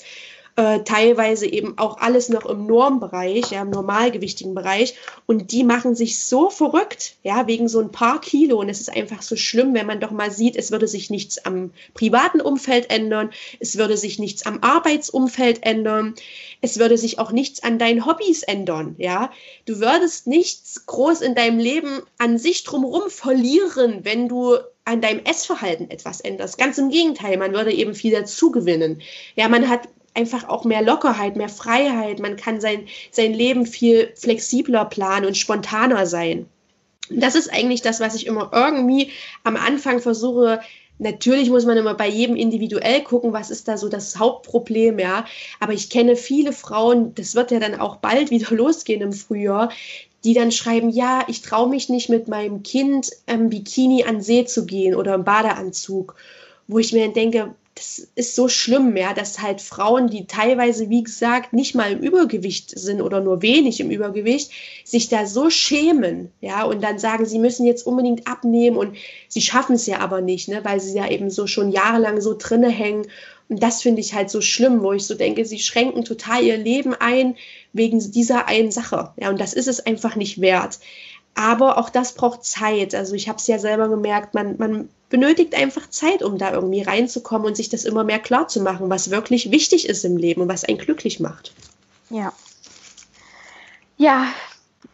äh, 0.58 0.84
teilweise 0.84 1.48
eben 1.48 1.78
auch 1.78 1.98
alles 1.98 2.30
noch 2.30 2.46
im 2.46 2.66
Normbereich, 2.66 3.52
ja, 3.52 3.62
im 3.62 3.72
normalgewichtigen 3.72 4.56
Bereich. 4.56 4.96
Und 5.26 5.52
die 5.52 5.66
machen 5.66 5.96
sich 5.96 6.24
so 6.24 6.50
verrückt, 6.50 7.16
ja, 7.24 7.48
wegen 7.48 7.68
so 7.68 7.82
ein 7.82 7.92
paar 7.92 8.22
Kilo. 8.22 8.60
Und 8.60 8.70
es 8.70 8.80
ist 8.80 8.90
einfach 8.90 9.22
so 9.22 9.36
schlimm, 9.36 9.74
wenn 9.74 9.86
man 9.86 10.00
doch 10.00 10.12
mal 10.12 10.32
sieht, 10.32 10.56
es 10.56 10.72
würde 10.72 10.88
sich 10.88 11.10
nichts 11.10 11.44
am 11.46 11.72
privaten 11.94 12.40
Umfeld 12.40 12.90
ändern, 12.90 13.32
es 13.60 13.78
würde 13.78 13.98
sich 13.98 14.18
nichts 14.18 14.46
am 14.46 14.60
Arbeitsumfeld 14.62 15.64
ändern, 15.64 16.16
es 16.62 16.80
würde 16.80 16.98
sich 16.98 17.20
auch 17.20 17.32
nichts 17.32 17.62
an 17.62 17.78
deinen 17.78 18.06
Hobbys 18.06 18.44
ändern, 18.44 18.96
ja. 18.98 19.32
Du 19.66 19.82
würdest 19.82 20.26
nichts 20.26 20.86
groß 20.86 21.20
in 21.20 21.36
deinem 21.36 21.60
Leben 21.60 22.02
an 22.18 22.38
sich 22.38 22.64
drumherum 22.64 23.10
verlieren, 23.10 24.00
wenn 24.04 24.30
du 24.30 24.58
an 24.86 25.02
deinem 25.02 25.26
Essverhalten 25.26 25.90
etwas 25.90 26.22
änderst. 26.22 26.58
Ganz 26.58 26.78
im 26.78 26.90
Gegenteil, 26.90 27.38
man 27.38 27.54
würde 27.54 27.74
eben 27.74 27.96
viel 27.96 28.12
dazu 28.12 28.52
gewinnen. 28.52 29.02
Ja, 29.36 29.50
man 29.50 29.68
hat 29.68 29.90
einfach 30.16 30.48
auch 30.48 30.64
mehr 30.64 30.82
Lockerheit, 30.82 31.36
mehr 31.36 31.50
Freiheit. 31.50 32.20
Man 32.20 32.38
kann 32.38 32.62
sein, 32.62 32.88
sein 33.12 33.34
Leben 33.34 33.66
viel 33.66 34.12
flexibler 34.16 34.86
planen 34.86 35.26
und 35.26 35.38
spontaner 35.38 36.06
sein. 36.08 36.48
das 37.10 37.36
ist 37.36 37.54
eigentlich 37.54 37.82
das, 37.82 38.00
was 38.00 38.16
ich 38.16 38.26
immer 38.26 38.50
irgendwie 38.52 39.12
am 39.44 39.58
Anfang 39.58 40.00
versuche. 40.00 40.60
Natürlich 40.98 41.50
muss 41.50 41.66
man 41.66 41.78
immer 41.78 41.94
bei 41.94 42.08
jedem 42.08 42.36
individuell 42.36 43.02
gucken, 43.04 43.34
was 43.34 43.52
ist 43.52 43.68
da 43.68 43.78
so 43.78 43.90
das 43.90 44.18
Hauptproblem, 44.18 44.98
ja. 44.98 45.26
Aber 45.60 45.74
ich 45.74 45.90
kenne 45.90 46.16
viele 46.16 46.54
Frauen, 46.54 47.14
das 47.16 47.36
wird 47.36 47.52
ja 47.52 47.60
dann 47.60 47.80
auch 47.80 47.98
bald 47.98 48.32
wieder 48.32 48.50
losgehen 48.56 49.02
im 49.02 49.14
Frühjahr, 49.14 49.70
die 50.24 50.34
dann 50.34 50.52
schreiben, 50.52 50.90
ja, 50.90 51.24
ich 51.28 51.42
traue 51.42 51.70
mich 51.70 51.90
nicht 51.90 52.10
mit 52.10 52.28
meinem 52.28 52.64
Kind 52.64 53.12
im 53.28 53.50
Bikini 53.50 54.06
an 54.06 54.22
See 54.22 54.46
zu 54.46 54.66
gehen 54.66 54.96
oder 54.96 55.14
im 55.14 55.24
Badeanzug. 55.24 56.16
Wo 56.68 56.80
ich 56.80 56.94
mir 56.94 57.06
dann 57.06 57.14
denke, 57.14 57.54
das 57.76 58.08
ist 58.16 58.36
so 58.36 58.48
schlimm, 58.48 58.96
ja, 58.96 59.14
dass 59.14 59.42
halt 59.42 59.60
Frauen, 59.60 60.10
die 60.10 60.28
teilweise, 60.28 60.90
wie 60.90 61.04
gesagt, 61.04 61.52
nicht 61.52 61.76
mal 61.76 61.92
im 61.92 62.00
Übergewicht 62.00 62.72
sind 62.80 63.02
oder 63.02 63.20
nur 63.20 63.42
wenig 63.42 63.82
im 63.82 63.92
Übergewicht, 63.92 64.52
sich 64.86 65.10
da 65.10 65.26
so 65.26 65.50
schämen, 65.50 66.32
ja, 66.40 66.64
und 66.64 66.82
dann 66.82 67.00
sagen, 67.00 67.26
sie 67.26 67.38
müssen 67.38 67.66
jetzt 67.66 67.86
unbedingt 67.86 68.28
abnehmen 68.28 68.78
und 68.78 68.96
sie 69.28 69.42
schaffen 69.42 69.76
es 69.76 69.88
ja 69.88 70.00
aber 70.00 70.22
nicht, 70.22 70.48
ne, 70.48 70.64
weil 70.64 70.80
sie 70.80 70.96
ja 70.96 71.10
eben 71.10 71.30
so 71.30 71.48
schon 71.48 71.70
jahrelang 71.70 72.22
so 72.22 72.34
drinne 72.38 72.70
hängen. 72.70 73.08
Und 73.50 73.62
das 73.62 73.82
finde 73.82 74.00
ich 74.00 74.14
halt 74.14 74.30
so 74.30 74.40
schlimm, 74.40 74.82
wo 74.82 74.94
ich 74.94 75.06
so 75.06 75.14
denke, 75.14 75.44
sie 75.44 75.60
schränken 75.60 76.06
total 76.06 76.44
ihr 76.44 76.58
Leben 76.58 76.96
ein 76.98 77.36
wegen 77.74 78.00
dieser 78.00 78.48
einen 78.48 78.72
Sache. 78.72 79.12
Ja, 79.18 79.30
und 79.30 79.40
das 79.40 79.54
ist 79.54 79.68
es 79.68 79.86
einfach 79.86 80.16
nicht 80.16 80.40
wert. 80.40 80.80
Aber 81.36 81.78
auch 81.78 81.90
das 81.90 82.14
braucht 82.14 82.46
Zeit. 82.46 82.96
Also 82.96 83.14
ich 83.14 83.28
habe 83.28 83.38
es 83.38 83.48
ja 83.48 83.60
selber 83.60 83.90
gemerkt, 83.90 84.34
man, 84.34 84.56
man 84.58 84.90
benötigt 85.16 85.56
einfach 85.56 85.90
Zeit, 85.90 86.22
um 86.24 86.38
da 86.38 86.52
irgendwie 86.52 86.82
reinzukommen 86.82 87.48
und 87.48 87.56
sich 87.56 87.70
das 87.70 87.86
immer 87.86 88.04
mehr 88.04 88.20
klar 88.20 88.50
zu 88.50 88.62
machen, 88.62 88.90
was 88.90 89.12
wirklich 89.12 89.50
wichtig 89.50 89.88
ist 89.88 90.04
im 90.04 90.18
Leben 90.18 90.42
und 90.42 90.50
was 90.50 90.66
einen 90.66 90.78
glücklich 90.78 91.22
macht. 91.22 91.54
Ja. 92.10 92.34
Ja, 93.96 94.26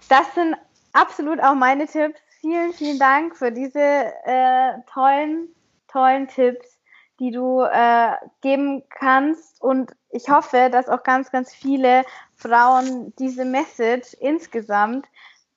das 0.09 0.31
sind 0.35 0.55
absolut 0.93 1.39
auch 1.41 1.55
meine 1.55 1.87
Tipps. 1.87 2.19
Vielen, 2.39 2.71
vielen 2.71 2.99
Dank 2.99 3.35
für 3.35 3.51
diese 3.51 3.79
äh, 3.79 4.73
tollen, 4.93 5.47
tollen 5.87 6.27
Tipps, 6.27 6.77
die 7.19 7.31
du 7.31 7.61
äh, 7.63 8.11
geben 8.41 8.83
kannst. 8.91 9.59
Und 9.59 9.91
ich 10.11 10.29
hoffe, 10.29 10.69
dass 10.71 10.87
auch 10.87 11.01
ganz, 11.01 11.31
ganz 11.31 11.51
viele 11.51 12.05
Frauen 12.35 13.11
diese 13.17 13.43
Message 13.43 14.13
insgesamt 14.19 15.07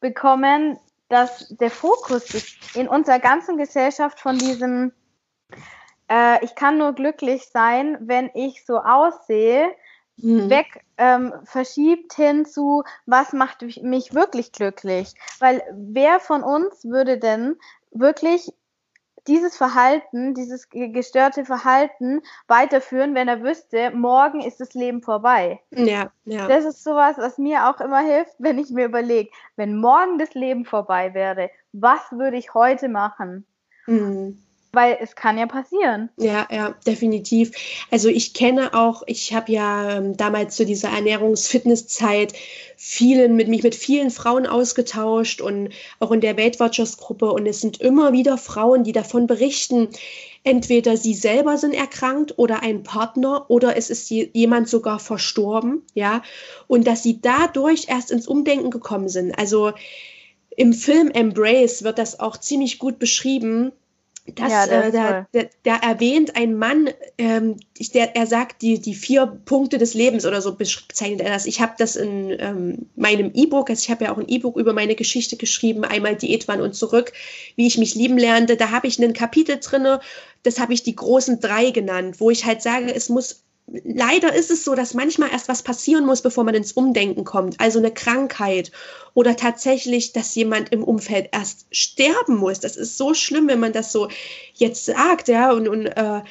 bekommen, 0.01 0.79
dass 1.09 1.49
der 1.49 1.71
Fokus 1.71 2.57
in 2.75 2.89
unserer 2.89 3.19
ganzen 3.19 3.57
Gesellschaft 3.57 4.21
von 4.21 4.39
diesem, 4.39 4.93
äh, 6.11 6.45
ich 6.45 6.55
kann 6.55 6.79
nur 6.79 6.93
glücklich 6.93 7.49
sein, 7.49 7.99
wenn 8.01 8.31
ich 8.35 8.65
so 8.65 8.79
aussehe, 8.79 9.71
mhm. 10.17 10.51
weg 10.51 10.85
ähm, 10.97 11.33
verschiebt 11.45 12.15
hin 12.15 12.45
zu, 12.45 12.85
was 13.07 13.33
macht 13.33 13.63
mich 13.83 14.15
wirklich 14.15 14.53
glücklich? 14.53 15.15
Weil 15.41 15.63
wer 15.73 16.21
von 16.21 16.43
uns 16.43 16.85
würde 16.85 17.19
denn 17.19 17.57
wirklich 17.91 18.53
dieses 19.27 19.57
Verhalten, 19.57 20.35
dieses 20.35 20.69
gestörte 20.71 21.45
Verhalten 21.45 22.23
weiterführen, 22.47 23.15
wenn 23.15 23.29
er 23.29 23.43
wüsste, 23.43 23.91
morgen 23.91 24.41
ist 24.41 24.61
das 24.61 24.75
Leben 24.75 25.03
vorbei. 25.03 25.61
Ja, 25.71 26.11
ja. 26.25 26.49
Das 26.49 26.65
ist 26.65 26.85
sowas, 26.85 27.17
was 27.19 27.39
mir 27.39 27.69
auch 27.69 27.81
immer 27.81 28.01
hilft, 28.01 28.35
wenn 28.39 28.59
ich 28.59 28.71
mir 28.71 28.85
überlege, 28.85 29.31
wenn 29.57 29.79
morgen 29.79 30.19
das 30.19 30.35
Leben 30.35 30.65
vorbei 30.65 31.15
wäre, 31.15 31.51
was 31.73 32.01
würde 32.11 32.37
ich 32.37 32.55
heute 32.55 32.89
machen? 32.89 33.47
Mhm. 33.87 34.39
Weil 34.75 34.99
es 35.01 35.15
kann 35.15 35.39
ja 35.39 35.47
passieren. 35.47 36.11
Ja, 36.17 36.47
ja, 36.51 36.75
definitiv. 36.87 37.53
Also 37.91 38.09
ich 38.09 38.35
kenne 38.35 38.75
auch, 38.75 39.03
ich 39.07 39.33
habe 39.35 39.53
ja 39.53 39.99
ähm, 39.99 40.17
damals 40.17 40.57
zu 40.57 40.67
dieser 40.67 40.89
Ernährungs-Fitness-Zeit 40.91 42.35
vielen, 42.77 43.37
mit 43.37 43.49
mich 43.49 43.63
mit 43.63 43.75
vielen 43.75 44.11
Frauen 44.11 44.47
ausgetauscht 44.47 45.41
und 45.41 45.71
auch 46.01 46.11
in 46.11 46.21
der 46.21 46.37
Weight 46.37 46.61
Watchers 46.61 46.97
Gruppe 46.97 47.33
und 47.33 47.47
es 47.47 47.61
sind 47.61 47.81
immer 47.81 48.13
wieder 48.13 48.37
Frauen, 48.37 48.85
die 48.85 48.93
davon 48.93 49.27
berichten, 49.27 49.89
entweder 50.45 50.97
sie 50.97 51.15
selber 51.15 51.57
sind 51.57 51.75
erkrankt 51.75 52.39
oder 52.39 52.63
ein 52.63 52.83
Partner 52.83 53.47
oder 53.49 53.77
es 53.77 53.91
ist 53.91 54.11
jemand 54.11 54.69
sogar 54.69 54.99
verstorben, 55.01 55.83
ja, 55.95 56.23
und 56.67 56.87
dass 56.87 57.03
sie 57.03 57.21
dadurch 57.21 57.87
erst 57.89 58.11
ins 58.11 58.29
Umdenken 58.29 58.71
gekommen 58.71 59.09
sind. 59.09 59.37
Also 59.39 59.73
im 60.57 60.73
Film 60.73 61.11
Embrace 61.11 61.83
wird 61.83 61.99
das 61.99 62.21
auch 62.21 62.37
ziemlich 62.37 62.79
gut 62.79 62.99
beschrieben, 62.99 63.73
das, 64.27 64.51
ja, 64.51 64.67
das 64.67 64.87
äh, 64.87 64.93
da, 64.93 65.27
da, 65.33 65.43
da, 65.65 65.77
erwähnt 65.77 66.35
ein 66.35 66.55
Mann, 66.55 66.89
ähm, 67.19 67.57
der, 67.93 68.17
er 68.17 68.27
sagt 68.27 68.63
die, 68.63 68.81
die 68.81 68.95
vier 68.95 69.27
Punkte 69.27 69.77
des 69.77 69.93
Lebens 69.93 70.25
oder 70.25 70.41
so 70.41 70.55
bezeichnet 70.55 71.21
er 71.21 71.31
das. 71.31 71.45
Ich 71.45 71.61
habe 71.61 71.75
das 71.77 71.95
in 71.95 72.35
ähm, 72.39 72.87
meinem 72.97 73.33
E-Book, 73.35 73.69
also 73.69 73.83
ich 73.83 73.91
habe 73.91 74.05
ja 74.05 74.13
auch 74.13 74.19
ein 74.19 74.29
E-Book 74.29 74.57
über 74.57 74.73
meine 74.73 74.95
Geschichte 74.95 75.37
geschrieben, 75.37 75.85
einmal 75.85 76.17
Diätwann 76.17 76.63
und 76.63 76.75
zurück, 76.75 77.13
wie 77.57 77.67
ich 77.67 77.77
mich 77.77 77.95
lieben 77.95 78.17
lernte. 78.17 78.57
Da 78.57 78.71
habe 78.71 78.87
ich 78.87 78.99
ein 78.99 79.13
Kapitel 79.13 79.59
drinne, 79.61 80.01
das 80.43 80.59
habe 80.59 80.73
ich 80.73 80.83
die 80.83 80.97
großen 80.97 81.41
drei 81.41 81.71
genannt, 81.71 82.19
wo 82.19 82.31
ich 82.31 82.47
halt 82.47 82.63
sage, 82.63 82.95
es 82.95 83.11
muss 83.11 83.44
leider 83.67 84.35
ist 84.35 84.51
es 84.51 84.65
so, 84.65 84.75
dass 84.75 84.95
manchmal 84.95 85.31
erst 85.31 85.49
was 85.49 85.63
passieren 85.63 86.05
muss, 86.05 86.23
bevor 86.23 86.45
man 86.45 86.55
ins 86.55 86.73
Umdenken 86.73 87.25
kommt. 87.25 87.61
Also 87.61 87.79
eine 87.79 87.93
Krankheit 87.93 88.71
oder 89.15 89.37
tatsächlich, 89.37 90.13
dass 90.13 90.35
jemand 90.35 90.71
im 90.71 90.85
Umfeld 90.85 91.29
erst 91.33 91.67
sterben 91.71 92.37
muss. 92.37 92.61
Das 92.61 92.77
ist 92.77 92.99
so 92.99 93.15
schlimm, 93.15 93.49
wenn 93.49 93.61
man 93.61 93.73
das 93.73 93.93
so 93.93 94.09
jetzt 94.55 94.85
sagt, 94.85 95.29
ja. 95.29 95.53
Und, 95.53 95.69
und 95.69 95.87
äh, 95.87 96.23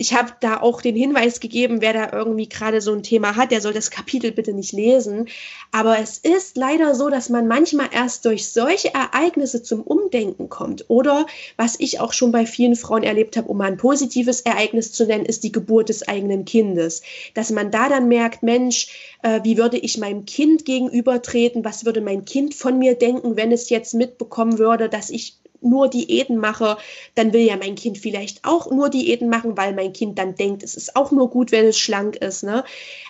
ich 0.00 0.14
habe 0.14 0.32
da 0.40 0.62
auch 0.62 0.80
den 0.80 0.96
Hinweis 0.96 1.40
gegeben, 1.40 1.82
wer 1.82 1.92
da 1.92 2.10
irgendwie 2.10 2.48
gerade 2.48 2.80
so 2.80 2.90
ein 2.94 3.02
Thema 3.02 3.36
hat, 3.36 3.50
der 3.50 3.60
soll 3.60 3.74
das 3.74 3.90
Kapitel 3.90 4.32
bitte 4.32 4.54
nicht 4.54 4.72
lesen. 4.72 5.28
Aber 5.72 5.98
es 5.98 6.16
ist 6.16 6.56
leider 6.56 6.94
so, 6.94 7.10
dass 7.10 7.28
man 7.28 7.46
manchmal 7.46 7.90
erst 7.92 8.24
durch 8.24 8.48
solche 8.48 8.94
Ereignisse 8.94 9.62
zum 9.62 9.82
Umdenken 9.82 10.48
kommt. 10.48 10.86
Oder 10.88 11.26
was 11.58 11.78
ich 11.78 12.00
auch 12.00 12.14
schon 12.14 12.32
bei 12.32 12.46
vielen 12.46 12.76
Frauen 12.76 13.02
erlebt 13.02 13.36
habe, 13.36 13.48
um 13.48 13.58
mal 13.58 13.66
ein 13.66 13.76
positives 13.76 14.40
Ereignis 14.40 14.90
zu 14.90 15.04
nennen, 15.04 15.26
ist 15.26 15.44
die 15.44 15.52
Geburt 15.52 15.90
des 15.90 16.08
eigenen 16.08 16.46
Kindes. 16.46 17.02
Dass 17.34 17.50
man 17.50 17.70
da 17.70 17.90
dann 17.90 18.08
merkt, 18.08 18.42
Mensch, 18.42 19.18
äh, 19.22 19.40
wie 19.44 19.58
würde 19.58 19.76
ich 19.76 19.98
meinem 19.98 20.24
Kind 20.24 20.64
gegenübertreten? 20.64 21.62
Was 21.62 21.84
würde 21.84 22.00
mein 22.00 22.24
Kind 22.24 22.54
von 22.54 22.78
mir 22.78 22.94
denken, 22.94 23.36
wenn 23.36 23.52
es 23.52 23.68
jetzt 23.68 23.92
mitbekommen 23.92 24.56
würde, 24.56 24.88
dass 24.88 25.10
ich 25.10 25.36
nur 25.60 25.88
Diäten 25.88 26.38
mache, 26.38 26.76
dann 27.14 27.32
will 27.32 27.42
ja 27.42 27.56
mein 27.56 27.74
Kind 27.74 27.98
vielleicht 27.98 28.44
auch 28.44 28.70
nur 28.70 28.90
Diäten 28.90 29.28
machen, 29.28 29.56
weil 29.56 29.74
mein 29.74 29.92
Kind 29.92 30.18
dann 30.18 30.34
denkt, 30.34 30.62
es 30.62 30.74
ist 30.74 30.96
auch 30.96 31.10
nur 31.10 31.30
gut, 31.30 31.52
wenn 31.52 31.66
es 31.66 31.78
schlank 31.78 32.16
ist. 32.16 32.42
Ne? 32.42 32.64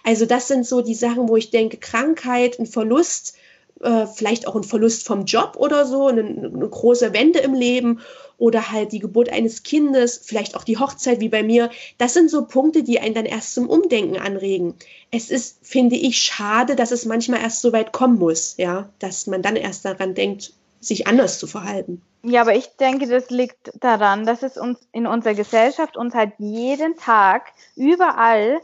Also 0.05 0.27
das 0.27 0.49
sind 0.49 0.67
so 0.67 0.81
die 0.81 0.95
Sachen, 0.95 1.29
wo 1.29 1.37
ich 1.37 1.51
denke, 1.51 1.77
Krankheit, 1.77 2.59
ein 2.59 2.67
Verlust 2.67 3.35
äh, 3.81 4.07
vielleicht 4.07 4.47
auch 4.47 4.57
ein 4.57 4.63
Verlust 4.65 5.07
vom 5.07 5.25
Job 5.25 5.57
oder 5.57 5.87
so, 5.87 6.09
eine, 6.09 6.21
eine 6.23 6.69
große 6.69 7.13
Wende 7.13 7.39
im 7.41 7.55
Leben 7.55 8.01
oder 8.37 8.71
halt 8.71 8.93
die 8.93 8.99
Geburt 8.99 9.31
eines 9.31 9.63
Kindes, 9.63 10.21
vielleicht 10.23 10.55
auch 10.57 10.65
die 10.65 10.79
Hochzeit 10.79 11.21
wie 11.21 11.29
bei 11.29 11.43
mir. 11.43 11.71
Das 11.99 12.15
sind 12.15 12.31
so 12.31 12.45
Punkte, 12.45 12.83
die 12.83 13.01
einen 13.01 13.15
dann 13.15 13.27
erst 13.27 13.55
zum 13.55 13.69
Umdenken 13.69 14.19
anregen. 14.19 14.75
Es 15.11 15.31
ist, 15.31 15.59
finde 15.63 15.97
ich, 15.97 16.19
schade, 16.19 16.77
dass 16.77 16.91
es 16.91 17.05
manchmal 17.05 17.41
erst 17.41 17.63
so 17.63 17.73
weit 17.73 17.93
kommen 17.93 18.19
muss, 18.19 18.55
ja, 18.57 18.91
dass 18.99 19.27
man 19.27 19.43
dann 19.43 19.57
erst 19.57 19.85
daran 19.85 20.15
denkt, 20.15 20.53
sich 20.81 21.07
anders 21.07 21.39
zu 21.39 21.47
verhalten. 21.47 22.03
Ja, 22.23 22.43
aber 22.43 22.55
ich 22.55 22.77
denke, 22.77 23.07
das 23.07 23.31
liegt 23.31 23.73
daran, 23.83 24.27
dass 24.27 24.43
es 24.43 24.59
uns 24.59 24.87
in 24.93 25.07
unserer 25.07 25.35
Gesellschaft 25.35 25.97
uns 25.97 26.15
halt 26.15 26.33
jeden 26.39 26.97
Tag 26.97 27.53
überall 27.77 28.61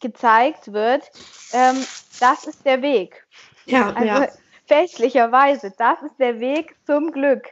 gezeigt 0.00 0.72
wird, 0.72 1.10
ähm, 1.52 1.76
das 2.20 2.46
ist 2.46 2.64
der 2.64 2.82
Weg. 2.82 3.26
Ja, 3.66 3.92
also 3.92 4.06
ja. 4.06 4.28
fälschlicherweise, 4.66 5.72
das 5.76 6.00
ist 6.02 6.18
der 6.18 6.40
Weg 6.40 6.76
zum 6.86 7.10
Glück. 7.10 7.48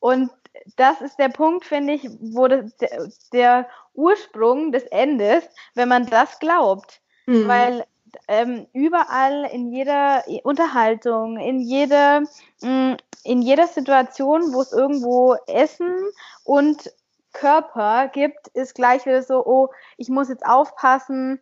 Und 0.00 0.30
das 0.76 1.00
ist 1.00 1.18
der 1.18 1.28
Punkt, 1.28 1.64
finde 1.64 1.94
ich, 1.94 2.08
wo 2.20 2.48
das, 2.48 2.76
der, 2.76 3.08
der, 3.32 3.68
Ursprung 3.94 4.70
des 4.70 4.84
Endes, 4.84 5.42
wenn 5.74 5.88
man 5.88 6.06
das 6.06 6.38
glaubt. 6.38 7.00
Mhm. 7.26 7.48
Weil 7.48 7.84
ähm, 8.28 8.66
überall 8.72 9.44
in 9.52 9.72
jeder 9.72 10.24
Unterhaltung, 10.44 11.38
in 11.38 11.60
jeder, 11.60 12.22
mh, 12.60 12.92
mm, 12.92 12.96
in 13.24 13.42
jeder 13.42 13.66
Situation, 13.66 14.52
wo 14.52 14.60
es 14.60 14.72
irgendwo 14.72 15.36
Essen 15.46 15.92
und 16.44 16.92
Körper 17.32 18.08
gibt, 18.08 18.48
ist 18.48 18.74
gleich 18.74 19.04
wieder 19.06 19.22
so, 19.22 19.44
oh, 19.44 19.68
ich 19.96 20.08
muss 20.08 20.28
jetzt 20.28 20.46
aufpassen, 20.46 21.40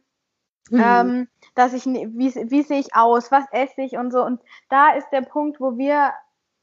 mhm. 0.70 0.82
ähm, 0.84 1.28
dass 1.54 1.72
ich, 1.72 1.86
wie, 1.86 2.34
wie 2.34 2.62
sehe 2.62 2.80
ich 2.80 2.94
aus, 2.94 3.30
was 3.30 3.44
esse 3.52 3.82
ich 3.82 3.96
und 3.96 4.10
so. 4.10 4.24
Und 4.24 4.40
da 4.68 4.92
ist 4.94 5.08
der 5.10 5.22
Punkt, 5.22 5.60
wo 5.60 5.78
wir 5.78 6.12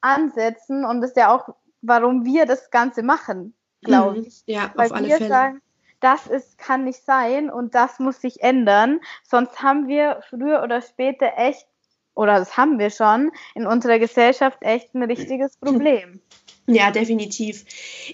ansetzen 0.01 0.84
und 0.84 1.01
das 1.01 1.12
ist 1.12 1.18
ja 1.18 1.34
auch 1.34 1.47
warum 1.84 2.26
wir 2.26 2.45
das 2.45 2.72
Ganze 2.72 3.04
machen, 3.04 3.54
glaube 3.82 4.20
mhm. 4.20 4.26
ich. 4.26 4.43
Ja, 4.47 4.72
Weil 4.76 4.88
auf 4.88 4.93
alle 4.93 5.10
Fälle. 5.10 5.28
sagen, 5.28 5.62
das 6.04 6.28
ist, 6.28 6.58
kann 6.58 6.84
nicht 6.84 7.06
sein 7.06 7.49
und 7.49 7.76
das 7.76 7.99
muss 7.99 8.20
sich 8.20 8.41
ändern. 8.41 8.99
Sonst 9.24 9.62
haben 9.62 9.88
wir 9.88 10.22
früher 10.30 10.62
oder 10.64 10.82
später 10.82 11.32
echt, 11.38 11.66
oder 12.14 12.39
das 12.39 12.58
haben 12.58 12.78
wir 12.78 12.89
schon, 12.89 13.32
in 13.56 13.66
unserer 13.66 13.99
Gesellschaft 13.99 14.58
echt 14.62 14.93
ein 14.93 15.04
richtiges 15.04 15.58
Problem. 15.58 16.20
Ja, 16.66 16.91
definitiv. 16.91 17.66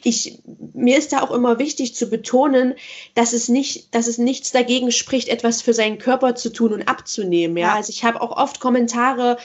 Ich, 0.04 0.40
mir 0.74 0.98
ist 0.98 1.14
da 1.14 1.22
auch 1.22 1.30
immer 1.30 1.60
wichtig 1.60 1.94
zu 1.94 2.10
betonen, 2.10 2.74
dass 3.14 3.34
es 3.34 3.48
nicht, 3.48 3.94
dass 3.94 4.08
es 4.08 4.18
nichts 4.18 4.52
dagegen 4.52 4.92
spricht, 4.92 5.30
etwas 5.30 5.62
für 5.62 5.76
seinen 5.76 6.00
Körper 6.00 6.34
zu 6.34 6.52
tun 6.52 6.74
und 6.74 6.88
abzunehmen. 6.88 7.58
Ja, 7.58 7.68
ja. 7.68 7.76
also 7.76 7.92
ich 7.92 8.04
habe 8.04 8.20
auch 8.22 8.36
oft 8.36 8.60
Kommentare 8.60 9.38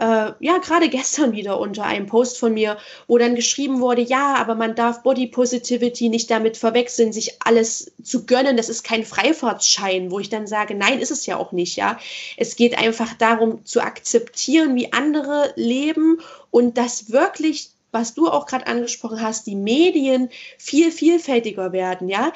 äh, 0.00 0.32
ja, 0.40 0.58
gerade 0.58 0.88
gestern 0.88 1.32
wieder 1.32 1.60
unter 1.60 1.84
einem 1.84 2.06
Post 2.06 2.38
von 2.38 2.54
mir, 2.54 2.78
wo 3.06 3.18
dann 3.18 3.34
geschrieben 3.34 3.80
wurde, 3.80 4.00
ja, 4.00 4.34
aber 4.36 4.54
man 4.54 4.74
darf 4.74 5.02
Body 5.02 5.26
Positivity 5.26 6.08
nicht 6.08 6.30
damit 6.30 6.56
verwechseln, 6.56 7.12
sich 7.12 7.36
alles 7.44 7.92
zu 8.02 8.24
gönnen. 8.24 8.56
Das 8.56 8.70
ist 8.70 8.82
kein 8.82 9.04
Freifahrtschein, 9.04 10.10
wo 10.10 10.18
ich 10.18 10.30
dann 10.30 10.46
sage, 10.46 10.74
nein, 10.74 11.00
ist 11.00 11.10
es 11.10 11.26
ja 11.26 11.36
auch 11.36 11.52
nicht, 11.52 11.76
ja. 11.76 11.98
Es 12.38 12.56
geht 12.56 12.78
einfach 12.78 13.12
darum 13.14 13.64
zu 13.66 13.82
akzeptieren, 13.82 14.74
wie 14.74 14.92
andere 14.92 15.52
leben 15.56 16.20
und 16.50 16.78
das 16.78 17.10
wirklich 17.12 17.70
was 17.92 18.14
du 18.14 18.28
auch 18.28 18.46
gerade 18.46 18.68
angesprochen 18.68 19.20
hast, 19.20 19.48
die 19.48 19.56
Medien 19.56 20.28
viel 20.58 20.92
vielfältiger 20.92 21.72
werden, 21.72 22.08
ja 22.08 22.32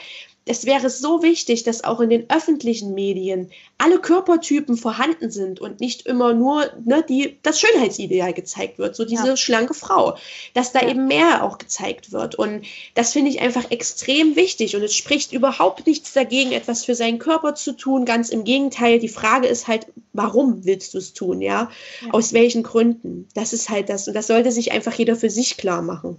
es 0.47 0.67
wäre 0.67 0.91
so 0.91 1.23
wichtig, 1.23 1.63
dass 1.63 1.85
auch 1.85 2.01
in 2.01 2.11
den 2.11 2.29
öffentlichen 2.29 2.93
Medien 2.93 3.51
alle 3.79 3.99
Körpertypen 3.99 4.77
vorhanden 4.77 5.31
sind 5.31 5.61
und 5.61 5.81
nicht 5.81 6.07
immer 6.07 6.35
nur 6.35 6.65
ne, 6.85 7.03
die, 7.09 7.39
das 7.43 7.61
Schönheitsideal 7.61 8.35
gezeigt 8.35 8.79
wird, 8.79 8.95
so 8.95 9.07
diese 9.07 9.29
ja. 9.29 9.37
schlanke 9.37 9.73
Frau, 9.73 10.17
dass 10.53 10.73
da 10.73 10.83
ja. 10.83 10.91
eben 10.91 11.07
mehr 11.07 11.45
auch 11.45 11.57
gezeigt 11.57 12.13
wird. 12.13 12.35
Und 12.35 12.67
das 12.95 13.15
finde 13.15 13.31
ich 13.31 13.41
einfach 13.41 13.71
extrem 13.71 14.37
wichtig 14.37 14.77
und 14.77 14.83
es 14.83 14.95
spricht 14.95 15.33
überhaupt 15.33 15.87
nichts 15.87 16.13
dagegen, 16.13 16.53
etwas 16.53 16.85
für 16.85 16.95
seinen 16.95 17.19
Körper 17.19 17.55
zu 17.55 17.73
tun. 17.73 18.05
Ganz 18.05 18.29
im 18.29 18.45
Gegenteil, 18.45 18.99
die 18.99 19.09
Frage 19.09 19.47
ist 19.47 19.67
halt, 19.67 19.87
warum 20.13 20.67
willst 20.67 20.93
du 20.93 20.99
es 20.99 21.15
tun, 21.15 21.41
ja? 21.41 21.71
ja? 22.03 22.13
Aus 22.13 22.35
welchen 22.35 22.63
Gründen? 22.63 23.29
Das 23.35 23.55
ist 23.55 23.71
halt 23.71 23.89
das 23.89 24.09
und 24.09 24.15
das 24.15 24.27
sollte 24.27 24.53
sich 24.53 24.73
einfach 24.73 24.93
jeder 24.93 25.17
für 25.17 25.31
sich 25.31 25.57
klar 25.57 25.81
machen. 25.81 26.19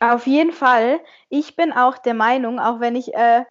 Auf 0.00 0.26
jeden 0.26 0.52
Fall. 0.52 1.00
Ich 1.28 1.56
bin 1.56 1.72
auch 1.72 1.98
der 1.98 2.14
Meinung, 2.14 2.58
auch 2.58 2.80
wenn 2.80 2.96
ich 2.96 3.14
äh, 3.14 3.44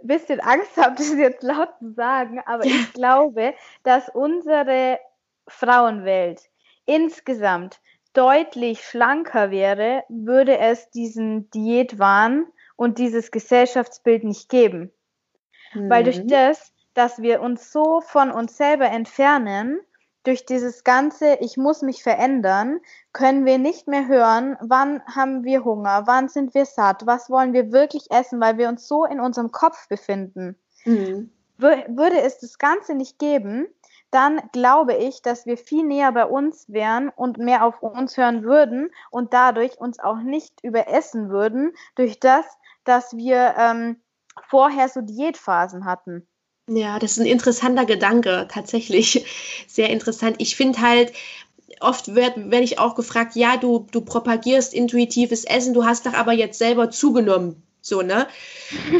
ein 0.00 0.06
bisschen 0.06 0.40
Angst 0.40 0.76
habe, 0.76 0.94
das 0.96 1.14
jetzt 1.14 1.42
laut 1.42 1.70
zu 1.78 1.92
sagen, 1.92 2.40
aber 2.44 2.64
ja. 2.64 2.74
ich 2.74 2.92
glaube, 2.92 3.54
dass 3.82 4.08
unsere 4.08 4.98
Frauenwelt 5.48 6.42
insgesamt 6.86 7.80
deutlich 8.12 8.82
schlanker 8.82 9.50
wäre, 9.50 10.04
würde 10.08 10.58
es 10.58 10.90
diesen 10.90 11.50
Diätwahn 11.50 12.46
und 12.74 12.98
dieses 12.98 13.30
Gesellschaftsbild 13.30 14.24
nicht 14.24 14.48
geben. 14.48 14.90
Mhm. 15.74 15.90
Weil 15.90 16.04
durch 16.04 16.22
mhm. 16.22 16.28
das, 16.28 16.72
dass 16.94 17.20
wir 17.20 17.40
uns 17.42 17.70
so 17.72 18.00
von 18.00 18.30
uns 18.30 18.56
selber 18.56 18.86
entfernen, 18.86 19.80
durch 20.26 20.44
dieses 20.44 20.82
ganze, 20.82 21.36
ich 21.36 21.56
muss 21.56 21.82
mich 21.82 22.02
verändern, 22.02 22.80
können 23.12 23.44
wir 23.44 23.58
nicht 23.58 23.86
mehr 23.86 24.08
hören, 24.08 24.56
wann 24.60 25.00
haben 25.06 25.44
wir 25.44 25.64
Hunger, 25.64 26.02
wann 26.06 26.28
sind 26.28 26.52
wir 26.52 26.66
satt, 26.66 27.06
was 27.06 27.30
wollen 27.30 27.52
wir 27.52 27.70
wirklich 27.70 28.10
essen, 28.10 28.40
weil 28.40 28.58
wir 28.58 28.68
uns 28.68 28.88
so 28.88 29.04
in 29.04 29.20
unserem 29.20 29.52
Kopf 29.52 29.88
befinden. 29.88 30.56
Mhm. 30.84 31.30
Würde 31.58 32.20
es 32.20 32.38
das 32.38 32.58
Ganze 32.58 32.94
nicht 32.94 33.18
geben, 33.18 33.66
dann 34.10 34.40
glaube 34.52 34.94
ich, 34.94 35.22
dass 35.22 35.46
wir 35.46 35.56
viel 35.56 35.84
näher 35.84 36.12
bei 36.12 36.26
uns 36.26 36.68
wären 36.68 37.08
und 37.10 37.38
mehr 37.38 37.64
auf 37.64 37.82
uns 37.82 38.16
hören 38.16 38.42
würden 38.42 38.90
und 39.10 39.32
dadurch 39.32 39.78
uns 39.78 39.98
auch 40.00 40.18
nicht 40.18 40.62
überessen 40.64 41.30
würden, 41.30 41.72
durch 41.94 42.18
das, 42.20 42.44
dass 42.84 43.16
wir 43.16 43.54
ähm, 43.56 44.02
vorher 44.48 44.88
so 44.88 45.00
Diätphasen 45.00 45.84
hatten. 45.84 46.26
Ja, 46.68 46.98
das 47.00 47.12
ist 47.12 47.18
ein 47.18 47.26
interessanter 47.26 47.84
Gedanke, 47.86 48.46
tatsächlich. 48.50 49.24
Sehr 49.66 49.90
interessant. 49.90 50.36
Ich 50.38 50.54
finde 50.56 50.80
halt, 50.80 51.12
oft 51.80 52.14
werde 52.14 52.60
ich 52.62 52.78
auch 52.78 52.94
gefragt, 52.96 53.36
ja, 53.36 53.56
du, 53.56 53.86
du 53.92 54.00
propagierst 54.00 54.74
intuitives 54.74 55.44
Essen, 55.44 55.74
du 55.74 55.84
hast 55.84 56.06
doch 56.06 56.14
aber 56.14 56.32
jetzt 56.32 56.58
selber 56.58 56.90
zugenommen. 56.90 57.62
So, 57.86 58.02
ne? 58.02 58.26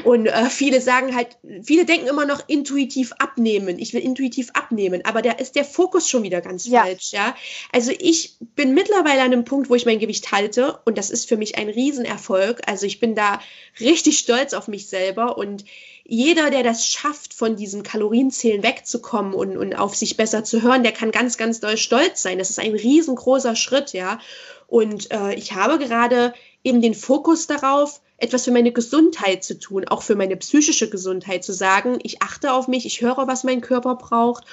Und 0.04 0.26
äh, 0.26 0.48
viele 0.48 0.80
sagen 0.80 1.16
halt, 1.16 1.38
viele 1.64 1.84
denken 1.84 2.06
immer 2.06 2.24
noch 2.24 2.44
intuitiv 2.46 3.12
abnehmen. 3.18 3.80
Ich 3.80 3.92
will 3.92 4.00
intuitiv 4.00 4.50
abnehmen, 4.52 5.04
aber 5.04 5.22
da 5.22 5.32
ist 5.32 5.56
der 5.56 5.64
Fokus 5.64 6.08
schon 6.08 6.22
wieder 6.22 6.40
ganz 6.40 6.68
ja. 6.68 6.82
falsch, 6.82 7.10
ja. 7.10 7.34
Also 7.72 7.90
ich 7.98 8.36
bin 8.54 8.74
mittlerweile 8.74 9.22
an 9.22 9.32
einem 9.32 9.44
Punkt, 9.44 9.70
wo 9.70 9.74
ich 9.74 9.86
mein 9.86 9.98
Gewicht 9.98 10.30
halte 10.30 10.78
und 10.84 10.98
das 10.98 11.10
ist 11.10 11.28
für 11.28 11.36
mich 11.36 11.58
ein 11.58 11.68
Riesenerfolg. 11.68 12.60
Also 12.68 12.86
ich 12.86 13.00
bin 13.00 13.16
da 13.16 13.40
richtig 13.80 14.18
stolz 14.18 14.54
auf 14.54 14.68
mich 14.68 14.86
selber 14.86 15.36
und 15.36 15.64
jeder, 16.04 16.50
der 16.50 16.62
das 16.62 16.86
schafft, 16.86 17.34
von 17.34 17.56
diesem 17.56 17.82
Kalorienzählen 17.82 18.62
wegzukommen 18.62 19.34
und, 19.34 19.56
und 19.56 19.74
auf 19.74 19.96
sich 19.96 20.16
besser 20.16 20.44
zu 20.44 20.62
hören, 20.62 20.84
der 20.84 20.92
kann 20.92 21.10
ganz, 21.10 21.38
ganz 21.38 21.58
doll 21.58 21.76
stolz 21.76 22.22
sein. 22.22 22.38
Das 22.38 22.50
ist 22.50 22.60
ein 22.60 22.76
riesengroßer 22.76 23.56
Schritt, 23.56 23.94
ja. 23.94 24.20
Und 24.68 25.10
äh, 25.10 25.34
ich 25.34 25.54
habe 25.54 25.80
gerade 25.80 26.34
eben 26.62 26.80
den 26.80 26.94
Fokus 26.94 27.48
darauf, 27.48 28.00
etwas 28.18 28.44
für 28.44 28.50
meine 28.50 28.72
Gesundheit 28.72 29.44
zu 29.44 29.58
tun, 29.58 29.86
auch 29.88 30.02
für 30.02 30.14
meine 30.14 30.36
psychische 30.36 30.88
Gesundheit 30.88 31.44
zu 31.44 31.52
sagen, 31.52 31.98
ich 32.02 32.22
achte 32.22 32.52
auf 32.52 32.66
mich, 32.66 32.86
ich 32.86 33.02
höre, 33.02 33.26
was 33.26 33.44
mein 33.44 33.60
Körper 33.60 33.96
braucht. 33.96 34.44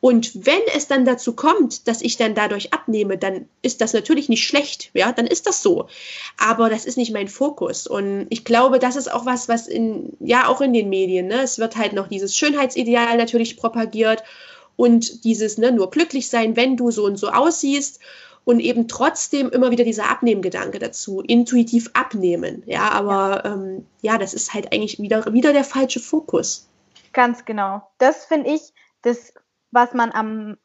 Und 0.00 0.46
wenn 0.46 0.60
es 0.74 0.88
dann 0.88 1.06
dazu 1.06 1.32
kommt, 1.34 1.88
dass 1.88 2.02
ich 2.02 2.18
dann 2.18 2.34
dadurch 2.34 2.74
abnehme, 2.74 3.16
dann 3.16 3.48
ist 3.62 3.80
das 3.80 3.94
natürlich 3.94 4.28
nicht 4.28 4.46
schlecht, 4.46 4.90
ja, 4.92 5.10
dann 5.10 5.26
ist 5.26 5.46
das 5.46 5.62
so. 5.62 5.88
Aber 6.36 6.68
das 6.68 6.84
ist 6.84 6.98
nicht 6.98 7.12
mein 7.12 7.28
Fokus. 7.28 7.86
Und 7.86 8.26
ich 8.28 8.44
glaube, 8.44 8.78
das 8.78 8.96
ist 8.96 9.10
auch 9.10 9.24
was, 9.24 9.48
was 9.48 9.66
in, 9.66 10.12
ja, 10.20 10.48
auch 10.48 10.60
in 10.60 10.74
den 10.74 10.90
Medien, 10.90 11.28
ne, 11.28 11.40
es 11.40 11.58
wird 11.58 11.76
halt 11.76 11.94
noch 11.94 12.08
dieses 12.08 12.36
Schönheitsideal 12.36 13.16
natürlich 13.16 13.56
propagiert 13.56 14.22
und 14.76 15.24
dieses, 15.24 15.56
ne, 15.56 15.72
nur 15.72 15.90
glücklich 15.90 16.28
sein, 16.28 16.56
wenn 16.56 16.76
du 16.76 16.90
so 16.90 17.06
und 17.06 17.16
so 17.16 17.28
aussiehst 17.28 17.98
und 18.46 18.60
eben 18.60 18.86
trotzdem 18.86 19.50
immer 19.50 19.72
wieder 19.72 19.82
dieser 19.82 20.08
Abnehmgedanke 20.08 20.78
dazu, 20.78 21.20
intuitiv 21.20 21.90
abnehmen. 21.94 22.62
Ja, 22.64 22.90
aber 22.90 23.42
ja, 23.44 23.52
ähm, 23.52 23.86
ja 24.02 24.18
das 24.18 24.34
ist 24.34 24.54
halt 24.54 24.72
eigentlich 24.72 25.00
wieder, 25.00 25.32
wieder 25.32 25.52
der 25.52 25.64
falsche 25.64 25.98
Fokus. 25.98 26.68
Ganz 27.12 27.44
genau. 27.44 27.82
Das 27.98 28.24
finde 28.24 28.54
ich 28.54 28.72
das, 29.02 29.34
was 29.72 29.94
man 29.94 30.12
am, 30.12 30.58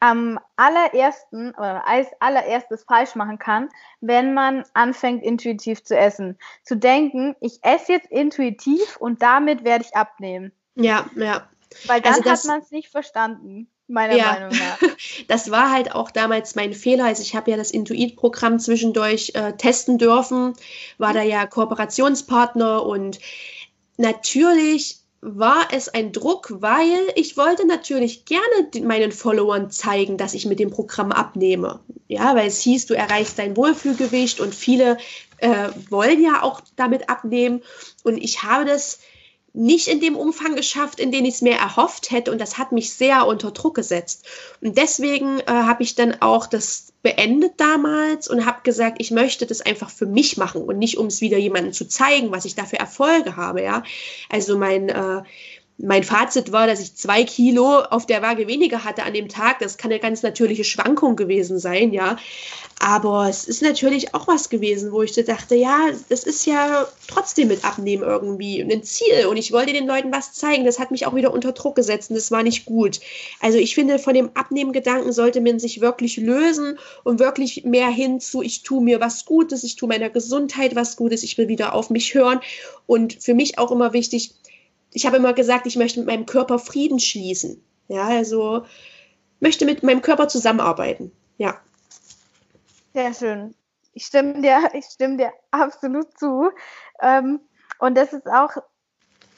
am 0.00 0.40
allerersten 0.56 1.50
oder 1.50 1.86
als 1.86 2.08
allererstes 2.20 2.84
falsch 2.84 3.14
machen 3.16 3.38
kann, 3.38 3.68
wenn 4.00 4.32
man 4.32 4.64
anfängt, 4.72 5.22
intuitiv 5.22 5.84
zu 5.84 5.94
essen. 5.94 6.38
Zu 6.62 6.74
denken, 6.74 7.36
ich 7.40 7.62
esse 7.62 7.92
jetzt 7.92 8.10
intuitiv 8.10 8.96
und 8.96 9.20
damit 9.20 9.62
werde 9.62 9.84
ich 9.84 9.94
abnehmen. 9.94 10.52
Ja, 10.74 11.04
ja. 11.16 11.46
Weil 11.86 12.00
dann 12.00 12.14
also 12.14 12.30
hat 12.30 12.44
man 12.46 12.60
es 12.60 12.70
nicht 12.70 12.88
verstanden 12.88 13.68
meiner 13.88 14.16
ja. 14.16 14.32
Meinung 14.32 14.50
nach. 14.50 14.78
Das 15.28 15.50
war 15.50 15.70
halt 15.70 15.94
auch 15.94 16.10
damals 16.10 16.54
mein 16.54 16.74
Fehler. 16.74 17.06
Also 17.06 17.22
ich 17.22 17.34
habe 17.34 17.50
ja 17.50 17.56
das 17.56 17.70
Intuit-Programm 17.70 18.58
zwischendurch 18.58 19.32
äh, 19.34 19.52
testen 19.52 19.98
dürfen, 19.98 20.54
war 20.98 21.12
da 21.12 21.22
ja 21.22 21.46
Kooperationspartner 21.46 22.84
und 22.84 23.20
natürlich 23.96 24.98
war 25.26 25.68
es 25.72 25.88
ein 25.88 26.12
Druck, 26.12 26.52
weil 26.60 27.00
ich 27.14 27.38
wollte 27.38 27.66
natürlich 27.66 28.26
gerne 28.26 28.68
meinen 28.82 29.10
Followern 29.10 29.70
zeigen, 29.70 30.18
dass 30.18 30.34
ich 30.34 30.44
mit 30.44 30.58
dem 30.58 30.70
Programm 30.70 31.12
abnehme. 31.12 31.80
Ja, 32.08 32.36
weil 32.36 32.48
es 32.48 32.60
hieß, 32.60 32.86
du 32.86 32.94
erreichst 32.94 33.38
dein 33.38 33.56
Wohlfühlgewicht 33.56 34.40
und 34.40 34.54
viele 34.54 34.98
äh, 35.38 35.70
wollen 35.88 36.22
ja 36.22 36.42
auch 36.42 36.60
damit 36.76 37.08
abnehmen. 37.08 37.62
Und 38.02 38.18
ich 38.18 38.42
habe 38.42 38.66
das 38.66 39.00
nicht 39.54 39.86
in 39.86 40.00
dem 40.00 40.16
Umfang 40.16 40.56
geschafft, 40.56 40.98
in 40.98 41.12
dem 41.12 41.24
ich 41.24 41.34
es 41.34 41.42
mir 41.42 41.54
erhofft 41.54 42.10
hätte. 42.10 42.32
Und 42.32 42.40
das 42.40 42.58
hat 42.58 42.72
mich 42.72 42.92
sehr 42.92 43.24
unter 43.26 43.52
Druck 43.52 43.76
gesetzt. 43.76 44.26
Und 44.60 44.76
deswegen 44.76 45.38
äh, 45.40 45.44
habe 45.46 45.84
ich 45.84 45.94
dann 45.94 46.20
auch 46.20 46.46
das 46.46 46.92
beendet 47.02 47.52
damals 47.58 48.28
und 48.28 48.46
habe 48.46 48.62
gesagt, 48.64 48.96
ich 48.98 49.12
möchte 49.12 49.46
das 49.46 49.60
einfach 49.60 49.90
für 49.90 50.06
mich 50.06 50.36
machen 50.36 50.62
und 50.62 50.78
nicht, 50.78 50.98
um 50.98 51.06
es 51.06 51.20
wieder 51.20 51.38
jemandem 51.38 51.72
zu 51.72 51.86
zeigen, 51.86 52.32
was 52.32 52.46
ich 52.46 52.56
da 52.56 52.64
für 52.64 52.80
Erfolge 52.80 53.36
habe. 53.36 53.62
Ja, 53.62 53.84
also 54.28 54.58
mein 54.58 54.88
äh, 54.88 55.22
mein 55.78 56.04
Fazit 56.04 56.52
war, 56.52 56.68
dass 56.68 56.80
ich 56.80 56.94
zwei 56.94 57.24
Kilo 57.24 57.80
auf 57.80 58.06
der 58.06 58.22
Waage 58.22 58.46
weniger 58.46 58.84
hatte 58.84 59.02
an 59.02 59.12
dem 59.12 59.28
Tag. 59.28 59.58
Das 59.58 59.76
kann 59.76 59.90
eine 59.90 60.00
ganz 60.00 60.22
natürliche 60.22 60.62
Schwankung 60.62 61.16
gewesen 61.16 61.58
sein, 61.58 61.92
ja. 61.92 62.16
Aber 62.78 63.28
es 63.28 63.44
ist 63.44 63.62
natürlich 63.62 64.14
auch 64.14 64.28
was 64.28 64.50
gewesen, 64.50 64.92
wo 64.92 65.02
ich 65.02 65.14
so 65.14 65.22
dachte, 65.22 65.56
ja, 65.56 65.88
das 66.08 66.24
ist 66.24 66.46
ja 66.46 66.86
trotzdem 67.08 67.48
mit 67.48 67.64
Abnehmen 67.64 68.02
irgendwie 68.04 68.60
ein 68.60 68.82
Ziel. 68.84 69.26
Und 69.28 69.36
ich 69.36 69.52
wollte 69.52 69.72
den 69.72 69.86
Leuten 69.86 70.12
was 70.12 70.32
zeigen. 70.32 70.64
Das 70.64 70.78
hat 70.78 70.90
mich 70.92 71.06
auch 71.06 71.14
wieder 71.14 71.32
unter 71.32 71.52
Druck 71.52 71.74
gesetzt 71.74 72.10
und 72.10 72.16
das 72.16 72.30
war 72.30 72.42
nicht 72.42 72.66
gut. 72.66 73.00
Also 73.40 73.58
ich 73.58 73.74
finde, 73.74 73.98
von 73.98 74.14
dem 74.14 74.30
Abnehmen-Gedanken 74.34 75.12
sollte 75.12 75.40
man 75.40 75.58
sich 75.58 75.80
wirklich 75.80 76.16
lösen 76.18 76.78
und 77.02 77.18
wirklich 77.18 77.64
mehr 77.64 77.88
hin 77.88 78.20
zu, 78.20 78.42
ich 78.42 78.62
tue 78.62 78.82
mir 78.82 79.00
was 79.00 79.24
Gutes, 79.24 79.64
ich 79.64 79.76
tue 79.76 79.88
meiner 79.88 80.10
Gesundheit 80.10 80.76
was 80.76 80.96
Gutes, 80.96 81.24
ich 81.24 81.36
will 81.36 81.48
wieder 81.48 81.74
auf 81.74 81.90
mich 81.90 82.14
hören. 82.14 82.40
Und 82.86 83.14
für 83.22 83.34
mich 83.34 83.58
auch 83.58 83.72
immer 83.72 83.92
wichtig, 83.92 84.34
ich 84.94 85.04
habe 85.06 85.16
immer 85.16 85.34
gesagt, 85.34 85.66
ich 85.66 85.76
möchte 85.76 85.98
mit 85.98 86.06
meinem 86.06 86.24
Körper 86.24 86.58
Frieden 86.58 87.00
schließen. 87.00 87.62
Ja, 87.88 88.06
also 88.06 88.64
möchte 89.40 89.66
mit 89.66 89.82
meinem 89.82 90.00
Körper 90.00 90.28
zusammenarbeiten. 90.28 91.12
Ja. 91.36 91.60
Sehr 92.94 93.12
schön. 93.12 93.54
Ich 93.92 94.06
stimme 94.06 94.40
dir, 94.40 94.70
ich 94.72 94.84
stimme 94.86 95.16
dir 95.18 95.32
absolut 95.50 96.16
zu. 96.18 96.50
Ähm, 97.02 97.40
und 97.80 97.96
das 97.96 98.12
ist 98.12 98.26
auch 98.28 98.50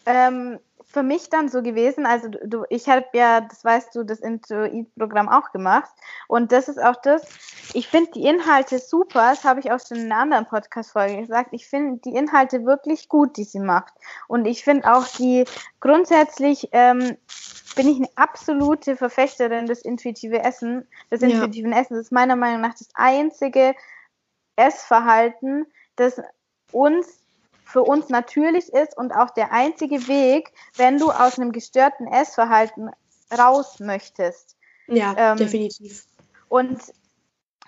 ähm, 0.05 0.61
für 0.97 1.03
mich 1.03 1.29
dann 1.29 1.51
so 1.51 1.61
gewesen, 1.61 2.07
also 2.07 2.29
du, 2.29 2.65
ich 2.71 2.89
habe 2.89 3.05
ja, 3.13 3.43
das 3.43 3.63
weißt 3.63 3.95
du, 3.95 4.03
das 4.03 4.19
Intuit-Programm 4.21 5.29
auch 5.29 5.53
gemacht. 5.53 5.91
Und 6.27 6.53
das 6.53 6.69
ist 6.69 6.83
auch 6.83 6.97
das, 6.97 7.29
ich 7.75 7.89
finde 7.89 8.13
die 8.13 8.25
Inhalte 8.25 8.79
super, 8.79 9.29
das 9.29 9.45
habe 9.45 9.61
ich 9.61 9.71
auch 9.71 9.79
schon 9.79 9.99
in 9.99 10.11
einer 10.11 10.23
anderen 10.23 10.47
Podcast-Folge 10.47 11.19
gesagt. 11.19 11.51
Ich 11.53 11.67
finde 11.69 12.01
die 12.03 12.17
Inhalte 12.17 12.65
wirklich 12.65 13.11
gut, 13.11 13.37
die 13.37 13.45
sie 13.45 13.61
macht. 13.61 13.93
Und 14.27 14.47
ich 14.47 14.65
finde 14.65 14.91
auch 14.91 15.07
die 15.07 15.45
grundsätzlich 15.81 16.71
ähm, 16.73 17.19
bin 17.75 17.89
ich 17.89 17.99
eine 17.99 18.09
absolute 18.15 18.97
Verfechterin 18.97 19.67
des 19.67 19.83
intuitive 19.83 20.43
Essen, 20.43 20.89
des 21.11 21.21
intuitiven 21.21 21.73
ja. 21.73 21.81
Essens. 21.81 21.99
Das 21.99 22.07
ist 22.07 22.13
meiner 22.13 22.37
Meinung 22.37 22.63
nach 22.63 22.73
das 22.73 22.89
einzige 22.95 23.75
Essverhalten, 24.57 25.67
das 25.97 26.23
uns 26.73 27.26
für 27.67 27.83
uns 27.83 28.09
natürlich 28.09 28.73
ist 28.73 28.97
und 28.97 29.13
auch 29.13 29.31
der 29.31 29.53
einzige 29.53 30.07
Weg, 30.09 30.53
wenn 30.77 30.99
du 30.99 31.11
aus 31.11 31.39
einem 31.39 31.53
gestörten 31.53 32.07
Essverhalten 32.07 32.91
raus 33.37 33.81
möchtest. 33.81 34.57
Ja, 34.87 35.15
ähm, 35.19 35.37
definitiv. 35.37 36.07
Und 36.49 36.81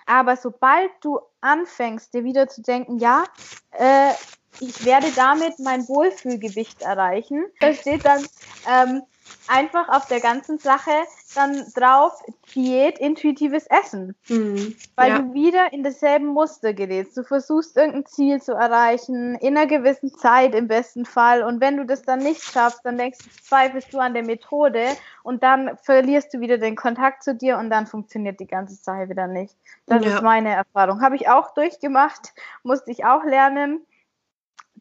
aber 0.05 0.37
sobald 0.37 0.89
du 1.01 1.19
anfängst, 1.41 2.13
dir 2.13 2.23
wieder 2.23 2.47
zu 2.47 2.61
denken, 2.61 2.97
ja, 2.97 3.25
äh, 3.71 4.11
ich 4.59 4.83
werde 4.83 5.11
damit 5.15 5.59
mein 5.59 5.87
Wohlfühlgewicht 5.87 6.81
erreichen, 6.81 7.45
da 7.59 7.73
steht 7.73 8.05
dann 8.05 8.25
ähm, 8.67 9.03
einfach 9.47 9.89
auf 9.89 10.07
der 10.07 10.19
ganzen 10.19 10.59
Sache 10.59 10.91
dann 11.35 11.63
drauf 11.75 12.13
Diät, 12.55 12.97
intuitives 12.99 13.67
Essen. 13.67 14.15
Mhm, 14.27 14.75
weil 14.95 15.09
ja. 15.09 15.19
du 15.19 15.33
wieder 15.33 15.71
in 15.71 15.83
dasselbe 15.83 16.25
Muster 16.25 16.73
gerätst. 16.73 17.15
Du 17.17 17.23
versuchst 17.23 17.77
irgendein 17.77 18.05
Ziel 18.05 18.41
zu 18.41 18.53
erreichen, 18.53 19.35
in 19.35 19.57
einer 19.57 19.67
gewissen 19.67 20.13
Zeit 20.15 20.55
im 20.55 20.67
besten 20.67 21.05
Fall. 21.05 21.43
Und 21.43 21.61
wenn 21.61 21.77
du 21.77 21.85
das 21.85 22.01
dann 22.01 22.19
nicht 22.19 22.43
schaffst, 22.43 22.81
dann 22.83 22.97
denkst 22.97 23.19
du, 23.19 23.29
zweifelst 23.43 23.93
du 23.93 23.99
an 23.99 24.13
der 24.13 24.23
Methode 24.23 24.85
und 25.23 25.43
dann 25.43 25.77
verlierst 25.81 26.33
du 26.33 26.39
wieder 26.39 26.57
den 26.57 26.75
Kontakt 26.75 27.23
zu 27.23 27.35
dir 27.35 27.57
und 27.57 27.69
dann 27.69 27.85
funktioniert 27.85 28.39
die 28.39 28.47
ganze 28.47 28.75
Sache 28.75 29.09
wieder 29.09 29.27
nicht. 29.27 29.55
Das 29.85 30.03
ja. 30.03 30.15
ist 30.15 30.23
meine 30.23 30.49
Erfahrung. 30.49 31.01
Habe 31.01 31.15
ich 31.15 31.29
auch 31.29 31.53
durchgemacht, 31.53 32.33
musste 32.63 32.91
ich 32.91 33.05
auch 33.05 33.23
lernen 33.23 33.85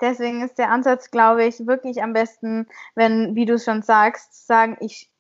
deswegen 0.01 0.43
ist 0.43 0.59
der 0.59 0.71
Ansatz, 0.71 1.11
glaube 1.11 1.45
ich, 1.45 1.67
wirklich 1.67 2.03
am 2.03 2.13
besten, 2.13 2.67
wenn, 2.95 3.35
wie 3.35 3.47
du 3.47 3.59
schon 3.59 3.83
sagst, 3.83 4.47
sagen, 4.47 4.77
ich 4.81 5.11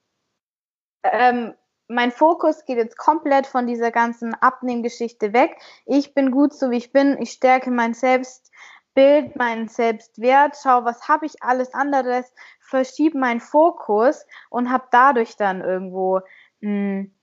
ähm, 1.03 1.55
mein 1.89 2.13
Fokus 2.13 2.65
geht 2.67 2.77
jetzt 2.77 2.99
komplett 2.99 3.47
von 3.47 3.67
dieser 3.67 3.91
ganzen 3.91 4.35
Abnehmgeschichte 4.35 5.33
weg. 5.33 5.57
Ich 5.87 6.15
bin 6.15 6.31
gut 6.31 6.53
so 6.53 6.71
wie 6.71 6.77
ich 6.77 6.93
bin. 6.93 7.17
Ich 7.21 7.33
stärke 7.33 7.71
mein 7.71 7.95
Selbstbild, 7.95 9.37
meinen 9.37 9.69
Selbstwert. 9.69 10.57
Schau, 10.63 10.85
was 10.85 11.09
habe 11.09 11.25
ich 11.25 11.43
alles 11.43 11.73
anderes. 11.73 12.31
Verschiebe 12.61 13.19
meinen 13.19 13.41
Fokus 13.41 14.27
und 14.51 14.71
habe 14.71 14.85
dadurch 14.91 15.37
dann 15.37 15.63
irgendwo 15.63 16.21
mh, 16.61 16.71
hm, 16.71 17.18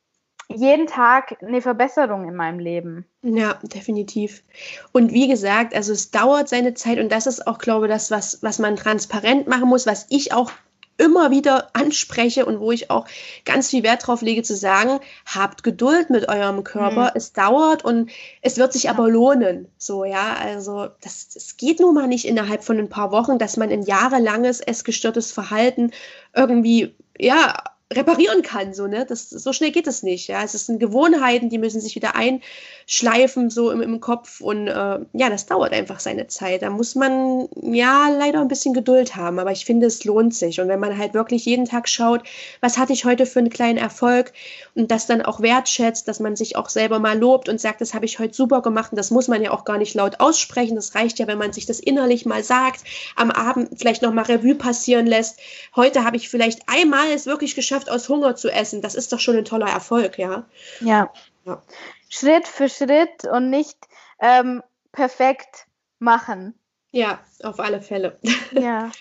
jeden 0.56 0.88
Tag 0.88 1.38
eine 1.42 1.62
Verbesserung 1.62 2.28
in 2.28 2.36
meinem 2.36 2.60
Leben. 2.60 3.06
Ja, 3.22 3.60
definitiv. 3.64 4.44
Und 4.92 5.12
wie 5.12 5.28
gesagt, 5.28 5.76
also 5.76 5.94
es 5.94 6.12
dauert 6.12 6.50
seine 6.50 6.74
Zeit 6.74 7.00
und 7.00 7.12
das 7.12 7.28
ist 7.28 7.46
auch, 7.48 7.58
glaube 7.58 7.86
ich, 7.86 7.92
das, 7.92 8.12
was, 8.12 8.42
was 8.42 8.60
man 8.60 8.76
transparent 8.76 9.48
machen 9.48 9.68
muss, 9.68 9.86
was 9.86 10.06
ich 10.10 10.34
auch 10.34 10.52
immer 10.98 11.32
wieder 11.32 11.70
anspreche 11.74 12.46
und 12.46 12.60
wo 12.60 12.72
ich 12.72 12.90
auch 12.90 13.06
ganz 13.44 13.70
viel 13.70 13.84
Wert 13.84 14.08
drauf 14.08 14.22
lege 14.22 14.44
zu 14.44 14.56
sagen, 14.56 15.00
habt 15.26 15.64
Geduld 15.64 16.10
mit 16.10 16.30
eurem 16.30 16.64
Körper, 16.64 17.06
mhm. 17.06 17.12
es 17.16 17.34
dauert 17.34 17.84
und 17.84 18.10
es 18.42 18.58
wird 18.58 18.72
sich 18.74 18.90
aber 18.90 19.10
lohnen. 19.10 19.68
So, 19.78 20.06
ja, 20.06 20.36
also 20.40 20.88
das, 21.02 21.30
das 21.30 21.58
geht 21.58 21.80
nun 21.80 21.96
mal 21.96 22.08
nicht 22.08 22.26
innerhalb 22.26 22.64
von 22.64 22.80
ein 22.80 22.90
paar 22.90 23.12
Wochen, 23.12 23.38
dass 23.38 23.58
man 23.58 23.72
ein 23.72 23.84
jahrelanges 23.84 24.62
essgestörtes 24.62 25.32
Verhalten 25.32 25.92
irgendwie, 26.34 26.96
ja, 27.18 27.56
reparieren 27.94 28.42
kann. 28.42 28.74
So, 28.74 28.88
ne? 28.88 29.06
das, 29.08 29.30
so 29.30 29.54
schnell 29.54 29.72
geht 29.72 29.86
es 29.86 30.02
nicht. 30.02 30.28
Ja? 30.28 30.44
Es 30.44 30.54
sind 30.54 30.80
Gewohnheiten, 30.80 31.50
die 31.50 31.60
müssen 31.60 31.80
sich 31.80 31.96
wieder 31.96 32.14
einschleifen 32.16 33.52
so 33.52 33.70
im, 33.70 33.82
im 33.82 34.00
Kopf 34.00 34.42
und 34.42 34.68
äh, 34.68 35.00
ja, 35.14 35.30
das 35.30 35.46
dauert 35.46 35.72
einfach 35.72 36.00
seine 36.00 36.26
Zeit. 36.26 36.64
Da 36.64 36.72
muss 36.72 36.96
man 36.96 37.48
ja 37.62 38.10
leider 38.10 38.42
ein 38.42 38.48
bisschen 38.48 38.74
Geduld 38.74 39.16
haben, 39.16 39.38
aber 39.38 39.52
ich 39.52 39.66
finde, 39.66 39.86
es 39.86 40.04
lohnt 40.04 40.34
sich. 40.34 40.60
Und 40.60 40.68
wenn 40.68 40.80
man 40.80 40.98
halt 40.98 41.14
wirklich 41.14 41.46
jeden 41.46 41.66
Tag 41.66 41.88
schaut, 41.88 42.24
was 42.60 42.80
hatte 42.80 42.94
ich 42.94 43.06
heute 43.06 43.28
für 43.28 43.40
einen 43.40 43.52
kleinen 43.52 43.78
Erfolg 43.78 44.34
und 44.74 44.90
das 44.90 45.06
dann 45.06 45.22
auch 45.22 45.40
wertschätzt, 45.42 46.08
dass 46.08 46.20
man 46.20 46.36
sich 46.36 46.56
auch 46.56 46.70
selber 46.70 46.98
mal 46.98 47.18
lobt 47.18 47.50
und 47.50 47.62
sagt, 47.62 47.82
das 47.82 47.94
habe 47.94 48.06
ich 48.06 48.18
heute 48.18 48.34
super 48.34 48.64
gemacht 48.64 48.94
und 48.94 48.98
das 48.98 49.12
muss 49.12 49.28
man 49.28 49.44
ja 49.44 49.52
auch 49.52 49.64
gar 49.64 49.78
nicht 49.78 49.94
laut 49.94 50.20
aussprechen. 50.20 50.76
Das 50.76 50.96
reicht 50.96 51.20
ja, 51.20 51.28
wenn 51.28 51.38
man 51.38 51.54
sich 51.54 51.68
das 51.68 51.80
innerlich 51.80 52.26
mal 52.26 52.44
sagt, 52.44 52.82
am 53.16 53.30
Abend 53.30 53.70
vielleicht 53.78 54.02
nochmal 54.02 54.26
Revue 54.26 54.56
passieren 54.56 55.06
lässt. 55.06 55.40
Heute 55.76 56.04
habe 56.04 56.18
ich 56.18 56.30
vielleicht 56.30 56.64
einmal 56.66 57.12
es 57.12 57.28
wirklich 57.28 57.54
geschafft, 57.54 57.75
geschafft, 57.76 57.90
aus 57.90 58.10
Hunger 58.10 58.36
zu 58.36 58.50
essen. 58.50 58.82
Das 58.82 58.96
ist 58.96 59.12
doch 59.12 59.20
schon 59.20 59.38
ein 59.38 59.46
toller 59.46 59.68
Erfolg, 59.68 60.18
ja. 60.18 60.46
Ja. 60.80 61.12
ja. 61.46 61.62
Schritt 62.10 62.48
für 62.48 62.70
Schritt 62.70 63.26
und 63.26 63.50
nicht 63.50 63.78
ähm, 64.20 64.64
perfekt 64.92 65.68
machen. 66.00 66.58
Ja, 66.92 67.20
auf 67.44 67.60
alle 67.60 67.82
Fälle. 67.82 68.20
ja. 68.52 68.92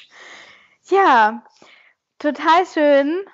Ja, 0.89 1.45
total 2.19 2.67
schön. 2.67 3.25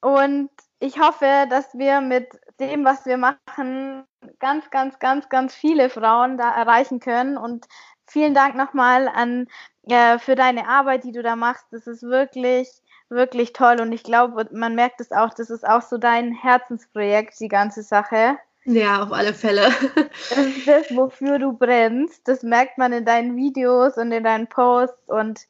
Und 0.00 0.50
ich 0.80 0.98
hoffe, 0.98 1.46
dass 1.48 1.72
wir 1.74 2.00
mit 2.00 2.28
dem, 2.60 2.84
was 2.84 3.06
wir 3.06 3.16
machen, 3.16 4.04
ganz, 4.40 4.70
ganz, 4.70 4.98
ganz, 4.98 5.28
ganz 5.28 5.54
viele 5.54 5.90
Frauen 5.90 6.36
da 6.36 6.50
erreichen 6.50 7.00
können. 7.00 7.38
Und 7.38 7.66
vielen 8.06 8.34
Dank 8.34 8.56
nochmal 8.56 9.08
an 9.08 9.46
äh, 9.84 10.18
für 10.18 10.34
deine 10.34 10.68
Arbeit, 10.68 11.04
die 11.04 11.12
du 11.12 11.22
da 11.22 11.36
machst. 11.36 11.66
Das 11.70 11.86
ist 11.86 12.02
wirklich 12.02 12.68
wirklich 13.08 13.52
toll 13.52 13.80
und 13.80 13.92
ich 13.92 14.02
glaube, 14.02 14.48
man 14.52 14.74
merkt 14.74 15.00
es 15.00 15.12
auch, 15.12 15.32
das 15.34 15.50
ist 15.50 15.66
auch 15.66 15.82
so 15.82 15.98
dein 15.98 16.32
Herzensprojekt, 16.32 17.40
die 17.40 17.48
ganze 17.48 17.82
Sache. 17.82 18.36
Ja, 18.64 19.02
auf 19.02 19.12
alle 19.12 19.32
Fälle. 19.32 19.68
das 20.28 20.38
ist 20.38 20.68
das, 20.68 20.94
wofür 20.94 21.38
du 21.38 21.54
brennst. 21.54 22.28
Das 22.28 22.42
merkt 22.42 22.76
man 22.76 22.92
in 22.92 23.04
deinen 23.06 23.36
Videos 23.36 23.96
und 23.96 24.12
in 24.12 24.24
deinen 24.24 24.46
Posts 24.46 25.08
und 25.08 25.40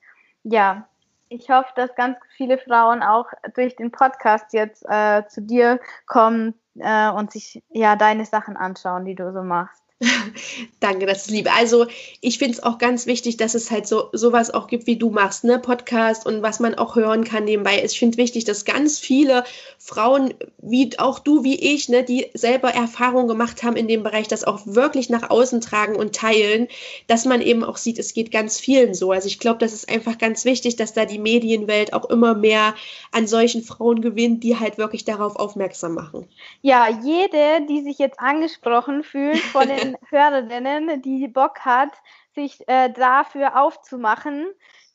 ja, 0.45 0.89
ich 1.29 1.51
hoffe, 1.51 1.71
dass 1.77 1.95
ganz 1.95 2.17
viele 2.37 2.59
Frauen 2.59 3.03
auch 3.03 3.27
durch 3.55 3.77
den 3.77 3.91
Podcast 3.91 4.53
jetzt 4.53 4.85
äh, 4.89 5.27
zu 5.29 5.43
dir 5.43 5.81
kommen 6.07 6.55
äh, 6.77 7.11
und 7.11 7.33
sich 7.33 7.63
ja 7.69 7.97
deine 7.97 8.25
Sachen 8.25 8.57
anschauen, 8.57 9.05
die 9.05 9.15
du 9.15 9.33
so 9.33 9.43
machst. 9.43 9.83
Danke, 10.81 11.07
das 11.07 11.23
ist 11.23 11.31
liebe. 11.31 11.51
Also 11.53 11.87
ich 12.21 12.39
finde 12.39 12.55
es 12.55 12.63
auch 12.63 12.79
ganz 12.79 13.07
wichtig, 13.07 13.37
dass 13.37 13.55
es 13.55 13.73
halt 13.73 13.89
so 13.89 14.11
sowas 14.13 14.55
auch 14.55 14.69
gibt, 14.69 14.87
wie 14.87 14.97
du 14.97 15.11
machst, 15.11 15.43
ne, 15.43 15.59
Podcast 15.59 16.25
und 16.25 16.41
was 16.41 16.61
man 16.61 16.77
auch 16.77 16.95
hören 16.95 17.25
kann 17.25 17.45
nebenbei. 17.45 17.83
Ich 17.85 17.99
finde 17.99 18.17
wichtig, 18.17 18.45
dass 18.45 18.65
ganz 18.65 19.01
viele 19.01 19.43
Frauen, 19.77 20.35
wie 20.59 20.97
auch 21.01 21.19
du, 21.19 21.43
wie 21.43 21.57
ich, 21.57 21.89
ne, 21.89 22.05
die 22.05 22.27
selber 22.35 22.71
Erfahrungen 22.71 23.27
gemacht 23.27 23.65
haben 23.65 23.75
in 23.75 23.89
dem 23.89 24.05
Bereich, 24.05 24.29
das 24.29 24.45
auch 24.45 24.61
wirklich 24.67 25.11
nach 25.11 25.31
außen 25.31 25.61
tragen 25.61 25.97
und 25.97 26.15
teilen, 26.15 26.69
dass 27.09 27.25
man 27.25 27.43
eben 27.43 27.65
auch 27.65 27.77
sieht, 27.77 27.99
es 27.99 28.15
geht 28.15 28.31
ganz 28.31 28.61
vielen 28.61 28.95
so. 28.95 29.11
Also 29.11 29.27
ich 29.27 29.41
glaube, 29.41 29.59
das 29.59 29.73
ist 29.73 29.89
einfach 29.89 30.17
ganz 30.17 30.45
wichtig, 30.45 30.77
dass 30.77 30.93
da 30.93 31.07
die 31.07 31.19
Medienwelt 31.19 31.93
auch 31.93 32.09
immer 32.09 32.37
mehr 32.37 32.77
an 33.11 33.27
solchen 33.27 33.63
Frauen 33.65 34.01
gewinnt, 34.01 34.45
die 34.45 34.61
halt 34.61 34.79
wirklich 34.79 35.05
darauf 35.05 35.35
aufmerksam 35.35 35.95
machen. 35.95 36.29
Ja, 36.63 36.87
jede, 36.89 37.67
die 37.69 37.83
sich 37.83 37.99
jetzt 37.99 38.21
angesprochen 38.21 39.03
fühlt 39.03 39.39
von 39.39 39.67
den 39.67 39.88
Hörerinnen, 40.11 41.03
die 41.03 41.29
Bock 41.29 41.61
hat, 41.61 41.93
sich 42.35 42.67
äh, 42.69 42.91
dafür 42.91 43.61
aufzumachen, 43.61 44.47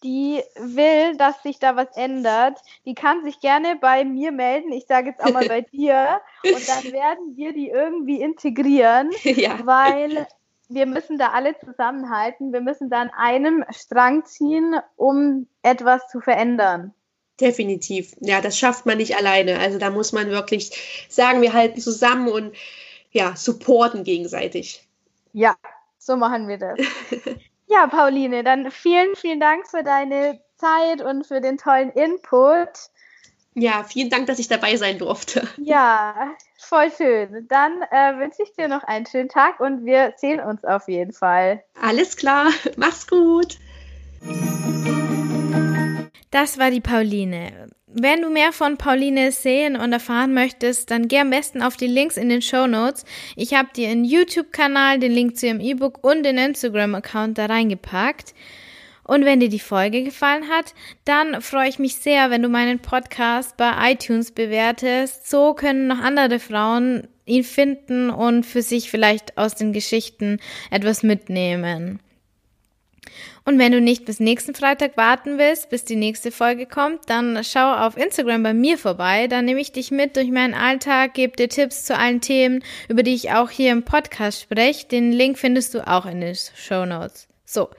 die 0.03 0.41
will, 0.57 1.15
dass 1.17 1.41
sich 1.43 1.59
da 1.59 1.75
was 1.75 1.95
ändert, 1.95 2.59
die 2.85 2.93
kann 2.93 3.23
sich 3.23 3.39
gerne 3.39 3.77
bei 3.79 4.03
mir 4.03 4.31
melden. 4.31 4.71
Ich 4.71 4.85
sage 4.85 5.09
jetzt 5.09 5.23
auch 5.23 5.31
mal 5.31 5.47
bei 5.47 5.61
dir. 5.73 6.21
Und 6.43 6.67
dann 6.67 6.91
werden 6.91 7.35
wir 7.35 7.53
die 7.53 7.69
irgendwie 7.69 8.21
integrieren, 8.21 9.11
ja. 9.23 9.59
weil 9.65 10.27
wir 10.69 10.85
müssen 10.85 11.17
da 11.17 11.29
alle 11.29 11.57
zusammenhalten. 11.59 12.51
Wir 12.51 12.61
müssen 12.61 12.89
da 12.89 13.01
an 13.01 13.11
einem 13.15 13.63
Strang 13.69 14.25
ziehen, 14.25 14.75
um 14.95 15.47
etwas 15.61 16.07
zu 16.09 16.19
verändern. 16.19 16.93
Definitiv. 17.39 18.13
Ja, 18.19 18.41
das 18.41 18.57
schafft 18.57 18.85
man 18.85 18.97
nicht 18.97 19.17
alleine. 19.17 19.59
Also 19.59 19.79
da 19.79 19.89
muss 19.89 20.11
man 20.11 20.29
wirklich 20.29 21.07
sagen, 21.09 21.41
wir 21.41 21.53
halten 21.53 21.79
zusammen 21.79 22.27
und 22.27 22.53
ja, 23.13 23.35
supporten 23.35 24.03
gegenseitig. 24.03 24.85
Ja, 25.31 25.55
so 25.97 26.17
machen 26.17 26.47
wir 26.47 26.57
das. 26.57 26.79
ja, 27.67 27.87
Pauline, 27.87 28.43
dann 28.43 28.69
vielen, 28.71 29.15
vielen 29.15 29.39
Dank 29.39 29.67
für 29.67 29.83
deine 29.83 30.41
Zeit 30.57 31.01
und 31.01 31.25
für 31.25 31.39
den 31.39 31.57
tollen 31.57 31.91
Input. 31.91 32.69
Ja, 33.55 33.83
vielen 33.83 34.09
Dank, 34.09 34.27
dass 34.27 34.39
ich 34.39 34.47
dabei 34.47 34.75
sein 34.75 34.97
durfte. 34.97 35.47
Ja, 35.57 36.31
voll 36.57 36.91
schön. 36.91 37.47
Dann 37.47 37.81
äh, 37.91 38.17
wünsche 38.17 38.43
ich 38.43 38.53
dir 38.53 38.67
noch 38.67 38.83
einen 38.83 39.05
schönen 39.05 39.29
Tag 39.29 39.59
und 39.59 39.85
wir 39.85 40.13
sehen 40.17 40.39
uns 40.39 40.63
auf 40.63 40.87
jeden 40.87 41.13
Fall. 41.13 41.63
Alles 41.79 42.17
klar, 42.17 42.47
mach's 42.77 43.07
gut. 43.07 43.59
Das 46.33 46.57
war 46.57 46.71
die 46.71 46.81
Pauline. 46.81 47.69
Wenn 47.85 48.23
du 48.23 48.31
mehr 48.31 48.53
von 48.53 48.77
Pauline 48.79 49.31
sehen 49.31 49.75
und 49.75 49.93
erfahren 49.93 50.33
möchtest, 50.33 50.89
dann 50.89 51.07
geh 51.07 51.19
am 51.19 51.29
besten 51.29 51.61
auf 51.61 51.77
die 51.77 51.85
Links 51.85 52.17
in 52.17 52.27
den 52.27 52.41
Show 52.41 52.65
Notes. 52.65 53.05
Ich 53.35 53.53
habe 53.53 53.69
dir 53.75 53.89
einen 53.89 54.03
YouTube-Kanal, 54.03 54.97
den 54.97 55.11
Link 55.11 55.37
zu 55.37 55.45
ihrem 55.45 55.59
E-Book 55.59 56.03
und 56.03 56.23
den 56.23 56.39
Instagram-Account 56.39 57.37
da 57.37 57.45
reingepackt. 57.45 58.33
Und 59.03 59.25
wenn 59.25 59.41
dir 59.41 59.49
die 59.49 59.59
Folge 59.59 60.03
gefallen 60.03 60.49
hat, 60.49 60.73
dann 61.05 61.39
freue 61.39 61.69
ich 61.69 61.77
mich 61.77 61.97
sehr, 61.97 62.31
wenn 62.31 62.41
du 62.41 62.49
meinen 62.49 62.79
Podcast 62.79 63.55
bei 63.55 63.91
iTunes 63.91 64.31
bewertest. 64.31 65.29
So 65.29 65.53
können 65.53 65.85
noch 65.85 65.99
andere 65.99 66.39
Frauen 66.39 67.09
ihn 67.25 67.43
finden 67.43 68.09
und 68.09 68.43
für 68.43 68.63
sich 68.63 68.89
vielleicht 68.89 69.37
aus 69.37 69.53
den 69.53 69.71
Geschichten 69.71 70.39
etwas 70.71 71.03
mitnehmen. 71.03 71.99
Und 73.45 73.59
wenn 73.59 73.71
du 73.71 73.81
nicht 73.81 74.05
bis 74.05 74.19
nächsten 74.19 74.55
Freitag 74.55 74.95
warten 74.95 75.37
willst, 75.37 75.69
bis 75.69 75.83
die 75.83 75.95
nächste 75.95 76.31
Folge 76.31 76.65
kommt, 76.65 77.09
dann 77.09 77.43
schau 77.43 77.73
auf 77.73 77.97
Instagram 77.97 78.43
bei 78.43 78.53
mir 78.53 78.77
vorbei. 78.77 79.27
Dann 79.27 79.45
nehme 79.45 79.59
ich 79.59 79.71
dich 79.71 79.91
mit 79.91 80.15
durch 80.15 80.29
meinen 80.29 80.53
Alltag, 80.53 81.13
gebe 81.13 81.35
dir 81.35 81.49
Tipps 81.49 81.85
zu 81.85 81.97
allen 81.97 82.21
Themen, 82.21 82.63
über 82.87 83.03
die 83.03 83.15
ich 83.15 83.31
auch 83.31 83.49
hier 83.49 83.71
im 83.71 83.83
Podcast 83.83 84.41
spreche. 84.41 84.87
Den 84.87 85.11
Link 85.11 85.37
findest 85.37 85.73
du 85.73 85.87
auch 85.87 86.05
in 86.05 86.21
den 86.21 86.35
Show 86.35 86.85
Notes. 86.85 87.27
So. 87.45 87.69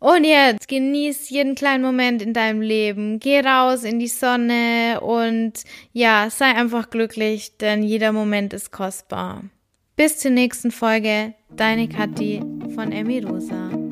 Und 0.00 0.24
jetzt 0.24 0.68
genieß 0.68 1.28
jeden 1.30 1.56
kleinen 1.56 1.82
Moment 1.82 2.22
in 2.22 2.32
deinem 2.32 2.60
Leben. 2.60 3.18
Geh 3.18 3.40
raus 3.40 3.82
in 3.82 3.98
die 3.98 4.06
Sonne 4.06 5.00
und 5.00 5.54
ja, 5.92 6.28
sei 6.30 6.54
einfach 6.54 6.90
glücklich, 6.90 7.56
denn 7.56 7.82
jeder 7.82 8.12
Moment 8.12 8.52
ist 8.52 8.70
kostbar. 8.70 9.42
Bis 9.96 10.18
zur 10.18 10.30
nächsten 10.30 10.70
Folge. 10.70 11.34
Deine 11.50 11.88
Kathi 11.88 12.40
von 12.76 12.92
Emi 12.92 13.18
Rosa. 13.20 13.87